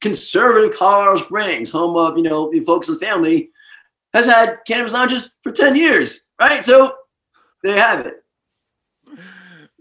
conservative 0.00 0.78
Colorado 0.78 1.20
Springs, 1.20 1.70
home 1.70 1.96
of 1.96 2.16
you 2.16 2.22
know 2.22 2.50
the 2.50 2.60
Focus 2.60 2.90
on 2.90 2.98
Family, 2.98 3.50
has 4.14 4.26
had 4.26 4.58
cannabis 4.66 4.92
lounges 4.92 5.30
for 5.42 5.52
ten 5.52 5.74
years, 5.74 6.28
right? 6.40 6.64
So 6.64 6.94
there 7.62 7.76
you 7.76 7.82
have 7.82 8.06
it. 8.06 8.14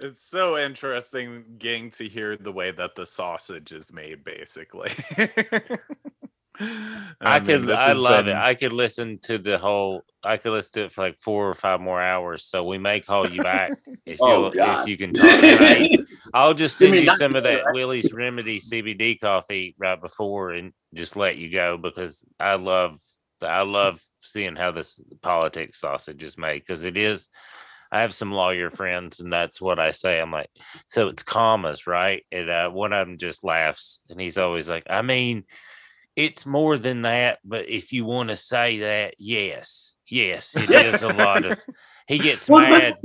It's 0.01 0.21
so 0.21 0.57
interesting 0.57 1.43
getting 1.57 1.91
to 1.91 2.07
hear 2.07 2.37
the 2.37 2.53
way 2.53 2.71
that 2.71 2.95
the 2.95 3.05
sausage 3.05 3.73
is 3.73 3.91
made, 3.91 4.23
basically. 4.23 4.91
I, 7.21 7.39
mean, 7.39 7.45
could, 7.45 7.63
this 7.63 7.77
I 7.79 7.93
love 7.93 8.25
been- 8.25 8.35
it. 8.35 8.39
I 8.39 8.55
could 8.55 8.73
listen 8.73 9.19
to 9.23 9.37
the 9.37 9.57
whole. 9.57 10.03
I 10.23 10.37
could 10.37 10.51
listen 10.51 10.73
to 10.73 10.85
it 10.85 10.91
for 10.91 11.05
like 11.05 11.17
four 11.21 11.49
or 11.49 11.53
five 11.55 11.79
more 11.79 12.01
hours. 12.01 12.45
So 12.45 12.63
we 12.65 12.77
may 12.77 12.99
call 12.99 13.29
you 13.31 13.41
back 13.41 13.71
if 14.05 14.19
Oh, 14.21 14.51
you 14.53 14.61
if 14.61 14.87
you 14.87 14.97
can 14.97 15.13
talk. 15.13 15.39
tonight. 15.39 15.99
I'll 16.33 16.53
just 16.53 16.77
send 16.77 16.91
mean 16.91 17.05
you 17.05 17.15
some 17.15 17.35
of 17.35 17.43
that? 17.43 17.63
Willie's 17.73 18.11
Remedy 18.13 18.59
CBD 18.59 19.19
coffee 19.19 19.75
right 19.79 19.99
before, 19.99 20.51
and 20.51 20.73
just 20.93 21.15
let 21.15 21.37
you 21.37 21.49
go 21.51 21.77
because 21.77 22.23
I 22.39 22.55
love 22.55 22.99
I 23.41 23.61
love 23.61 24.01
seeing 24.21 24.57
how 24.57 24.71
this 24.71 25.01
politics 25.21 25.79
sausage 25.79 26.23
is 26.23 26.37
made 26.37 26.59
because 26.59 26.83
it 26.83 26.97
is. 26.97 27.29
I 27.91 28.01
have 28.01 28.13
some 28.13 28.31
lawyer 28.31 28.69
friends, 28.69 29.19
and 29.19 29.31
that's 29.31 29.59
what 29.59 29.79
I 29.79 29.91
say. 29.91 30.19
I'm 30.19 30.29
like, 30.31 30.49
so 30.85 31.07
it's 31.07 31.23
commas, 31.23 31.87
right? 31.87 32.23
And 32.31 32.47
uh, 32.49 32.69
one 32.69 32.93
of 32.93 33.07
them 33.07 33.17
just 33.17 33.43
laughs, 33.43 34.01
and 34.09 34.21
he's 34.21 34.37
always 34.37 34.69
like, 34.69 34.83
I 34.89 35.01
mean, 35.01 35.45
it's 36.19 36.45
more 36.45 36.77
than 36.77 37.03
that, 37.03 37.39
but 37.43 37.69
if 37.69 37.93
you 37.93 38.05
want 38.05 38.29
to 38.29 38.35
say 38.35 38.79
that, 38.79 39.15
yes, 39.17 39.97
yes, 40.07 40.55
it 40.55 40.69
is 40.69 41.03
a 41.03 41.09
lot 41.09 41.45
of. 41.45 41.59
He 42.07 42.17
gets 42.17 42.49
mad 42.49 42.95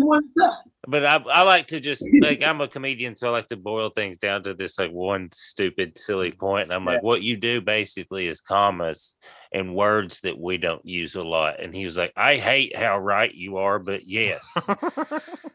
but 0.87 1.05
I, 1.05 1.17
I 1.17 1.43
like 1.43 1.69
to 1.69 1.81
just 1.81 2.07
like 2.21 2.43
I'm 2.43 2.61
a 2.61 2.69
comedian, 2.69 3.17
so 3.17 3.29
I 3.29 3.31
like 3.31 3.49
to 3.49 3.57
boil 3.57 3.91
things 3.91 4.19
down 4.19 4.43
to 4.45 4.55
this 4.55 4.79
like 4.79 4.91
one 4.91 5.29
stupid, 5.33 5.99
silly 5.99 6.33
point. 6.33 6.69
And 6.69 6.73
I'm 6.73 6.85
like, 6.85 7.03
what 7.03 7.23
you 7.23 7.37
do 7.37 7.61
basically 7.61 8.27
is 8.27 8.41
commas 8.41 9.15
and 9.53 9.75
words 9.75 10.21
that 10.21 10.39
we 10.39 10.59
don't 10.59 10.85
use 10.85 11.15
a 11.15 11.23
lot. 11.23 11.61
And 11.61 11.75
he 11.75 11.85
was 11.85 11.97
like, 11.97 12.13
I 12.17 12.37
hate 12.37 12.77
how 12.77 12.99
right 12.99 13.33
you 13.33 13.59
are, 13.59 13.79
but 13.79 14.07
yes. 14.07 14.53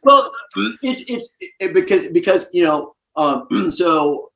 Well, 0.03 0.31
it's 0.81 1.09
it's 1.09 1.35
it, 1.59 1.73
because 1.73 2.11
because 2.11 2.49
you 2.53 2.63
know 2.63 2.95
um, 3.15 3.47
so 3.71 4.28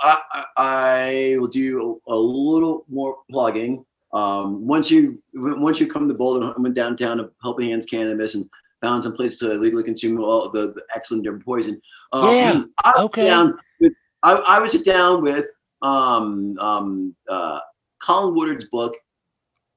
I, 0.00 0.44
I 0.56 1.36
will 1.38 1.48
do 1.48 2.00
a, 2.08 2.12
a 2.12 2.16
little 2.16 2.84
more 2.88 3.18
plugging. 3.30 3.84
Um, 4.12 4.66
once 4.66 4.90
you 4.90 5.22
once 5.34 5.80
you 5.80 5.86
come 5.86 6.08
to 6.08 6.14
Boulder, 6.14 6.54
I 6.56 6.60
went 6.60 6.74
downtown 6.74 7.18
to 7.18 7.30
Helping 7.42 7.70
Hands 7.70 7.84
Cannabis 7.84 8.34
and 8.34 8.48
found 8.82 9.02
some 9.02 9.14
place 9.14 9.38
to 9.38 9.54
legally 9.54 9.82
consume 9.82 10.20
all 10.20 10.50
the, 10.50 10.72
the 10.72 10.82
excellent 10.94 11.24
different 11.24 11.44
poison. 11.44 11.80
Um, 12.12 12.34
Yeah, 12.34 12.62
I 12.84 12.92
okay. 12.98 13.26
down 13.26 13.58
with, 13.80 13.92
I, 14.22 14.34
I 14.34 14.60
would 14.60 14.70
sit 14.70 14.84
down 14.84 15.22
with 15.22 15.46
um, 15.82 16.56
um, 16.58 17.16
uh, 17.28 17.60
Colin 18.02 18.34
Woodard's 18.34 18.68
book, 18.68 18.94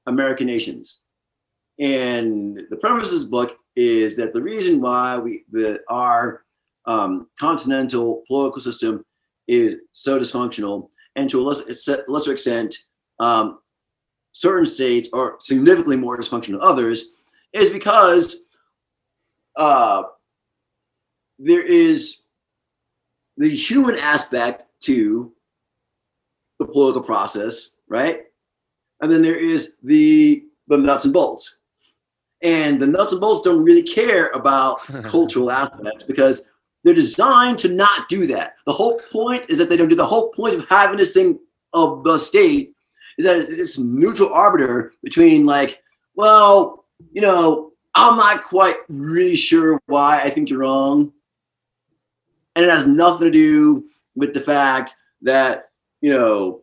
American 0.06 0.46
Nations. 0.46 1.00
And 1.78 2.62
the 2.70 2.76
premise 2.76 3.12
of 3.12 3.18
this 3.18 3.28
book 3.28 3.56
is 3.76 4.16
that 4.16 4.32
the 4.34 4.42
reason 4.42 4.80
why 4.80 5.18
we 5.18 5.44
the 5.50 5.80
our 5.88 6.44
um, 6.86 7.28
continental 7.38 8.22
political 8.26 8.60
system 8.60 9.04
is 9.50 9.78
so 9.92 10.18
dysfunctional, 10.18 10.88
and 11.16 11.28
to 11.28 11.40
a 11.40 11.42
lesser, 11.42 12.04
lesser 12.08 12.32
extent, 12.32 12.76
um, 13.18 13.58
certain 14.32 14.64
states 14.64 15.08
are 15.12 15.36
significantly 15.40 15.96
more 15.96 16.16
dysfunctional 16.16 16.52
than 16.52 16.62
others, 16.62 17.10
is 17.52 17.68
because 17.70 18.42
uh, 19.56 20.04
there 21.38 21.62
is 21.62 22.22
the 23.36 23.48
human 23.48 23.96
aspect 23.96 24.64
to 24.82 25.32
the 26.60 26.66
political 26.66 27.02
process, 27.02 27.70
right? 27.88 28.22
And 29.00 29.10
then 29.10 29.22
there 29.22 29.38
is 29.38 29.76
the 29.82 30.44
the 30.68 30.78
nuts 30.78 31.04
and 31.06 31.14
bolts. 31.14 31.58
And 32.42 32.80
the 32.80 32.86
nuts 32.86 33.12
and 33.12 33.20
bolts 33.20 33.42
don't 33.42 33.64
really 33.64 33.82
care 33.82 34.28
about 34.28 34.82
cultural 35.02 35.50
aspects 35.50 36.04
because 36.04 36.49
they're 36.84 36.94
designed 36.94 37.58
to 37.58 37.68
not 37.68 38.08
do 38.08 38.26
that. 38.28 38.54
The 38.66 38.72
whole 38.72 39.00
point 39.12 39.44
is 39.48 39.58
that 39.58 39.68
they 39.68 39.76
don't 39.76 39.88
do 39.88 39.94
the 39.94 40.06
whole 40.06 40.30
point 40.30 40.54
of 40.54 40.68
having 40.68 40.96
this 40.96 41.12
thing 41.12 41.38
of 41.72 42.04
the 42.04 42.18
state 42.18 42.72
is 43.18 43.26
that 43.26 43.36
it's 43.36 43.56
this 43.56 43.78
neutral 43.78 44.32
arbiter 44.32 44.92
between 45.02 45.46
like, 45.46 45.82
well, 46.14 46.86
you 47.12 47.20
know, 47.20 47.72
I'm 47.94 48.16
not 48.16 48.44
quite 48.44 48.76
really 48.88 49.36
sure 49.36 49.80
why 49.86 50.22
I 50.22 50.30
think 50.30 50.48
you're 50.48 50.60
wrong. 50.60 51.12
And 52.56 52.64
it 52.64 52.70
has 52.70 52.86
nothing 52.86 53.26
to 53.26 53.30
do 53.30 53.84
with 54.14 54.34
the 54.34 54.40
fact 54.40 54.94
that, 55.22 55.70
you 56.00 56.12
know, 56.12 56.62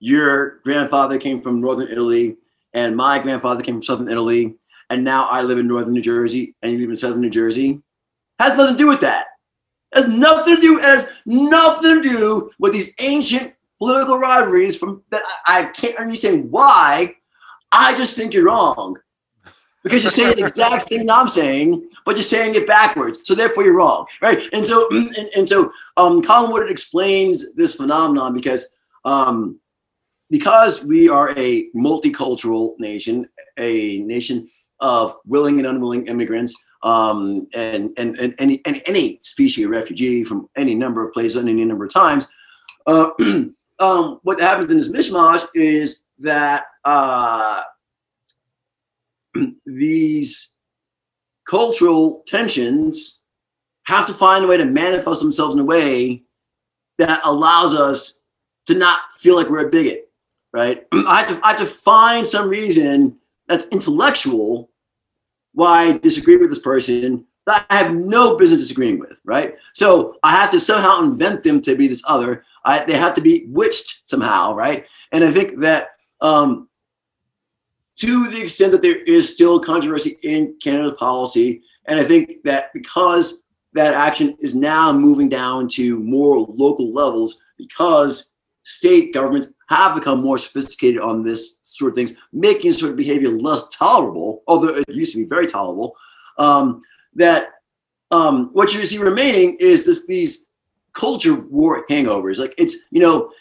your 0.00 0.58
grandfather 0.64 1.18
came 1.18 1.40
from 1.40 1.60
northern 1.60 1.88
Italy 1.88 2.36
and 2.74 2.96
my 2.96 3.18
grandfather 3.18 3.62
came 3.62 3.76
from 3.76 3.82
southern 3.82 4.08
Italy 4.08 4.56
and 4.90 5.04
now 5.04 5.26
I 5.28 5.42
live 5.42 5.58
in 5.58 5.66
northern 5.66 5.92
New 5.92 6.00
Jersey 6.02 6.54
and 6.62 6.72
you 6.72 6.78
live 6.78 6.90
in 6.90 6.96
southern 6.96 7.20
New 7.20 7.30
Jersey. 7.30 7.82
Has 8.38 8.56
nothing 8.56 8.76
to 8.76 8.82
do 8.82 8.88
with 8.88 9.00
that. 9.00 9.26
Has 9.94 10.08
nothing 10.08 10.56
to 10.56 10.60
do. 10.60 10.78
Has 10.78 11.08
nothing 11.26 12.02
to 12.02 12.02
do 12.02 12.50
with 12.58 12.72
these 12.72 12.94
ancient 12.98 13.54
political 13.78 14.18
rivalries 14.18 14.76
from 14.76 15.02
that. 15.10 15.22
I, 15.46 15.66
can't 15.66 15.96
understand 15.96 16.50
why. 16.50 17.14
I 17.72 17.96
just 17.96 18.16
think 18.16 18.34
you're 18.34 18.46
wrong 18.46 18.96
because 19.82 20.02
you're 20.02 20.12
saying 20.12 20.36
the 20.36 20.46
exact 20.48 20.84
thing 20.84 21.08
I'm 21.10 21.28
saying, 21.28 21.88
but 22.04 22.16
you're 22.16 22.22
saying 22.22 22.54
it 22.54 22.66
backwards. 22.66 23.20
So 23.24 23.34
therefore, 23.34 23.64
you're 23.64 23.76
wrong, 23.76 24.06
right? 24.22 24.40
And 24.52 24.66
so, 24.66 24.88
and, 24.90 25.10
and 25.36 25.48
so, 25.48 25.72
um, 25.96 26.22
Colin 26.22 26.52
Woodard 26.52 26.70
explains 26.70 27.54
this 27.54 27.74
phenomenon 27.74 28.34
because, 28.34 28.76
um, 29.04 29.58
because 30.30 30.84
we 30.84 31.08
are 31.08 31.36
a 31.38 31.70
multicultural 31.70 32.74
nation, 32.78 33.28
a 33.58 34.00
nation 34.00 34.48
of 34.80 35.16
willing 35.26 35.58
and 35.58 35.66
unwilling 35.66 36.06
immigrants, 36.06 36.54
um, 36.82 37.46
and, 37.54 37.92
and, 37.96 38.18
and, 38.18 38.34
any, 38.38 38.60
and 38.64 38.82
any 38.86 39.20
species 39.22 39.64
of 39.64 39.70
refugee 39.70 40.24
from 40.24 40.48
any 40.56 40.74
number 40.74 41.06
of 41.06 41.12
places 41.12 41.36
and 41.36 41.48
any 41.48 41.64
number 41.64 41.84
of 41.84 41.92
times. 41.92 42.28
Uh, 42.86 43.10
um, 43.80 44.20
what 44.22 44.40
happens 44.40 44.70
in 44.70 44.78
this 44.78 44.92
mishmash 44.92 45.46
is 45.54 46.02
that 46.18 46.64
uh, 46.84 47.62
these 49.66 50.54
cultural 51.48 52.22
tensions 52.26 53.20
have 53.84 54.06
to 54.06 54.12
find 54.12 54.44
a 54.44 54.48
way 54.48 54.56
to 54.56 54.66
manifest 54.66 55.22
themselves 55.22 55.54
in 55.54 55.60
a 55.60 55.64
way 55.64 56.22
that 56.98 57.20
allows 57.24 57.74
us 57.74 58.18
to 58.66 58.74
not 58.74 59.00
feel 59.14 59.34
like 59.34 59.48
we're 59.48 59.66
a 59.66 59.70
bigot, 59.70 60.10
right? 60.52 60.86
I 60.92 61.22
have 61.22 61.28
to, 61.28 61.46
I 61.46 61.48
have 61.50 61.60
to 61.60 61.66
find 61.66 62.26
some 62.26 62.48
reason 62.48 63.18
that's 63.48 63.66
intellectual 63.68 64.70
why 65.58 65.86
I 65.86 65.98
disagree 65.98 66.36
with 66.36 66.50
this 66.50 66.60
person 66.60 67.26
that 67.46 67.66
I 67.68 67.74
have 67.78 67.92
no 67.92 68.36
business 68.36 68.60
disagreeing 68.60 69.00
with, 69.00 69.20
right? 69.24 69.56
So 69.74 70.14
I 70.22 70.30
have 70.30 70.50
to 70.50 70.60
somehow 70.60 71.00
invent 71.00 71.42
them 71.42 71.60
to 71.62 71.74
be 71.74 71.88
this 71.88 72.04
other. 72.06 72.44
I, 72.64 72.84
they 72.84 72.96
have 72.96 73.12
to 73.14 73.20
be 73.20 73.46
witched 73.48 74.02
somehow, 74.04 74.54
right? 74.54 74.86
And 75.10 75.24
I 75.24 75.32
think 75.32 75.58
that 75.58 75.88
um, 76.20 76.68
to 77.96 78.28
the 78.28 78.40
extent 78.40 78.70
that 78.70 78.82
there 78.82 79.02
is 79.02 79.34
still 79.34 79.58
controversy 79.58 80.16
in 80.22 80.56
cannabis 80.62 80.96
policy, 80.96 81.62
and 81.86 81.98
I 81.98 82.04
think 82.04 82.44
that 82.44 82.72
because 82.72 83.42
that 83.72 83.94
action 83.94 84.36
is 84.38 84.54
now 84.54 84.92
moving 84.92 85.28
down 85.28 85.68
to 85.70 85.98
more 85.98 86.38
local 86.38 86.92
levels, 86.92 87.42
because 87.56 88.30
state 88.68 89.14
governments 89.14 89.48
have 89.70 89.94
become 89.94 90.22
more 90.22 90.36
sophisticated 90.36 91.00
on 91.00 91.22
this 91.22 91.58
sort 91.62 91.90
of 91.90 91.96
things, 91.96 92.12
making 92.34 92.70
sort 92.70 92.90
of 92.90 92.98
behavior 92.98 93.30
less 93.30 93.66
tolerable, 93.68 94.42
although 94.46 94.68
it 94.68 94.84
used 94.90 95.12
to 95.12 95.18
be 95.18 95.24
very 95.24 95.46
tolerable. 95.46 95.96
Um, 96.36 96.82
that 97.14 97.48
um, 98.10 98.50
what 98.52 98.74
you 98.74 98.84
see 98.84 98.98
remaining 98.98 99.56
is 99.58 99.86
this 99.86 100.06
these 100.06 100.44
culture 100.92 101.34
war 101.34 101.86
hangovers. 101.88 102.38
Like 102.38 102.54
it's 102.58 102.76
you 102.90 103.00
know, 103.00 103.32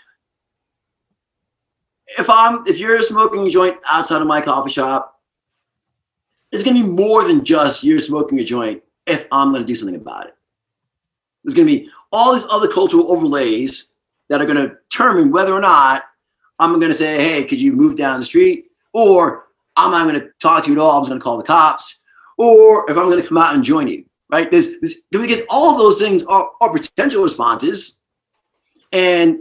if 2.18 2.30
I'm 2.30 2.66
if 2.66 2.80
you're 2.80 3.02
smoking 3.02 3.46
a 3.46 3.50
joint 3.50 3.76
outside 3.86 4.22
of 4.22 4.28
my 4.28 4.40
coffee 4.40 4.72
shop, 4.72 5.20
it's 6.54 6.64
gonna 6.64 6.82
be 6.82 6.88
more 6.88 7.28
than 7.28 7.44
just 7.44 7.84
you're 7.84 8.00
smoking 8.00 8.40
a 8.40 8.46
joint. 8.46 8.82
If 9.06 9.28
I'm 9.34 9.52
gonna 9.52 9.66
do 9.66 9.76
something 9.76 9.96
about 9.96 10.28
it, 10.28 10.36
there's 11.44 11.54
gonna 11.54 11.66
be 11.66 11.90
all 12.14 12.34
these 12.34 12.48
other 12.50 12.70
cultural 12.70 13.12
overlays 13.12 13.92
that 14.30 14.42
are 14.42 14.46
gonna 14.46 14.76
determine 14.90 15.32
whether 15.32 15.54
or 15.54 15.62
not 15.62 16.04
I'm 16.60 16.80
gonna 16.80 16.94
say, 16.94 17.24
hey, 17.24 17.44
could 17.44 17.62
you 17.62 17.74
move 17.74 17.96
down 17.96 18.20
the 18.20 18.26
street, 18.26 18.66
or 18.94 19.48
I'm 19.76 19.92
not 19.92 20.06
gonna 20.06 20.30
talk 20.40 20.64
to 20.64 20.72
you 20.72 20.76
at 20.76 20.82
all. 20.82 20.98
I'm 20.98 21.04
just 21.04 21.10
gonna 21.10 21.22
call 21.22 21.38
the 21.38 21.44
cops, 21.44 22.02
or 22.38 22.90
if 22.90 22.98
I'm 22.98 23.10
gonna 23.10 23.24
come 23.24 23.38
out 23.38 23.54
and 23.54 23.64
join 23.64 23.88
you 23.88 24.06
right? 24.30 24.50
There's, 24.52 24.80
there's 24.80 25.02
because 25.12 25.42
all 25.50 25.74
of 25.74 25.80
those 25.80 26.00
things 26.00 26.24
are, 26.24 26.50
are 26.62 26.72
potential 26.72 27.24
responses, 27.24 28.02
and 28.92 29.40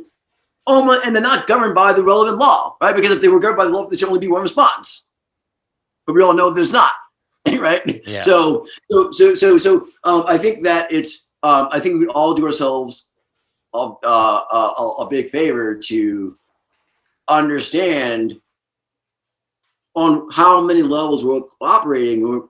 almost 0.66 1.06
and 1.06 1.14
they're 1.14 1.22
not 1.22 1.46
governed 1.46 1.74
by 1.74 1.92
the 1.92 2.02
relevant 2.02 2.38
law, 2.38 2.76
right? 2.80 2.94
Because 2.94 3.12
if 3.12 3.20
they 3.20 3.28
were 3.28 3.40
governed 3.40 3.58
by 3.58 3.64
the 3.64 3.70
law, 3.70 3.88
there 3.88 3.98
should 3.98 4.08
only 4.08 4.20
be 4.20 4.28
one 4.28 4.42
response. 4.42 5.08
But 6.06 6.14
we 6.14 6.22
all 6.22 6.34
know 6.34 6.50
there's 6.50 6.72
not, 6.72 6.92
right? 7.58 8.02
Yeah. 8.06 8.20
So 8.20 8.66
so 8.90 9.10
so 9.10 9.34
so 9.34 9.58
so 9.58 9.86
um, 10.04 10.24
I 10.26 10.38
think 10.38 10.62
that 10.64 10.92
it's 10.92 11.28
um, 11.42 11.68
I 11.70 11.80
think 11.80 12.00
we 12.00 12.06
all 12.08 12.34
do 12.34 12.46
ourselves 12.46 13.05
a, 13.76 14.08
a, 14.08 14.94
a 15.00 15.08
big 15.08 15.28
favor 15.28 15.74
to 15.74 16.38
understand 17.28 18.40
on 19.94 20.28
how 20.30 20.60
many 20.60 20.82
levels 20.82 21.24
we're 21.24 21.40
operating 21.60 22.20
who 22.20 22.48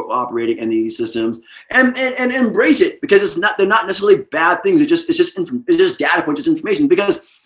are 0.00 0.12
operating 0.12 0.58
in 0.58 0.68
these 0.68 0.96
systems 0.96 1.40
and, 1.70 1.96
and 1.96 2.14
and 2.18 2.32
embrace 2.32 2.80
it 2.80 3.00
because 3.00 3.22
it's 3.22 3.36
not 3.36 3.56
they're 3.56 3.66
not 3.66 3.86
necessarily 3.86 4.24
bad 4.32 4.62
things. 4.62 4.80
It's 4.80 4.88
just 4.88 5.08
it's 5.08 5.18
just 5.18 5.38
inf- 5.38 5.62
it's 5.68 5.76
just 5.76 5.98
data 5.98 6.22
points 6.22 6.40
just 6.42 6.48
information 6.48 6.88
because 6.88 7.38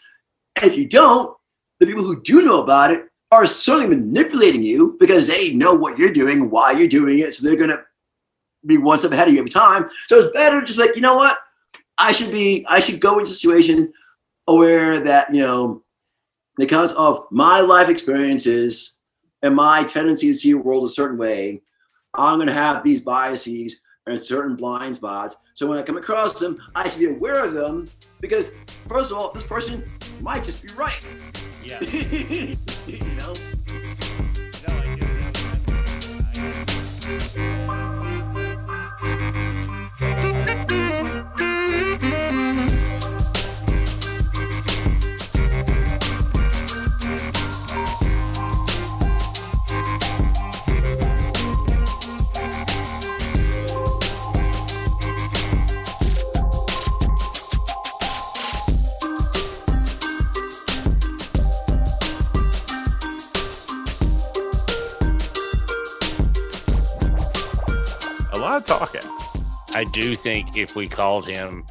if 0.62 0.76
you 0.76 0.86
don't 0.86 1.36
the 1.80 1.86
people 1.86 2.04
who 2.04 2.22
do 2.22 2.42
know 2.42 2.62
about 2.62 2.90
it 2.90 3.06
are 3.32 3.46
certainly 3.46 3.94
manipulating 3.94 4.62
you 4.62 4.96
because 4.98 5.28
they 5.28 5.52
know 5.52 5.74
what 5.74 5.98
you're 5.98 6.12
doing 6.12 6.50
why 6.50 6.72
you're 6.72 6.88
doing 6.88 7.18
it. 7.18 7.34
So 7.34 7.46
they're 7.46 7.56
going 7.56 7.70
to 7.70 7.82
be 8.66 8.78
one 8.78 8.98
step 8.98 9.12
ahead 9.12 9.28
of 9.28 9.34
you 9.34 9.40
every 9.40 9.50
time. 9.50 9.88
So 10.08 10.18
it's 10.18 10.32
better 10.32 10.62
just 10.62 10.78
like 10.78 10.96
you 10.96 11.02
know 11.02 11.16
what 11.16 11.36
i 12.00 12.12
should 12.12 12.32
be 12.32 12.64
i 12.68 12.80
should 12.80 13.00
go 13.00 13.18
into 13.18 13.30
a 13.30 13.34
situation 13.34 13.92
aware 14.48 15.00
that 15.00 15.32
you 15.34 15.40
know 15.40 15.82
because 16.56 16.92
of 16.94 17.26
my 17.30 17.60
life 17.60 17.88
experiences 17.88 18.98
and 19.42 19.54
my 19.54 19.84
tendency 19.84 20.26
to 20.26 20.34
see 20.34 20.52
the 20.52 20.58
world 20.58 20.84
a 20.84 20.88
certain 20.88 21.16
way 21.16 21.62
I'm 22.14 22.38
going 22.38 22.48
to 22.48 22.52
have 22.52 22.82
these 22.82 23.00
biases 23.00 23.80
and 24.06 24.20
certain 24.20 24.56
blind 24.56 24.96
spots. 24.96 25.36
So 25.54 25.66
when 25.66 25.78
I 25.78 25.82
come 25.82 25.96
across 25.96 26.38
them, 26.38 26.60
I 26.74 26.88
should 26.88 26.98
be 26.98 27.06
aware 27.06 27.44
of 27.44 27.52
them 27.52 27.88
because, 28.20 28.54
first 28.88 29.12
of 29.12 29.18
all, 29.18 29.32
this 29.32 29.44
person 29.44 29.84
might 30.20 30.42
just 30.42 30.62
be 30.62 30.68
right. 30.74 31.06
Yeah. 31.62 31.80
you 32.86 32.98
know? 33.14 33.34
No, 37.36 37.49
I 69.80 69.84
do 69.84 70.14
think 70.14 70.58
if 70.58 70.76
we 70.76 70.86
called 70.86 71.26
him 71.26 71.64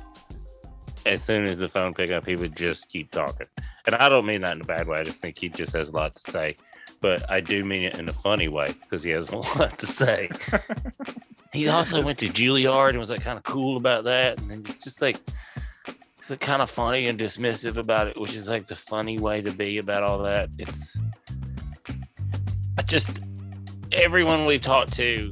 as 1.05 1.23
soon 1.23 1.43
as 1.43 1.59
the 1.59 1.69
phone 1.69 1.93
picked 1.93 2.11
up, 2.11 2.25
he 2.25 2.35
would 2.35 2.55
just 2.55 2.89
keep 2.89 3.11
talking. 3.11 3.45
And 3.85 3.93
I 3.93 4.09
don't 4.09 4.25
mean 4.25 4.41
that 4.41 4.55
in 4.55 4.61
a 4.61 4.65
bad 4.65 4.87
way. 4.87 4.99
I 4.99 5.03
just 5.03 5.21
think 5.21 5.37
he 5.37 5.47
just 5.47 5.73
has 5.73 5.89
a 5.89 5.91
lot 5.91 6.15
to 6.15 6.31
say. 6.31 6.55
But 7.01 7.29
I 7.29 7.39
do 7.39 7.63
mean 7.63 7.83
it 7.83 7.99
in 7.99 8.09
a 8.09 8.13
funny 8.13 8.47
way 8.47 8.73
because 8.81 9.03
he 9.03 9.11
has 9.11 9.29
a 9.29 9.37
lot 9.59 9.77
to 9.77 9.85
say. 9.85 10.31
he 11.53 11.67
also 11.67 12.01
went 12.01 12.17
to 12.17 12.29
Juilliard 12.29 12.89
and 12.89 12.97
was 12.97 13.11
like 13.11 13.21
kind 13.21 13.37
of 13.37 13.43
cool 13.43 13.77
about 13.77 14.05
that. 14.05 14.39
And 14.39 14.49
then 14.49 14.59
it's 14.61 14.83
just 14.83 15.03
like, 15.03 15.17
it's 16.17 16.31
like 16.31 16.39
kind 16.39 16.63
of 16.63 16.71
funny 16.71 17.05
and 17.05 17.19
dismissive 17.19 17.77
about 17.77 18.07
it, 18.07 18.19
which 18.19 18.33
is 18.33 18.49
like 18.49 18.65
the 18.65 18.75
funny 18.75 19.19
way 19.19 19.39
to 19.39 19.51
be 19.51 19.77
about 19.77 20.01
all 20.01 20.17
that. 20.23 20.49
It's, 20.57 20.99
I 22.75 22.81
just, 22.81 23.21
everyone 23.91 24.47
we've 24.47 24.61
talked 24.61 24.93
to 24.93 25.31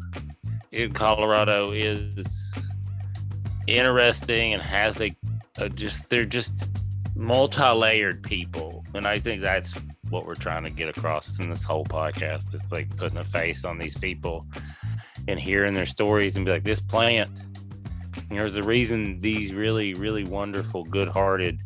in 0.71 0.93
Colorado 0.93 1.71
is 1.71 2.53
interesting 3.67 4.53
and 4.53 4.61
has 4.61 5.01
a, 5.01 5.15
a 5.57 5.69
just 5.69 6.09
they're 6.09 6.25
just 6.25 6.69
multi-layered 7.15 8.23
people 8.23 8.83
and 8.93 9.05
I 9.07 9.19
think 9.19 9.41
that's 9.41 9.73
what 10.09 10.25
we're 10.25 10.35
trying 10.35 10.63
to 10.63 10.69
get 10.69 10.87
across 10.87 11.37
in 11.39 11.49
this 11.49 11.63
whole 11.63 11.83
podcast. 11.83 12.53
It's 12.53 12.71
like 12.71 12.95
putting 12.95 13.17
a 13.17 13.25
face 13.25 13.65
on 13.65 13.77
these 13.77 13.97
people 13.97 14.45
and 15.27 15.39
hearing 15.39 15.73
their 15.73 15.85
stories 15.85 16.35
and 16.35 16.45
be 16.45 16.51
like 16.51 16.63
this 16.63 16.79
plant 16.79 17.29
there's 18.29 18.55
a 18.55 18.63
reason 18.63 19.21
these 19.21 19.53
really 19.53 19.93
really 19.93 20.23
wonderful 20.23 20.83
good-hearted 20.83 21.61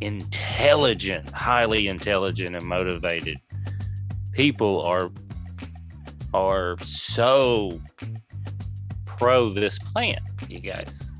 intelligent 0.00 1.26
highly 1.30 1.88
intelligent 1.88 2.56
and 2.56 2.64
motivated 2.66 3.38
people 4.32 4.82
are 4.82 5.10
are 6.34 6.76
so 6.82 7.78
pro 9.04 9.52
this 9.52 9.78
plant, 9.78 10.20
you 10.48 10.60
guys. 10.60 11.11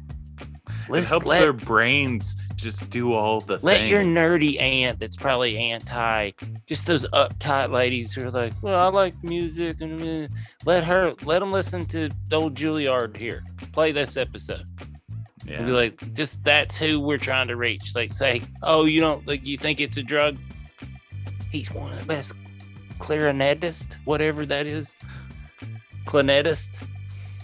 It 0.93 0.97
Let's 0.97 1.09
helps 1.09 1.26
let, 1.26 1.40
their 1.40 1.55
brains 1.55 2.36
just 2.55 2.90
do 2.90 3.14
all 3.14 3.40
the 3.40 3.57
things. 3.57 3.64
let 3.64 3.76
things. 3.78 3.90
your 3.90 4.03
nerdy 4.03 4.61
aunt 4.61 4.99
that's 4.99 5.16
probably 5.16 5.57
anti, 5.57 6.32
just 6.66 6.86
those 6.86 7.07
uptight 7.14 7.70
ladies 7.70 8.12
who 8.12 8.28
are 8.28 8.30
like, 8.30 8.53
well, 8.61 8.78
I 8.78 8.90
like 8.90 9.14
music, 9.24 9.80
and 9.80 10.03
uh," 10.03 10.28
let 10.66 10.84
her 10.84 11.14
let 11.24 11.38
them 11.38 11.51
listen 11.51 11.86
to 11.86 12.11
old 12.30 12.55
Juilliard 12.55 13.16
here. 13.16 13.43
Play 13.72 13.93
this 13.93 14.18
episode. 14.18 14.66
Yeah. 15.47 15.57
And 15.57 15.66
be 15.66 15.72
like, 15.72 16.12
just 16.12 16.45
that's 16.45 16.76
who 16.76 17.01
we're 17.01 17.18
trying 17.18 17.49
to 17.49 17.57
reach. 17.57 17.95
Like, 17.95 18.12
say, 18.12 18.43
oh, 18.62 18.84
you 18.84 19.01
don't 19.01 19.26
like 19.26 19.47
you 19.47 19.57
think 19.57 19.80
it's 19.80 19.97
a 19.97 20.03
drug? 20.03 20.36
He's 21.51 21.70
one 21.70 21.90
of 21.90 21.99
the 21.99 22.07
best 22.07 22.34
clarinetist, 22.99 23.95
whatever 24.05 24.45
that 24.47 24.66
is. 24.66 25.09
Clarinetist. 26.07 26.86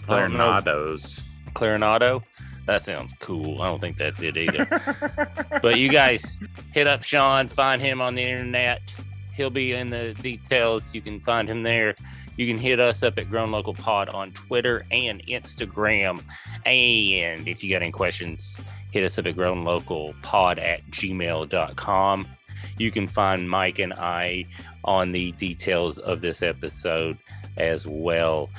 I 0.07 0.19
don't 0.19 0.33
know. 0.33 0.49
Clarenados. 0.49 1.23
Clarinado. 1.53 2.23
That 2.69 2.83
sounds 2.83 3.15
cool. 3.17 3.63
I 3.63 3.65
don't 3.65 3.81
think 3.81 3.97
that's 3.97 4.21
it 4.21 4.37
either. 4.37 4.67
but 5.63 5.79
you 5.79 5.89
guys 5.89 6.39
hit 6.71 6.85
up 6.85 7.01
Shawn, 7.01 7.47
find 7.47 7.81
him 7.81 7.99
on 7.99 8.13
the 8.13 8.21
internet. 8.21 8.83
He'll 9.33 9.49
be 9.49 9.73
in 9.73 9.89
the 9.89 10.13
details. 10.21 10.93
You 10.93 11.01
can 11.01 11.19
find 11.19 11.49
him 11.49 11.63
there. 11.63 11.95
You 12.37 12.45
can 12.45 12.59
hit 12.59 12.79
us 12.79 13.01
up 13.01 13.17
at 13.17 13.27
Grown 13.27 13.49
Local 13.49 13.73
Pod 13.73 14.07
on 14.09 14.33
Twitter 14.33 14.85
and 14.91 15.25
Instagram. 15.25 16.21
And 16.67 17.47
if 17.47 17.63
you 17.63 17.71
got 17.71 17.81
any 17.81 17.91
questions, 17.91 18.61
hit 18.91 19.03
us 19.03 19.17
up 19.17 19.25
at 19.25 19.35
grownlocalpod 19.35 20.61
at 20.61 20.85
gmail.com. 20.91 22.27
You 22.77 22.91
can 22.91 23.07
find 23.07 23.49
Mike 23.49 23.79
and 23.79 23.93
I 23.93 24.45
on 24.83 25.11
the 25.11 25.31
details 25.31 25.97
of 25.97 26.21
this 26.21 26.43
episode 26.43 27.17
as 27.57 27.87
well. 27.87 28.51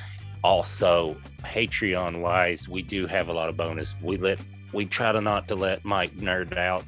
Also, 0.43 1.17
Patreon 1.43 2.21
wise, 2.21 2.69
we 2.69 2.83
do 2.83 3.07
have 3.07 3.29
a 3.29 3.33
lot 3.33 3.49
of 3.49 3.57
bonus. 3.57 3.95
We 4.03 4.17
let 4.17 4.39
we 4.73 4.87
try 4.87 5.13
to 5.13 5.21
not 5.21 5.49
to 5.49 5.55
let 5.55 5.85
Mike 5.85 6.17
nerd 6.17 6.57
out 6.57 6.85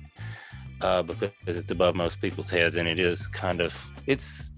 uh, 0.80 1.02
because 1.02 1.30
it's 1.46 1.70
above 1.70 1.94
most 1.94 2.20
people's 2.20 2.50
heads, 2.50 2.76
and 2.76 2.88
it 2.88 2.98
is 2.98 3.26
kind 3.28 3.60
of 3.60 3.78
it's 4.06 4.50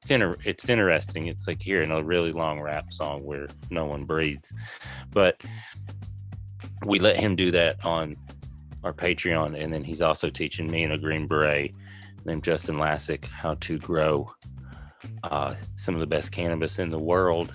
it's 0.00 0.10
inter- 0.10 0.38
it's 0.44 0.68
interesting. 0.68 1.26
It's 1.26 1.46
like 1.46 1.60
hearing 1.60 1.90
a 1.90 2.02
really 2.02 2.32
long 2.32 2.60
rap 2.60 2.92
song 2.92 3.24
where 3.24 3.48
no 3.70 3.86
one 3.86 4.04
breathes, 4.04 4.52
but 5.10 5.40
we 6.86 6.98
let 6.98 7.18
him 7.18 7.36
do 7.36 7.50
that 7.52 7.84
on 7.84 8.16
our 8.82 8.92
Patreon, 8.92 9.58
and 9.58 9.72
then 9.72 9.82
he's 9.82 10.02
also 10.02 10.28
teaching 10.28 10.70
me 10.70 10.84
and 10.84 10.92
a 10.92 10.98
Green 10.98 11.26
Beret 11.26 11.74
named 12.24 12.44
Justin 12.44 12.76
Lassick 12.76 13.24
how 13.26 13.54
to 13.54 13.78
grow 13.78 14.30
uh, 15.22 15.54
some 15.76 15.94
of 15.94 16.00
the 16.00 16.06
best 16.06 16.32
cannabis 16.32 16.78
in 16.78 16.90
the 16.90 16.98
world 16.98 17.52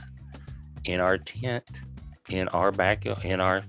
in 0.86 1.00
our 1.00 1.18
tent, 1.18 1.64
in 2.30 2.48
our 2.50 2.72
back, 2.72 3.06
in 3.06 3.40
our 3.40 3.64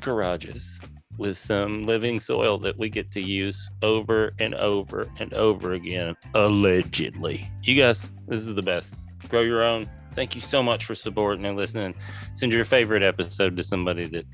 garages 0.00 0.80
with 1.18 1.36
some 1.36 1.86
living 1.86 2.18
soil 2.20 2.58
that 2.58 2.76
we 2.78 2.88
get 2.88 3.10
to 3.12 3.20
use 3.20 3.70
over 3.82 4.32
and 4.38 4.54
over 4.54 5.08
and 5.18 5.32
over 5.34 5.74
again, 5.74 6.14
allegedly. 6.34 7.50
You 7.62 7.80
guys, 7.80 8.10
this 8.26 8.42
is 8.46 8.54
the 8.54 8.62
best. 8.62 9.06
Grow 9.28 9.42
your 9.42 9.62
own. 9.62 9.88
Thank 10.14 10.34
you 10.34 10.40
so 10.40 10.62
much 10.62 10.84
for 10.84 10.94
supporting 10.94 11.44
and 11.44 11.56
listening. 11.56 11.94
Send 12.34 12.52
your 12.52 12.64
favorite 12.64 13.02
episode 13.02 13.56
to 13.56 13.62
somebody 13.62 14.06
that, 14.08 14.26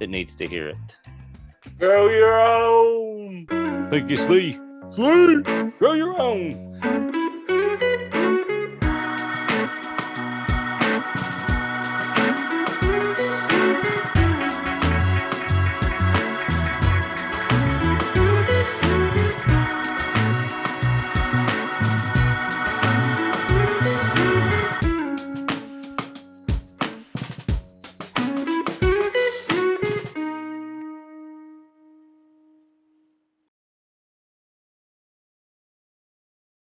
that 0.00 0.08
needs 0.08 0.34
to 0.36 0.46
hear 0.46 0.68
it. 0.68 0.76
Grow 1.78 2.08
your 2.08 2.40
own. 2.40 3.46
Thank 3.90 4.10
you, 4.10 4.16
Slee. 4.16 4.58
Sweet. 4.88 5.42
Grow 5.78 5.92
your 5.92 6.18
own. 6.20 7.15